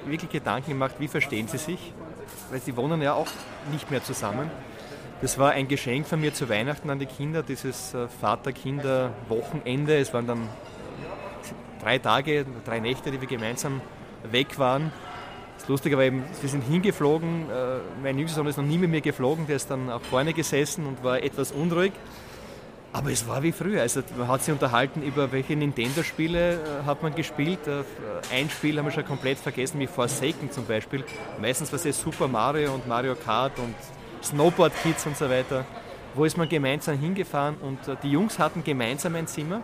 wirklich 0.04 0.30
Gedanken 0.30 0.72
gemacht, 0.72 0.96
wie 0.98 1.08
verstehen 1.08 1.48
sie 1.48 1.58
sich? 1.58 1.94
Weil 2.50 2.60
sie 2.60 2.76
wohnen 2.76 3.02
ja 3.02 3.14
auch 3.14 3.28
nicht 3.70 3.90
mehr 3.90 4.02
zusammen. 4.02 4.50
Das 5.20 5.38
war 5.38 5.52
ein 5.52 5.68
Geschenk 5.68 6.06
von 6.06 6.20
mir 6.20 6.34
zu 6.34 6.48
Weihnachten 6.48 6.90
an 6.90 6.98
die 6.98 7.06
Kinder, 7.06 7.42
dieses 7.42 7.94
äh, 7.94 8.08
Vater-Kinder-Wochenende. 8.08 9.96
Es 9.96 10.12
waren 10.12 10.26
dann 10.26 10.48
drei 11.80 11.98
Tage, 11.98 12.44
drei 12.64 12.80
Nächte, 12.80 13.10
die 13.10 13.20
wir 13.20 13.28
gemeinsam 13.28 13.80
weg 14.30 14.58
waren. 14.58 14.92
Das 15.58 15.68
Lustige 15.68 15.96
war 15.96 16.04
eben, 16.04 16.24
wir 16.40 16.48
sind 16.48 16.62
hingeflogen, 16.62 17.48
äh, 17.48 17.78
mein 18.02 18.18
jüngster 18.18 18.36
Sohn 18.36 18.48
ist 18.48 18.56
noch 18.56 18.64
nie 18.64 18.78
mit 18.78 18.90
mir 18.90 19.00
geflogen, 19.00 19.46
der 19.46 19.56
ist 19.56 19.70
dann 19.70 19.90
auch 19.90 20.02
vorne 20.02 20.32
gesessen 20.32 20.86
und 20.86 21.04
war 21.04 21.22
etwas 21.22 21.52
unruhig. 21.52 21.92
Aber 22.92 23.10
es 23.10 23.26
war 23.26 23.42
wie 23.42 23.52
früher. 23.52 23.80
Also 23.80 24.02
man 24.18 24.28
hat 24.28 24.42
sich 24.42 24.52
unterhalten 24.52 25.02
über 25.02 25.32
welche 25.32 25.56
Nintendo-Spiele 25.56 26.52
äh, 26.52 26.86
hat 26.86 27.02
man 27.02 27.14
gespielt. 27.14 27.66
Äh, 27.66 27.84
ein 28.34 28.50
Spiel 28.50 28.78
haben 28.78 28.84
wir 28.84 28.92
schon 28.92 29.06
komplett 29.06 29.38
vergessen, 29.38 29.80
wie 29.80 29.86
Forsaken 29.86 30.50
zum 30.50 30.66
Beispiel. 30.66 31.02
Meistens 31.40 31.72
war 31.72 31.84
es 31.84 31.98
Super 31.98 32.28
Mario 32.28 32.74
und 32.74 32.86
Mario 32.86 33.14
Kart 33.14 33.58
und 33.58 33.74
Snowboard 34.22 34.72
Kids 34.82 35.06
und 35.06 35.16
so 35.16 35.28
weiter. 35.30 35.64
Wo 36.14 36.26
ist 36.26 36.36
man 36.36 36.48
gemeinsam 36.48 36.98
hingefahren 36.98 37.56
und 37.62 37.88
äh, 37.88 37.96
die 38.02 38.10
Jungs 38.10 38.38
hatten 38.38 38.62
gemeinsam 38.62 39.14
ein 39.14 39.26
Zimmer 39.26 39.62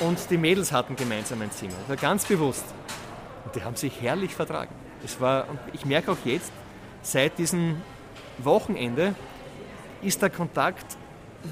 und 0.00 0.18
die 0.30 0.36
Mädels 0.36 0.70
hatten 0.70 0.96
gemeinsam 0.96 1.40
ein 1.40 1.50
Zimmer. 1.50 1.72
War 1.86 1.96
ganz 1.96 2.26
bewusst. 2.26 2.66
Und 3.46 3.56
die 3.56 3.62
haben 3.62 3.76
sich 3.76 4.02
herrlich 4.02 4.34
vertragen. 4.34 4.74
Es 5.02 5.18
war, 5.18 5.48
und 5.48 5.58
ich 5.72 5.86
merke 5.86 6.12
auch 6.12 6.18
jetzt, 6.26 6.52
seit 7.00 7.38
diesem 7.38 7.80
Wochenende 8.36 9.14
ist 10.02 10.20
der 10.20 10.28
Kontakt 10.28 10.97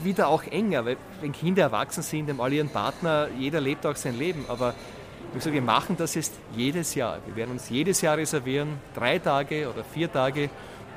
wieder 0.03 0.28
auch 0.28 0.43
enger, 0.45 0.84
weil 0.84 0.97
wenn 1.20 1.32
Kinder 1.32 1.62
erwachsen 1.62 2.03
sind, 2.03 2.28
haben 2.28 2.41
alle 2.41 2.57
ihren 2.57 2.68
Partner, 2.68 3.28
jeder 3.39 3.61
lebt 3.61 3.87
auch 3.87 3.97
sein 3.97 4.18
Leben. 4.18 4.45
Aber 4.49 4.74
ich 5.34 5.43
sage, 5.43 5.55
wir 5.55 5.62
machen 5.62 5.97
das 5.97 6.14
jetzt 6.14 6.34
jedes 6.55 6.95
Jahr. 6.95 7.18
Wir 7.26 7.37
werden 7.37 7.53
uns 7.53 7.68
jedes 7.68 8.01
Jahr 8.01 8.16
reservieren, 8.16 8.80
drei 8.95 9.18
Tage 9.18 9.68
oder 9.68 9.84
vier 9.84 10.11
Tage, 10.11 10.51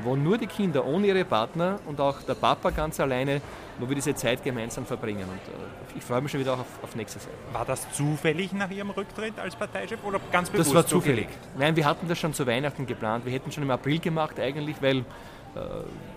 wo 0.04 0.16
nur 0.16 0.38
die 0.38 0.48
Kinder 0.48 0.86
ohne 0.86 1.08
ihre 1.08 1.26
Partner 1.26 1.80
und 1.86 2.00
auch 2.00 2.22
der 2.22 2.36
Papa 2.36 2.70
ganz 2.70 3.00
alleine, 3.00 3.42
wo 3.80 3.88
wir 3.88 3.96
diese 3.96 4.16
Zeit 4.16 4.44
gemeinsam 4.44 4.86
verbringen. 4.86 5.24
Und 5.24 5.94
äh, 5.94 5.98
ich 5.98 6.04
freue 6.04 6.22
mich 6.22 6.32
schon 6.32 6.40
wieder 6.40 6.54
auch 6.54 6.60
auf, 6.60 6.84
auf 6.84 6.96
nächstes 6.96 7.26
Jahr. 7.26 7.34
War 7.54 7.66
das 7.66 7.92
zufällig 7.92 8.54
nach 8.54 8.70
Ihrem 8.70 8.92
Rücktritt 8.92 9.38
als 9.40 9.56
Parteichef 9.56 10.00
oder 10.04 10.20
ganz 10.32 10.50
bewusst? 10.50 10.70
Das 10.70 10.76
war 10.76 10.86
zufällig. 10.86 11.28
Nein, 11.58 11.76
wir 11.76 11.86
hatten 11.86 12.08
das 12.08 12.18
schon 12.18 12.34
zu 12.34 12.48
Weihnachten 12.48 12.86
geplant. 12.86 13.26
Wir 13.26 13.34
hätten 13.34 13.52
schon 13.52 13.64
im 13.64 13.72
April 13.72 14.00
gemacht 14.00 14.40
eigentlich, 14.40 14.82
weil 14.82 15.04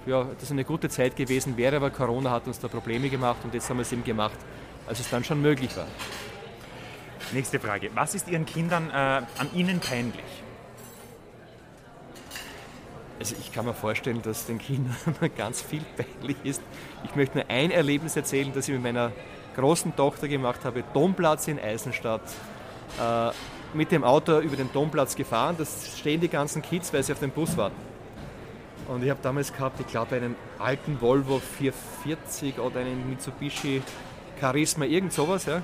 ja, 0.06 0.26
das 0.38 0.50
eine 0.50 0.64
gute 0.64 0.88
Zeit 0.88 1.16
gewesen 1.16 1.56
wäre, 1.56 1.76
aber 1.76 1.90
Corona 1.90 2.30
hat 2.30 2.46
uns 2.46 2.58
da 2.58 2.68
Probleme 2.68 3.08
gemacht 3.08 3.38
und 3.44 3.54
jetzt 3.54 3.68
haben 3.70 3.78
wir 3.78 3.82
es 3.82 3.92
eben 3.92 4.04
gemacht, 4.04 4.36
als 4.86 5.00
es 5.00 5.08
dann 5.10 5.24
schon 5.24 5.40
möglich 5.40 5.76
war. 5.76 5.86
Nächste 7.32 7.58
Frage. 7.58 7.90
Was 7.94 8.14
ist 8.14 8.28
Ihren 8.28 8.44
Kindern 8.44 8.90
äh, 8.90 8.92
an 8.92 9.48
Ihnen 9.54 9.80
peinlich? 9.80 10.22
Also 13.18 13.36
ich 13.40 13.52
kann 13.52 13.64
mir 13.64 13.74
vorstellen, 13.74 14.20
dass 14.20 14.46
den 14.46 14.58
Kindern 14.58 14.96
ganz 15.36 15.62
viel 15.62 15.82
peinlich 15.96 16.36
ist. 16.42 16.60
Ich 17.04 17.14
möchte 17.14 17.38
nur 17.38 17.48
ein 17.48 17.70
Erlebnis 17.70 18.16
erzählen, 18.16 18.52
das 18.52 18.68
ich 18.68 18.74
mit 18.74 18.82
meiner 18.82 19.12
großen 19.56 19.94
Tochter 19.96 20.28
gemacht 20.28 20.64
habe. 20.64 20.82
Domplatz 20.92 21.48
in 21.48 21.58
Eisenstadt. 21.58 22.22
Äh, 23.00 23.30
mit 23.74 23.90
dem 23.90 24.04
Auto 24.04 24.40
über 24.40 24.56
den 24.56 24.70
Domplatz 24.72 25.16
gefahren. 25.16 25.54
Das 25.56 25.96
stehen 25.98 26.20
die 26.20 26.28
ganzen 26.28 26.60
Kids, 26.60 26.92
weil 26.92 27.02
sie 27.02 27.12
auf 27.12 27.20
den 27.20 27.30
Bus 27.30 27.56
warten. 27.56 27.91
Und 28.92 29.02
ich 29.02 29.08
habe 29.08 29.20
damals 29.22 29.50
gehabt, 29.54 29.80
ich 29.80 29.86
glaube, 29.86 30.16
einen 30.16 30.36
alten 30.58 31.00
Volvo 31.00 31.38
440 31.38 32.58
oder 32.58 32.80
einen 32.80 33.08
Mitsubishi 33.08 33.80
Charisma, 34.38 34.84
irgend 34.84 35.14
sowas. 35.14 35.46
Ja. 35.46 35.62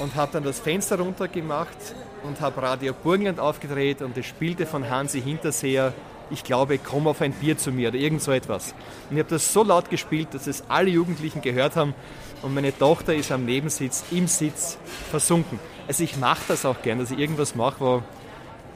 Und 0.00 0.16
habe 0.16 0.32
dann 0.32 0.42
das 0.42 0.58
Fenster 0.58 0.98
runter 0.98 1.28
gemacht 1.28 1.76
und 2.24 2.40
habe 2.40 2.60
Radio 2.60 2.92
Burgenland 2.92 3.38
aufgedreht 3.38 4.02
und 4.02 4.16
es 4.16 4.26
spielte 4.26 4.66
von 4.66 4.90
Hansi 4.90 5.22
Hinterseher, 5.22 5.94
ich 6.30 6.42
glaube, 6.42 6.78
komm 6.78 7.06
auf 7.06 7.20
ein 7.20 7.32
Bier 7.32 7.56
zu 7.56 7.70
mir 7.70 7.90
oder 7.90 7.98
irgend 7.98 8.22
so 8.22 8.32
etwas. 8.32 8.74
Und 9.08 9.16
ich 9.16 9.20
habe 9.20 9.30
das 9.30 9.52
so 9.52 9.62
laut 9.62 9.88
gespielt, 9.88 10.34
dass 10.34 10.48
es 10.48 10.64
alle 10.68 10.90
Jugendlichen 10.90 11.40
gehört 11.40 11.76
haben 11.76 11.94
und 12.42 12.54
meine 12.54 12.76
Tochter 12.76 13.14
ist 13.14 13.30
am 13.30 13.44
Nebensitz, 13.44 14.04
im 14.10 14.26
Sitz 14.26 14.78
versunken. 15.10 15.60
Also 15.86 16.02
ich 16.02 16.16
mache 16.16 16.42
das 16.48 16.66
auch 16.66 16.82
gern, 16.82 16.98
dass 16.98 17.12
ich 17.12 17.18
irgendwas 17.18 17.54
mache, 17.54 17.80
wo 17.80 18.02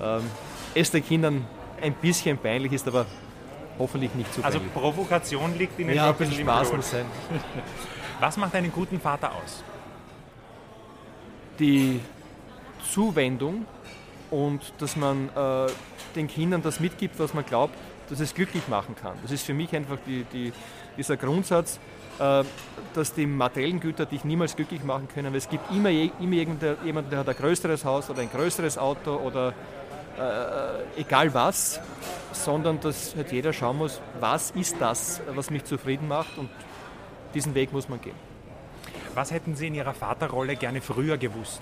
ähm, 0.01 0.23
es 0.75 0.93
den 0.93 1.05
Kindern 1.05 1.45
ein 1.81 1.95
bisschen 1.95 2.39
peinlich 2.39 2.73
ist, 2.73 2.87
aber 2.87 3.07
hoffentlich 3.79 4.15
nicht 4.15 4.33
zu 4.33 4.45
Also 4.45 4.61
Provokation 4.75 5.57
liegt 5.59 5.79
in 5.79 5.89
den 5.89 5.97
Ja, 5.97 6.11
ein 6.11 6.17
bisschen 6.17 6.43
Spaß 6.43 6.73
muss 6.73 6.91
sein. 6.91 7.07
Was 8.21 8.37
macht 8.37 8.55
einen 8.55 8.73
guten 8.73 9.01
Vater 9.01 9.33
aus? 9.33 9.65
Die 11.59 12.01
Zuwendung 12.91 13.67
und 14.31 14.61
dass 14.79 14.97
man 14.97 15.29
äh, 15.37 15.67
den 16.15 16.29
Kindern 16.29 16.63
das 16.63 16.81
mitgibt, 16.81 17.19
was 17.19 17.35
man 17.35 17.45
glaubt, 17.45 17.75
dass 18.09 18.21
es 18.21 18.35
glücklich 18.35 18.69
machen 18.69 18.95
kann. 19.01 19.15
Das 19.23 19.31
ist 19.31 19.45
für 19.45 19.55
mich 19.55 19.75
einfach 19.75 19.99
die, 20.07 20.25
die, 20.33 20.53
dieser 20.97 21.17
Grundsatz, 21.17 21.79
äh, 22.19 22.45
dass 22.95 23.15
die 23.15 23.27
materiellen 23.27 23.81
Güter 23.81 24.07
dich 24.07 24.25
niemals 24.25 24.57
glücklich 24.57 24.85
machen 24.85 25.09
können, 25.09 25.33
weil 25.33 25.39
es 25.39 25.49
gibt 25.49 25.71
immer, 25.71 25.91
immer 25.91 26.35
jemanden, 26.35 27.11
der 27.11 27.19
hat 27.19 27.29
ein 27.29 27.37
größeres 27.37 27.85
Haus 27.85 28.11
oder 28.11 28.23
ein 28.23 28.31
größeres 28.31 28.79
Auto 28.79 29.17
oder 29.17 29.55
äh, 30.19 31.01
egal 31.01 31.33
was, 31.35 31.81
sondern 32.33 32.81
dass 32.81 33.15
halt 33.17 33.33
jeder 33.33 33.53
schauen 33.53 33.79
muss, 33.79 34.01
was 34.21 34.51
ist 34.53 34.77
das, 34.81 35.21
was 35.35 35.51
mich 35.51 35.65
zufrieden 35.65 36.09
macht 36.09 36.37
und 36.39 36.51
diesen 37.35 37.55
Weg 37.55 37.73
muss 37.73 37.89
man 37.89 38.01
gehen. 38.01 38.17
Was 39.15 39.31
hätten 39.31 39.57
Sie 39.57 39.67
in 39.67 39.75
Ihrer 39.75 39.95
Vaterrolle 39.95 40.57
gerne 40.57 40.81
früher 40.81 41.19
gewusst? 41.19 41.61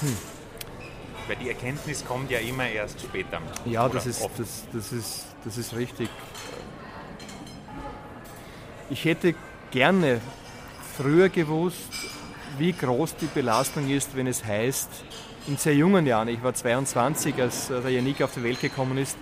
Hm. 0.00 0.16
Weil 1.26 1.36
die 1.36 1.48
Erkenntnis 1.48 2.04
kommt 2.04 2.30
ja 2.30 2.38
immer 2.38 2.68
erst 2.68 3.00
später. 3.00 3.40
Ja, 3.64 3.88
das 3.88 4.06
ist, 4.06 4.28
das, 4.38 4.64
das, 4.72 4.92
ist, 4.92 5.26
das 5.44 5.58
ist 5.58 5.74
richtig. 5.74 6.08
Ich 8.90 9.04
hätte 9.04 9.34
gerne 9.70 10.20
früher 10.96 11.28
gewusst, 11.28 11.92
wie 12.56 12.72
groß 12.72 13.16
die 13.16 13.26
Belastung 13.26 13.88
ist, 13.88 14.16
wenn 14.16 14.26
es 14.26 14.44
heißt, 14.44 14.88
in 15.46 15.56
sehr 15.56 15.74
jungen 15.74 16.06
Jahren, 16.06 16.28
ich 16.28 16.42
war 16.42 16.54
22, 16.54 17.40
als 17.40 17.68
der 17.68 17.88
Janik 17.90 18.22
auf 18.22 18.34
die 18.34 18.42
Welt 18.42 18.60
gekommen 18.60 18.98
ist, 18.98 19.16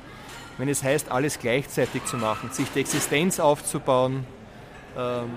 wenn 0.59 0.69
es 0.69 0.83
heißt, 0.83 1.11
alles 1.11 1.39
gleichzeitig 1.39 2.05
zu 2.05 2.17
machen, 2.17 2.51
sich 2.51 2.69
die 2.75 2.81
Existenz 2.81 3.41
aufzubauen, 3.41 4.27
ähm, 4.97 5.31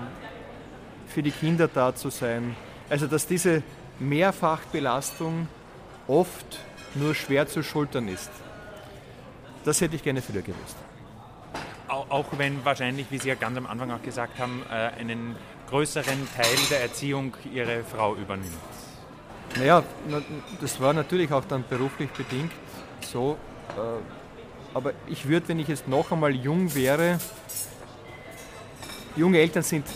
für 1.06 1.22
die 1.22 1.30
Kinder 1.30 1.68
da 1.68 1.94
zu 1.94 2.10
sein. 2.10 2.56
Also 2.88 3.06
dass 3.06 3.26
diese 3.26 3.62
Mehrfachbelastung 3.98 5.48
oft 6.06 6.58
nur 6.94 7.14
schwer 7.14 7.46
zu 7.46 7.62
schultern 7.62 8.08
ist. 8.08 8.30
Das 9.64 9.80
hätte 9.80 9.96
ich 9.96 10.02
gerne 10.02 10.22
früher 10.22 10.42
gewusst. 10.42 10.76
Auch 11.88 12.26
wenn 12.36 12.64
wahrscheinlich, 12.64 13.06
wie 13.10 13.18
Sie 13.18 13.28
ja 13.28 13.34
ganz 13.34 13.58
am 13.58 13.66
Anfang 13.66 13.90
auch 13.90 14.02
gesagt 14.02 14.38
haben, 14.38 14.62
äh, 14.70 15.00
einen 15.00 15.36
größeren 15.70 16.28
Teil 16.36 16.56
der 16.68 16.82
Erziehung 16.82 17.34
Ihre 17.52 17.84
Frau 17.84 18.16
übernimmt. 18.16 18.50
Naja, 19.56 19.82
das 20.60 20.80
war 20.80 20.92
natürlich 20.92 21.32
auch 21.32 21.44
dann 21.44 21.64
beruflich 21.68 22.10
bedingt 22.10 22.52
so. 23.00 23.36
Äh, 23.76 24.76
aber 24.76 24.92
ich 25.06 25.26
würde, 25.28 25.48
wenn 25.48 25.58
ich 25.58 25.68
jetzt 25.68 25.88
noch 25.88 26.12
einmal 26.12 26.34
jung 26.34 26.74
wäre, 26.74 27.18
junge 29.16 29.38
Eltern 29.38 29.62
sind 29.62 29.86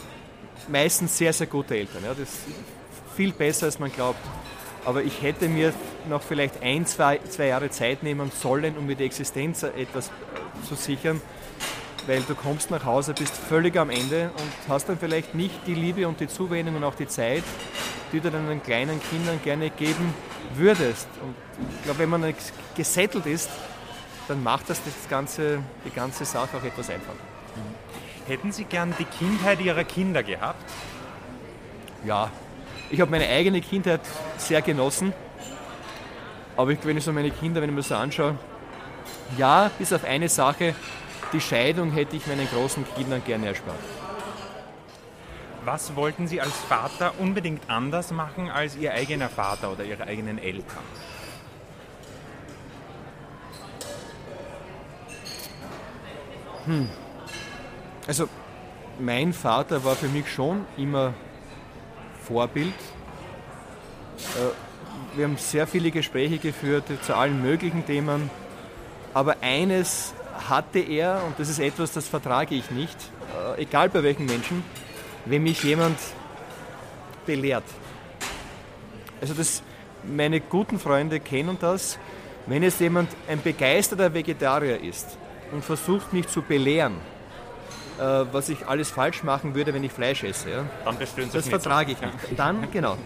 meistens 0.69 1.17
sehr, 1.17 1.33
sehr 1.33 1.47
gute 1.47 1.77
Eltern. 1.77 2.05
Ja, 2.05 2.11
das 2.11 2.21
ist 2.29 2.39
viel 3.17 3.33
besser, 3.33 3.67
als 3.67 3.79
man 3.79 3.93
glaubt. 3.93 4.19
Aber 4.85 5.03
ich 5.03 5.23
hätte 5.23 5.49
mir 5.49 5.73
noch 6.09 6.23
vielleicht 6.23 6.63
ein, 6.63 6.87
zwei, 6.87 7.19
zwei 7.29 7.47
Jahre 7.47 7.71
Zeit 7.71 8.03
nehmen 8.03 8.31
sollen, 8.31 8.77
um 8.77 8.87
mir 8.87 8.97
die 8.97 9.05
Existenz 9.05 9.63
etwas 9.63 10.11
zu 10.69 10.75
sichern 10.75 11.21
weil 12.07 12.23
du 12.23 12.35
kommst 12.35 12.71
nach 12.71 12.85
Hause, 12.85 13.15
bist 13.15 13.37
völlig 13.37 13.77
am 13.77 13.91
Ende 13.91 14.31
und 14.37 14.69
hast 14.69 14.89
dann 14.89 14.99
vielleicht 14.99 15.35
nicht 15.35 15.67
die 15.67 15.75
Liebe 15.75 16.07
und 16.07 16.21
die 16.21 16.29
Zuwendung 16.29 16.77
und 16.77 16.85
auch 16.85 16.95
die 16.95 17.07
Zeit, 17.07 17.45
die 18.13 18.21
du 18.21 18.31
deinen 18.31 18.63
kleinen 18.63 19.01
Kindern 19.11 19.41
gerne 19.43 19.71
geben 19.71 20.15
würdest. 20.55 21.09
Und 21.23 21.35
ich 21.77 21.85
glaube, 21.85 22.01
wenn 22.01 22.11
man 22.11 22.35
gesettelt 22.77 23.27
ist, 23.27 23.51
dann 24.29 24.43
macht 24.43 24.71
das, 24.71 24.83
das 24.85 25.09
ganze, 25.09 25.61
die 25.85 25.91
ganze 25.91 26.25
Sache 26.25 26.57
auch 26.57 26.65
etwas 26.65 26.91
einfacher. 26.91 27.17
Hätten 28.27 28.53
Sie 28.53 28.65
gern 28.65 28.95
die 28.99 29.05
Kindheit 29.05 29.61
Ihrer 29.61 29.85
Kinder 29.85 30.23
gehabt? 30.23 30.71
Ja, 32.05 32.31
ich 32.91 33.01
habe 33.01 33.11
meine 33.11 33.29
eigene 33.29 33.61
Kindheit 33.61 34.01
sehr 34.39 34.63
genossen. 34.63 35.13
Aber 36.57 36.71
ich, 36.71 36.79
wenn 36.85 36.97
ich 36.97 37.05
so 37.05 37.13
meine 37.13 37.31
Kinder, 37.31 37.61
wenn 37.61 37.71
ich 37.71 37.75
mir 37.75 37.83
so 37.83 37.97
anschaue, 37.97 38.39
ja, 39.37 39.71
bis 39.79 39.93
auf 39.93 40.05
eine 40.05 40.29
Sache, 40.29 40.75
die 41.33 41.41
Scheidung 41.41 41.93
hätte 41.93 42.17
ich 42.17 42.27
meinen 42.27 42.49
großen 42.49 42.85
Kindern 42.95 43.23
gerne 43.25 43.49
erspart. 43.49 43.79
Was 45.65 45.97
wollten 45.97 46.29
Sie 46.29 46.41
als 46.41 46.53
Vater 46.53 47.13
unbedingt 47.19 47.71
anders 47.71 48.11
machen 48.11 48.51
als 48.51 48.77
Ihr 48.77 48.93
eigener 48.93 49.29
Vater 49.29 49.73
oder 49.73 49.85
Ihre 49.85 50.05
eigenen 50.05 50.39
Eltern? 50.39 50.85
Hm. 56.67 56.89
Also 58.07 58.29
mein 58.99 59.33
Vater 59.33 59.85
war 59.85 59.97
für 59.97 60.09
mich 60.09 60.31
schon 60.31 60.67
immer 60.77 61.15
Vorbild. 62.23 62.75
Äh, 64.19 65.17
wir 65.17 65.25
haben 65.27 65.37
sehr 65.37 65.67
viele 65.67 65.91
Gespräche 65.91 66.39
geführt 66.39 66.85
zu 67.03 67.17
allen 67.17 67.43
möglichen 67.43 67.87
Themen. 67.87 68.31
Aber 69.13 69.37
eines 69.43 70.15
hatte 70.49 70.79
er, 70.79 71.23
und 71.27 71.39
das 71.39 71.49
ist 71.49 71.59
etwas, 71.59 71.93
das 71.93 72.09
vertrage 72.09 72.55
ich 72.55 72.71
nicht, 72.71 72.97
äh, 73.57 73.63
egal 73.63 73.89
bei 73.89 74.03
welchen 74.03 74.27
Menschen, 74.27 74.65
wenn 75.25 75.43
mich 75.43 75.63
jemand 75.63 75.99
belehrt. 77.27 77.65
Also 79.21 79.35
das, 79.35 79.63
meine 80.05 80.41
guten 80.41 80.79
Freunde 80.79 81.21
kennen 81.21 81.57
das. 81.61 81.99
Wenn 82.47 82.63
jetzt 82.63 82.81
jemand 82.81 83.09
ein 83.27 83.41
begeisterter 83.41 84.13
Vegetarier 84.13 84.79
ist 84.83 85.17
und 85.51 85.65
versucht 85.65 86.13
mich 86.13 86.29
zu 86.29 86.43
belehren, 86.43 86.97
äh, 87.99 88.03
was 88.33 88.51
ich 88.51 88.67
alles 88.67 88.91
falsch 88.91 89.23
machen 89.23 89.55
würde, 89.55 89.73
wenn 89.73 89.83
ich 89.83 89.93
Fleisch 89.93 90.25
esse, 90.25 90.51
ja, 90.51 90.65
dann 90.85 90.97
das 91.33 91.49
vertrage 91.49 91.93
ich 91.93 92.01
nicht. 92.01 92.13
Dann, 92.37 92.71
genau. 92.71 92.99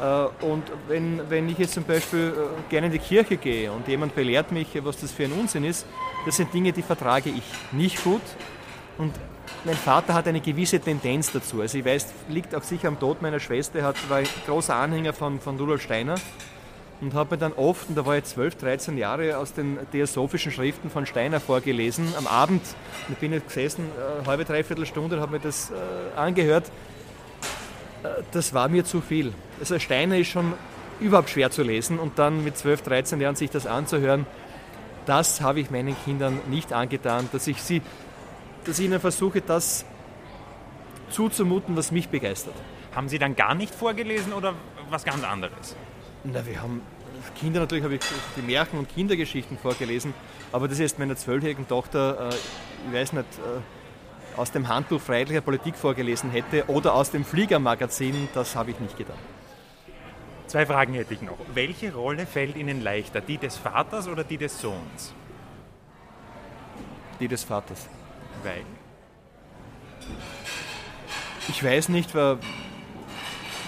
Äh, 0.00 0.44
und 0.44 0.64
wenn, 0.88 1.20
wenn 1.28 1.48
ich 1.48 1.58
jetzt 1.58 1.74
zum 1.74 1.84
Beispiel 1.84 2.32
äh, 2.36 2.70
gerne 2.70 2.86
in 2.86 2.92
die 2.92 2.98
Kirche 2.98 3.36
gehe 3.36 3.70
und 3.70 3.86
jemand 3.88 4.14
belehrt 4.14 4.52
mich, 4.52 4.68
was 4.84 4.98
das 5.00 5.12
für 5.12 5.24
ein 5.24 5.32
Unsinn 5.32 5.64
ist, 5.64 5.86
das 6.26 6.36
sind 6.36 6.52
Dinge, 6.52 6.72
die 6.72 6.82
vertrage 6.82 7.30
ich 7.30 7.44
nicht 7.72 8.02
gut. 8.02 8.22
Und 8.98 9.12
mein 9.64 9.76
Vater 9.76 10.14
hat 10.14 10.26
eine 10.26 10.40
gewisse 10.40 10.78
Tendenz 10.80 11.32
dazu. 11.32 11.60
Also 11.60 11.78
ich 11.78 11.84
weiß, 11.84 12.12
liegt 12.28 12.54
auch 12.54 12.62
sicher 12.62 12.88
am 12.88 12.98
Tod 12.98 13.22
meiner 13.22 13.40
Schwester, 13.40 13.78
er 13.80 13.94
war 14.08 14.18
ein 14.18 14.26
großer 14.46 14.74
Anhänger 14.74 15.12
von, 15.12 15.40
von 15.40 15.58
Rudolf 15.58 15.82
Steiner 15.82 16.16
und 17.00 17.14
habe 17.14 17.34
mir 17.34 17.38
dann 17.38 17.52
oft, 17.52 17.88
und 17.88 17.96
da 17.96 18.06
war 18.06 18.16
ich 18.16 18.24
12, 18.24 18.56
13 18.56 18.98
Jahre, 18.98 19.36
aus 19.38 19.52
den 19.52 19.78
theosophischen 19.92 20.52
Schriften 20.52 20.90
von 20.90 21.06
Steiner 21.06 21.40
vorgelesen. 21.40 22.06
Am 22.16 22.26
Abend, 22.26 22.62
ich 23.10 23.16
bin 23.16 23.32
jetzt 23.32 23.48
gesessen, 23.48 23.86
eine 24.18 24.26
halbe, 24.26 24.44
dreiviertel 24.44 24.86
Stunde 24.86 25.16
und 25.16 25.22
habe 25.22 25.32
mir 25.32 25.40
das 25.40 25.70
äh, 25.70 26.18
angehört. 26.18 26.70
Das 28.32 28.52
war 28.52 28.68
mir 28.68 28.84
zu 28.84 29.00
viel. 29.00 29.32
Also 29.60 29.78
Steiner 29.78 30.18
ist 30.18 30.28
schon 30.28 30.52
überhaupt 31.00 31.30
schwer 31.30 31.50
zu 31.50 31.62
lesen 31.62 31.98
und 31.98 32.18
dann 32.18 32.44
mit 32.44 32.56
12, 32.56 32.82
13 32.82 33.20
Jahren 33.20 33.36
sich 33.36 33.50
das 33.50 33.66
anzuhören, 33.66 34.26
das 35.06 35.40
habe 35.40 35.60
ich 35.60 35.70
meinen 35.70 35.96
Kindern 36.04 36.40
nicht 36.48 36.72
angetan, 36.72 37.28
dass 37.32 37.46
ich, 37.46 37.62
sie, 37.62 37.82
dass 38.64 38.78
ich 38.78 38.86
ihnen 38.86 39.00
versuche, 39.00 39.40
das 39.40 39.84
zuzumuten, 41.10 41.76
was 41.76 41.92
mich 41.92 42.08
begeistert. 42.08 42.54
Haben 42.94 43.08
Sie 43.08 43.18
dann 43.18 43.36
gar 43.36 43.54
nicht 43.54 43.74
vorgelesen 43.74 44.32
oder 44.32 44.54
was 44.88 45.04
ganz 45.04 45.22
anderes? 45.24 45.76
Na, 46.24 46.46
wir 46.46 46.62
haben 46.62 46.80
Kinder 47.38 47.60
natürlich 47.60 47.84
habe 47.84 47.94
ich 47.96 48.00
die 48.36 48.42
Märchen 48.42 48.78
und 48.78 48.88
Kindergeschichten 48.88 49.58
vorgelesen, 49.58 50.14
aber 50.52 50.68
das 50.68 50.78
ist 50.78 50.98
meiner 50.98 51.16
zwölfjährigen 51.16 51.66
Tochter, 51.66 52.30
äh, 52.30 52.34
ich 52.88 52.94
weiß 52.94 53.12
nicht, 53.14 53.24
äh, 53.24 53.60
aus 54.36 54.50
dem 54.50 54.68
Handbuch 54.68 55.00
Freiheitlicher 55.00 55.40
Politik 55.40 55.76
vorgelesen 55.76 56.30
hätte 56.30 56.64
oder 56.68 56.94
aus 56.94 57.10
dem 57.10 57.24
Fliegermagazin, 57.24 58.28
das 58.34 58.56
habe 58.56 58.70
ich 58.70 58.80
nicht 58.80 58.96
getan. 58.96 59.16
Zwei 60.46 60.66
Fragen 60.66 60.94
hätte 60.94 61.14
ich 61.14 61.22
noch. 61.22 61.38
Welche 61.52 61.92
Rolle 61.92 62.26
fällt 62.26 62.56
Ihnen 62.56 62.80
leichter, 62.82 63.20
die 63.20 63.38
des 63.38 63.56
Vaters 63.56 64.06
oder 64.06 64.24
die 64.24 64.38
des 64.38 64.60
Sohns? 64.60 65.12
Die 67.18 67.28
des 67.28 67.44
Vaters. 67.44 67.88
Weil? 68.42 68.64
Ich 71.48 71.62
weiß 71.62 71.88
nicht, 71.88 72.14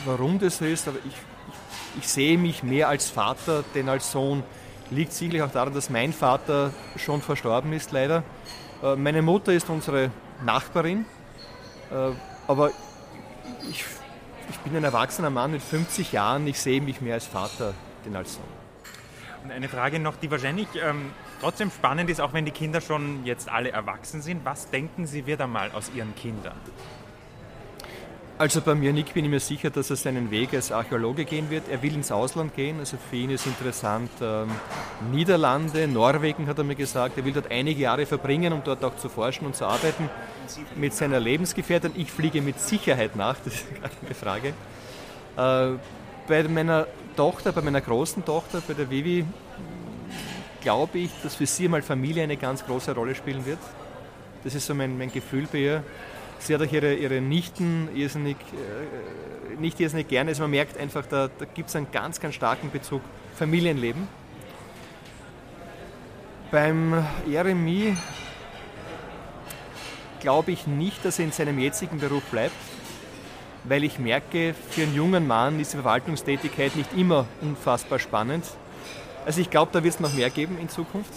warum 0.05 0.39
das 0.39 0.59
so 0.59 0.65
ist, 0.65 0.87
aber 0.87 0.99
ich, 0.99 1.07
ich, 1.07 2.03
ich 2.03 2.09
sehe 2.09 2.39
mich 2.39 2.63
mehr 2.63 2.89
als 2.89 3.11
Vater 3.11 3.65
denn 3.75 3.89
als 3.89 4.13
Sohn. 4.13 4.43
Liegt 4.91 5.13
sicherlich 5.13 5.43
auch 5.43 5.51
daran, 5.51 5.75
dass 5.75 5.91
mein 5.91 6.13
Vater 6.13 6.73
schon 6.97 7.21
verstorben 7.21 7.73
ist, 7.73 7.91
leider. 7.91 8.23
Äh, 8.83 8.95
meine 8.95 9.23
Mutter 9.23 9.53
ist 9.53 9.69
unsere 9.69 10.11
Nachbarin, 10.45 11.05
äh, 11.91 12.13
aber 12.47 12.71
ich 13.71 13.85
ich 14.49 14.59
bin 14.59 14.77
ein 14.77 14.85
erwachsener 14.85 15.31
Mann 15.31 15.51
mit 15.51 15.63
50 15.63 16.13
Jahren, 16.13 16.47
ich 16.47 16.61
sehe 16.61 16.81
mich 16.81 17.01
mehr 17.01 17.15
als 17.15 17.27
Vater 17.27 17.75
denn 18.05 18.17
als 18.17 18.35
Sohn. 18.35 18.45
Und 19.45 19.51
eine 19.51 19.69
Frage 19.69 19.99
noch, 19.99 20.17
die 20.17 20.31
wahrscheinlich 20.31 20.69
ähm, 20.83 21.11
trotzdem 21.41 21.71
spannend 21.71 22.11
ist, 22.11 22.21
auch 22.21 22.33
wenn 22.33 22.45
die 22.45 22.51
Kinder 22.51 22.81
schon 22.81 23.25
jetzt 23.25 23.49
alle 23.49 23.71
erwachsen 23.71 24.23
sind. 24.23 24.45
Was 24.45 24.71
denken 24.71 25.07
Sie 25.07 25.27
wird 25.27 25.41
einmal 25.41 25.71
aus 25.73 25.91
Ihren 25.95 26.15
Kindern? 26.15 26.57
Also 28.39 28.61
bei 28.61 28.75
mir, 28.75 28.93
Nick, 28.93 29.15
bin 29.15 29.25
ich 29.25 29.31
mir 29.31 29.41
sicher, 29.41 29.71
dass 29.71 29.89
er 29.89 29.97
seinen 29.97 30.31
Weg 30.31 30.53
als 30.53 30.71
Archäologe 30.71 31.25
gehen 31.25 31.49
wird. 31.49 31.71
Er 31.71 31.83
will 31.83 31.95
ins 31.95 32.13
Ausland 32.13 32.55
gehen, 32.55 32.79
also 32.81 32.99
für 32.99 33.17
ihn 33.17 33.31
ist 33.31 33.47
interessant 33.47 34.11
ähm, 34.21 34.51
Niederlande, 35.11 35.89
Norwegen 35.89 36.47
hat 36.47 36.59
er 36.59 36.65
mir 36.65 36.75
gesagt. 36.75 37.17
Er 37.17 37.25
will 37.25 37.33
dort 37.33 37.51
einige 37.51 37.81
Jahre 37.81 38.05
verbringen, 38.05 38.53
um 38.53 38.63
dort 38.63 38.85
auch 38.85 38.95
zu 38.99 39.09
forschen 39.09 39.47
und 39.47 39.57
zu 39.57 39.65
arbeiten 39.65 40.11
mit 40.75 40.93
seiner 40.93 41.19
Lebensgefährtin. 41.19 41.93
Ich 41.97 42.13
fliege 42.13 42.43
mit 42.43 42.61
Sicherheit 42.61 43.17
nach, 43.17 43.37
das 43.43 43.55
ist 43.55 43.67
gar 43.81 43.89
keine 43.89 44.15
Frage. 44.15 44.49
Äh, 45.39 45.79
bei 46.29 46.43
meiner 46.43 46.87
Tochter, 47.17 47.53
bei 47.53 47.63
meiner 47.63 47.81
großen 47.81 48.23
Tochter, 48.23 48.61
bei 48.69 48.75
der 48.75 48.91
Vivi, 48.91 49.25
glaube 50.61 50.99
ich, 50.99 51.11
dass 51.23 51.37
für 51.37 51.47
sie 51.47 51.69
mal 51.69 51.81
Familie 51.81 52.25
eine 52.25 52.37
ganz 52.37 52.67
große 52.67 52.95
Rolle 52.95 53.15
spielen 53.15 53.47
wird. 53.47 53.61
Das 54.45 54.55
ist 54.55 54.67
so 54.67 54.75
mein, 54.75 54.99
mein 54.99 55.11
Gefühl 55.11 55.49
bei 55.51 55.59
ihr 55.59 55.85
Sie 56.39 56.55
hat 56.55 56.63
auch 56.63 56.73
ihre, 56.73 56.95
ihre 56.95 57.21
Nichten 57.21 57.89
irrsinnig, 57.95 58.37
äh, 58.53 59.61
nicht 59.61 59.81
irrsinnig 59.81 60.09
gerne. 60.09 60.31
Also 60.31 60.43
man 60.43 60.51
merkt 60.51 60.79
einfach, 60.79 61.07
da, 61.07 61.29
da 61.29 61.45
gibt 61.45 61.69
es 61.69 61.77
einen 61.77 61.91
ganz, 61.91 62.21
ganz 62.21 62.35
starken 62.35 62.71
Bezug 62.71 63.03
Familienleben. 63.37 64.09
Beim 66.51 67.05
Jeremy 67.27 67.97
glaube 70.21 70.53
ich 70.53 70.67
nicht, 70.67 71.05
dass 71.05 71.19
er 71.19 71.27
in 71.27 71.33
seinem 71.33 71.59
jetzigen 71.59 71.99
Beruf 71.99 72.23
bleibt, 72.25 72.55
weil 73.65 73.85
ich 73.85 73.99
merke, 73.99 74.55
für 74.71 74.83
einen 74.83 74.95
jungen 74.95 75.27
Mann 75.27 75.61
ist 75.61 75.73
die 75.73 75.77
Verwaltungstätigkeit 75.77 76.77
nicht 76.77 76.97
immer 76.97 77.27
unfassbar 77.43 77.99
spannend. 77.99 78.45
Also 79.25 79.41
ich 79.41 79.51
glaube, 79.51 79.73
da 79.73 79.83
wird 79.83 79.95
es 79.95 80.01
noch 80.01 80.15
mehr 80.15 80.31
geben 80.31 80.57
in 80.59 80.69
Zukunft. 80.69 81.13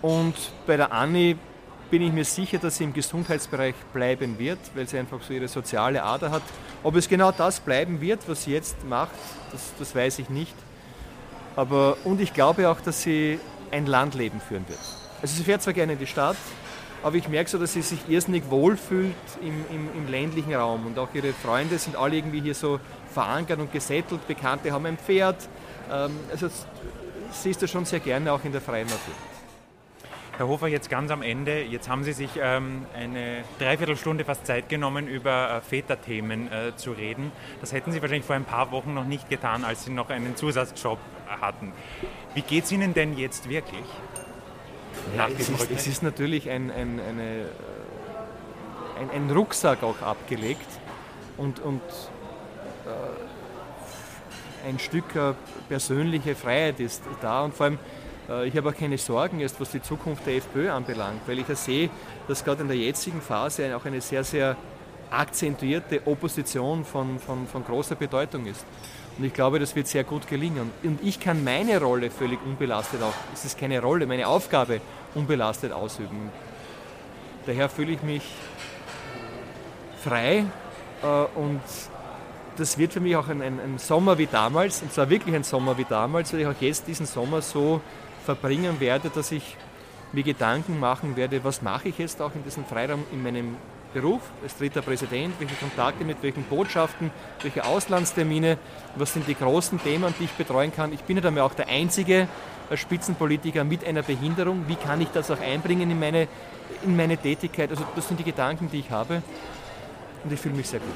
Und 0.00 0.34
bei 0.66 0.76
der 0.76 0.90
Annie 0.90 1.36
bin 1.92 2.00
ich 2.00 2.12
mir 2.14 2.24
sicher, 2.24 2.56
dass 2.56 2.78
sie 2.78 2.84
im 2.84 2.94
Gesundheitsbereich 2.94 3.74
bleiben 3.92 4.38
wird, 4.38 4.58
weil 4.74 4.88
sie 4.88 4.98
einfach 4.98 5.20
so 5.20 5.34
ihre 5.34 5.46
soziale 5.46 6.02
Ader 6.02 6.30
hat. 6.30 6.40
Ob 6.82 6.96
es 6.96 7.06
genau 7.06 7.32
das 7.32 7.60
bleiben 7.60 8.00
wird, 8.00 8.26
was 8.26 8.44
sie 8.44 8.52
jetzt 8.52 8.82
macht, 8.86 9.12
das, 9.52 9.74
das 9.78 9.94
weiß 9.94 10.20
ich 10.20 10.30
nicht. 10.30 10.54
Aber, 11.54 11.98
und 12.04 12.18
ich 12.22 12.32
glaube 12.32 12.70
auch, 12.70 12.80
dass 12.80 13.02
sie 13.02 13.38
ein 13.70 13.84
Landleben 13.84 14.40
führen 14.40 14.64
wird. 14.68 14.78
Also 15.20 15.36
sie 15.36 15.44
fährt 15.44 15.60
zwar 15.60 15.74
gerne 15.74 15.92
in 15.92 15.98
die 15.98 16.06
Stadt, 16.06 16.38
aber 17.02 17.16
ich 17.16 17.28
merke 17.28 17.50
so, 17.50 17.58
dass 17.58 17.74
sie 17.74 17.82
sich 17.82 18.08
irrsinnig 18.08 18.44
wohlfühlt 18.48 19.12
im, 19.42 19.62
im, 19.70 19.88
im, 19.94 20.10
ländlichen 20.10 20.54
Raum. 20.54 20.86
Und 20.86 20.98
auch 20.98 21.08
ihre 21.12 21.34
Freunde 21.34 21.76
sind 21.76 21.94
alle 21.94 22.16
irgendwie 22.16 22.40
hier 22.40 22.54
so 22.54 22.80
verankert 23.12 23.60
und 23.60 23.70
gesettelt. 23.70 24.26
Bekannte 24.26 24.72
haben 24.72 24.86
ein 24.86 24.96
Pferd. 24.96 25.46
Ähm, 25.92 26.12
also 26.30 26.48
sie 27.32 27.50
ist 27.50 27.60
da 27.60 27.66
schon 27.66 27.84
sehr 27.84 28.00
gerne 28.00 28.32
auch 28.32 28.42
in 28.44 28.52
der 28.52 28.62
freien 28.62 28.86
Natur. 28.86 29.14
Herr 30.38 30.48
Hofer, 30.48 30.66
jetzt 30.66 30.88
ganz 30.88 31.10
am 31.10 31.20
Ende, 31.20 31.62
jetzt 31.62 31.90
haben 31.90 32.04
Sie 32.04 32.14
sich 32.14 32.30
ähm, 32.40 32.86
eine 32.94 33.44
Dreiviertelstunde 33.58 34.24
fast 34.24 34.46
Zeit 34.46 34.70
genommen, 34.70 35.06
über 35.06 35.58
äh, 35.58 35.60
Väterthemen 35.60 36.50
äh, 36.50 36.74
zu 36.74 36.92
reden. 36.92 37.32
Das 37.60 37.74
hätten 37.74 37.92
Sie 37.92 38.00
wahrscheinlich 38.00 38.24
vor 38.24 38.36
ein 38.36 38.46
paar 38.46 38.72
Wochen 38.72 38.94
noch 38.94 39.04
nicht 39.04 39.28
getan, 39.28 39.62
als 39.62 39.84
Sie 39.84 39.90
noch 39.90 40.08
einen 40.08 40.34
Zusatzjob 40.34 40.98
hatten. 41.26 41.72
Wie 42.32 42.40
geht 42.40 42.64
es 42.64 42.72
Ihnen 42.72 42.94
denn 42.94 43.18
jetzt 43.18 43.50
wirklich? 43.50 43.84
Ja, 45.14 45.28
es, 45.28 45.50
ist, 45.50 45.70
es, 45.70 45.86
ist, 45.86 46.02
natürlich 46.02 46.48
ein, 46.48 46.70
ein, 46.70 46.98
eine, 46.98 47.42
äh, 47.42 47.46
ein, 49.00 49.10
ein, 49.10 49.30
Rucksack 49.30 49.82
auch 49.82 50.00
abgelegt 50.00 50.66
und, 51.36 51.60
und 51.60 51.82
äh, 52.86 54.68
ein 54.68 54.78
Stück 54.78 55.14
äh, 55.14 55.34
persönliche 55.68 56.34
Freiheit 56.34 56.80
ist 56.80 57.02
da 57.20 57.44
und 57.44 57.54
vor 57.54 57.64
allem 57.66 57.74
äh, 57.74 58.01
ich 58.44 58.56
habe 58.56 58.68
auch 58.68 58.74
keine 58.74 58.98
Sorgen 58.98 59.40
jetzt, 59.40 59.60
was 59.60 59.70
die 59.70 59.82
Zukunft 59.82 60.26
der 60.26 60.36
FPÖ 60.36 60.70
anbelangt, 60.70 61.22
weil 61.26 61.38
ich 61.40 61.48
ja 61.48 61.54
sehe, 61.54 61.90
dass 62.28 62.44
gerade 62.44 62.62
in 62.62 62.68
der 62.68 62.76
jetzigen 62.76 63.20
Phase 63.20 63.76
auch 63.76 63.84
eine 63.84 64.00
sehr, 64.00 64.22
sehr 64.24 64.56
akzentuierte 65.10 66.06
Opposition 66.06 66.84
von, 66.84 67.18
von, 67.18 67.46
von 67.46 67.64
großer 67.64 67.96
Bedeutung 67.96 68.46
ist. 68.46 68.64
Und 69.18 69.24
ich 69.24 69.34
glaube, 69.34 69.58
das 69.58 69.76
wird 69.76 69.86
sehr 69.86 70.04
gut 70.04 70.26
gelingen. 70.26 70.70
Und 70.82 71.00
ich 71.02 71.20
kann 71.20 71.44
meine 71.44 71.80
Rolle 71.80 72.10
völlig 72.10 72.38
unbelastet 72.46 73.02
auch, 73.02 73.12
es 73.34 73.44
ist 73.44 73.58
keine 73.58 73.80
Rolle, 73.80 74.06
meine 74.06 74.26
Aufgabe 74.26 74.80
unbelastet 75.14 75.72
ausüben. 75.72 76.30
Daher 77.44 77.68
fühle 77.68 77.92
ich 77.92 78.02
mich 78.02 78.22
frei 80.02 80.44
äh, 81.02 81.38
und 81.38 81.60
das 82.56 82.78
wird 82.78 82.92
für 82.92 83.00
mich 83.00 83.16
auch 83.16 83.28
ein, 83.28 83.42
ein, 83.42 83.60
ein, 83.60 83.78
Sommer 83.78 84.18
wie 84.18 84.26
damals, 84.26 84.82
und 84.82 84.92
zwar 84.92 85.08
wirklich 85.08 85.34
ein 85.34 85.44
Sommer 85.44 85.76
wie 85.78 85.86
damals, 85.88 86.32
weil 86.32 86.40
ich 86.40 86.46
auch 86.46 86.60
jetzt 86.60 86.86
diesen 86.86 87.06
Sommer 87.06 87.42
so 87.42 87.80
verbringen 88.24 88.80
werde, 88.80 89.10
dass 89.10 89.32
ich 89.32 89.56
mir 90.12 90.22
Gedanken 90.22 90.78
machen 90.78 91.16
werde, 91.16 91.42
was 91.44 91.62
mache 91.62 91.88
ich 91.88 91.98
jetzt 91.98 92.20
auch 92.20 92.34
in 92.34 92.44
diesem 92.44 92.64
Freiraum 92.64 93.04
in 93.12 93.22
meinem 93.22 93.56
Beruf 93.92 94.22
als 94.42 94.56
dritter 94.56 94.82
Präsident, 94.82 95.34
welche 95.38 95.54
Kontakte 95.56 96.04
mit 96.04 96.22
welchen 96.22 96.44
Botschaften, 96.44 97.10
welche 97.42 97.64
Auslandstermine, 97.64 98.58
was 98.96 99.12
sind 99.12 99.28
die 99.28 99.34
großen 99.34 99.82
Themen, 99.82 100.14
die 100.18 100.24
ich 100.24 100.32
betreuen 100.32 100.72
kann. 100.74 100.92
Ich 100.92 101.02
bin 101.02 101.16
ja 101.16 101.22
dann 101.22 101.38
auch 101.38 101.54
der 101.54 101.68
einzige 101.68 102.28
Spitzenpolitiker 102.74 103.64
mit 103.64 103.86
einer 103.86 104.02
Behinderung. 104.02 104.64
Wie 104.66 104.76
kann 104.76 105.00
ich 105.00 105.08
das 105.08 105.30
auch 105.30 105.40
einbringen 105.40 105.90
in 105.90 105.98
meine, 105.98 106.28
in 106.84 106.96
meine 106.96 107.16
Tätigkeit? 107.18 107.70
Also 107.70 107.84
das 107.94 108.08
sind 108.08 108.20
die 108.20 108.24
Gedanken, 108.24 108.70
die 108.70 108.80
ich 108.80 108.90
habe 108.90 109.22
und 110.24 110.32
ich 110.32 110.40
fühle 110.40 110.54
mich 110.54 110.68
sehr 110.68 110.80
gut. 110.80 110.94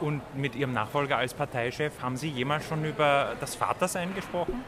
Und 0.00 0.22
mit 0.36 0.54
Ihrem 0.54 0.72
Nachfolger 0.72 1.18
als 1.18 1.34
Parteichef 1.34 1.92
haben 2.00 2.16
Sie 2.16 2.28
jemals 2.28 2.66
schon 2.66 2.84
über 2.84 3.34
das 3.40 3.56
Vatersein 3.56 4.14
gesprochen? 4.14 4.64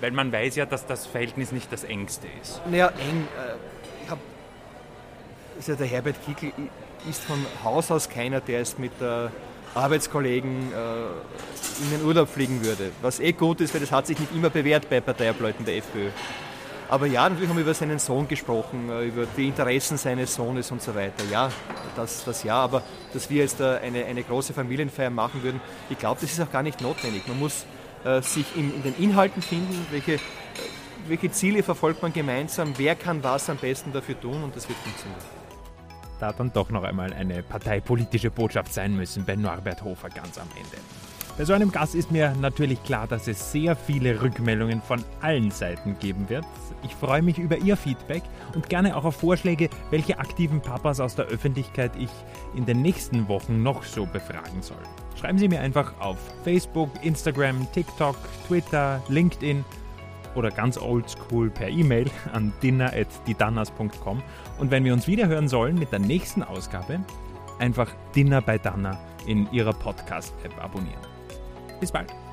Weil 0.00 0.12
man 0.12 0.32
weiß 0.32 0.56
ja, 0.56 0.66
dass 0.66 0.86
das 0.86 1.06
Verhältnis 1.06 1.52
nicht 1.52 1.72
das 1.72 1.84
engste 1.84 2.26
ist. 2.40 2.60
Naja, 2.66 2.88
eng. 2.88 3.26
Äh, 3.36 4.04
ich 4.04 4.10
hab, 4.10 4.18
ja 5.66 5.74
der 5.74 5.86
Herbert 5.86 6.16
Kickl 6.24 6.52
ist 7.08 7.22
von 7.22 7.44
Haus 7.64 7.90
aus 7.90 8.08
keiner, 8.08 8.40
der 8.40 8.60
ist 8.60 8.78
mit 8.78 8.92
der 9.00 9.30
Arbeitskollegen 9.74 10.72
äh, 10.72 11.84
in 11.84 11.90
den 11.90 12.04
Urlaub 12.04 12.28
fliegen 12.28 12.64
würde. 12.64 12.90
Was 13.02 13.20
eh 13.20 13.32
gut 13.32 13.60
ist, 13.60 13.74
weil 13.74 13.80
das 13.80 13.92
hat 13.92 14.06
sich 14.06 14.18
nicht 14.18 14.34
immer 14.34 14.50
bewährt 14.50 14.88
bei 14.88 15.00
Parteiableuten 15.00 15.64
der 15.64 15.76
FPÖ. 15.76 16.08
Aber 16.90 17.06
ja, 17.06 17.28
natürlich 17.28 17.50
haben 17.50 17.56
wir 17.56 17.64
über 17.64 17.74
seinen 17.74 17.98
Sohn 17.98 18.26
gesprochen, 18.28 18.88
äh, 18.88 19.04
über 19.04 19.26
die 19.36 19.48
Interessen 19.48 19.98
seines 19.98 20.34
Sohnes 20.34 20.70
und 20.70 20.80
so 20.80 20.94
weiter. 20.94 21.24
Ja, 21.30 21.50
das, 21.96 22.24
das 22.24 22.44
ja, 22.44 22.56
aber 22.56 22.82
dass 23.12 23.28
wir 23.28 23.42
jetzt 23.42 23.60
eine, 23.60 24.04
eine 24.06 24.22
große 24.22 24.54
Familienfeier 24.54 25.10
machen 25.10 25.42
würden, 25.42 25.60
ich 25.90 25.98
glaube, 25.98 26.20
das 26.20 26.32
ist 26.32 26.40
auch 26.40 26.50
gar 26.50 26.62
nicht 26.62 26.80
notwendig. 26.80 27.28
Man 27.28 27.38
muss 27.38 27.66
äh, 28.04 28.22
sich 28.22 28.56
in, 28.56 28.74
in, 28.74 28.82
den 28.82 28.94
Inhalten 28.96 29.42
finden, 29.42 29.86
welche, 29.90 30.14
äh, 30.14 30.18
welche 31.06 31.30
Ziele 31.30 31.62
verfolgt 31.62 32.02
man 32.02 32.12
gemeinsam, 32.12 32.74
wer 32.76 32.94
kann 32.94 33.22
was 33.22 33.48
am 33.50 33.56
besten 33.56 33.92
dafür 33.92 34.20
tun 34.20 34.42
und 34.42 34.54
das 34.54 34.68
wird 34.68 34.78
funktionieren. 34.78 35.20
Da 36.20 36.32
dann 36.32 36.52
doch 36.52 36.70
noch 36.70 36.82
einmal 36.82 37.12
eine 37.12 37.42
parteipolitische 37.42 38.30
Botschaft 38.30 38.74
sein 38.74 38.96
müssen 38.96 39.24
bei 39.24 39.36
Norbert 39.36 39.82
Hofer 39.82 40.08
ganz 40.08 40.38
am 40.38 40.48
Ende. 40.56 40.78
Bei 41.38 41.44
so 41.44 41.52
einem 41.52 41.70
Gast 41.70 41.94
ist 41.94 42.10
mir 42.10 42.34
natürlich 42.40 42.82
klar, 42.82 43.06
dass 43.06 43.28
es 43.28 43.52
sehr 43.52 43.76
viele 43.76 44.20
Rückmeldungen 44.20 44.82
von 44.82 45.04
allen 45.20 45.52
Seiten 45.52 45.96
geben 46.00 46.28
wird. 46.28 46.44
Ich 46.82 46.96
freue 46.96 47.22
mich 47.22 47.38
über 47.38 47.56
Ihr 47.58 47.76
Feedback 47.76 48.24
und 48.56 48.68
gerne 48.68 48.96
auch 48.96 49.04
auf 49.04 49.14
Vorschläge, 49.14 49.70
welche 49.90 50.18
aktiven 50.18 50.60
Papas 50.60 50.98
aus 50.98 51.14
der 51.14 51.26
Öffentlichkeit 51.26 51.92
ich 51.96 52.10
in 52.56 52.66
den 52.66 52.82
nächsten 52.82 53.28
Wochen 53.28 53.62
noch 53.62 53.84
so 53.84 54.04
befragen 54.04 54.62
soll. 54.62 54.82
Schreiben 55.18 55.38
Sie 55.38 55.48
mir 55.48 55.60
einfach 55.60 55.92
auf 56.00 56.16
Facebook, 56.44 56.90
Instagram, 57.02 57.66
TikTok, 57.72 58.16
Twitter, 58.46 59.02
LinkedIn 59.08 59.64
oder 60.34 60.50
ganz 60.50 60.78
oldschool 60.78 61.50
per 61.50 61.68
E-Mail 61.68 62.08
an 62.32 62.52
dinner.didanas.com. 62.62 64.22
Und 64.58 64.70
wenn 64.70 64.84
wir 64.84 64.92
uns 64.92 65.08
wieder 65.08 65.26
hören 65.26 65.48
sollen 65.48 65.76
mit 65.76 65.90
der 65.90 65.98
nächsten 65.98 66.42
Ausgabe, 66.42 67.00
einfach 67.58 67.90
Dinner 68.14 68.40
bei 68.40 68.58
Danner 68.58 68.98
in 69.26 69.50
Ihrer 69.52 69.72
Podcast-App 69.72 70.62
abonnieren. 70.62 71.00
Bis 71.80 71.90
bald. 71.90 72.27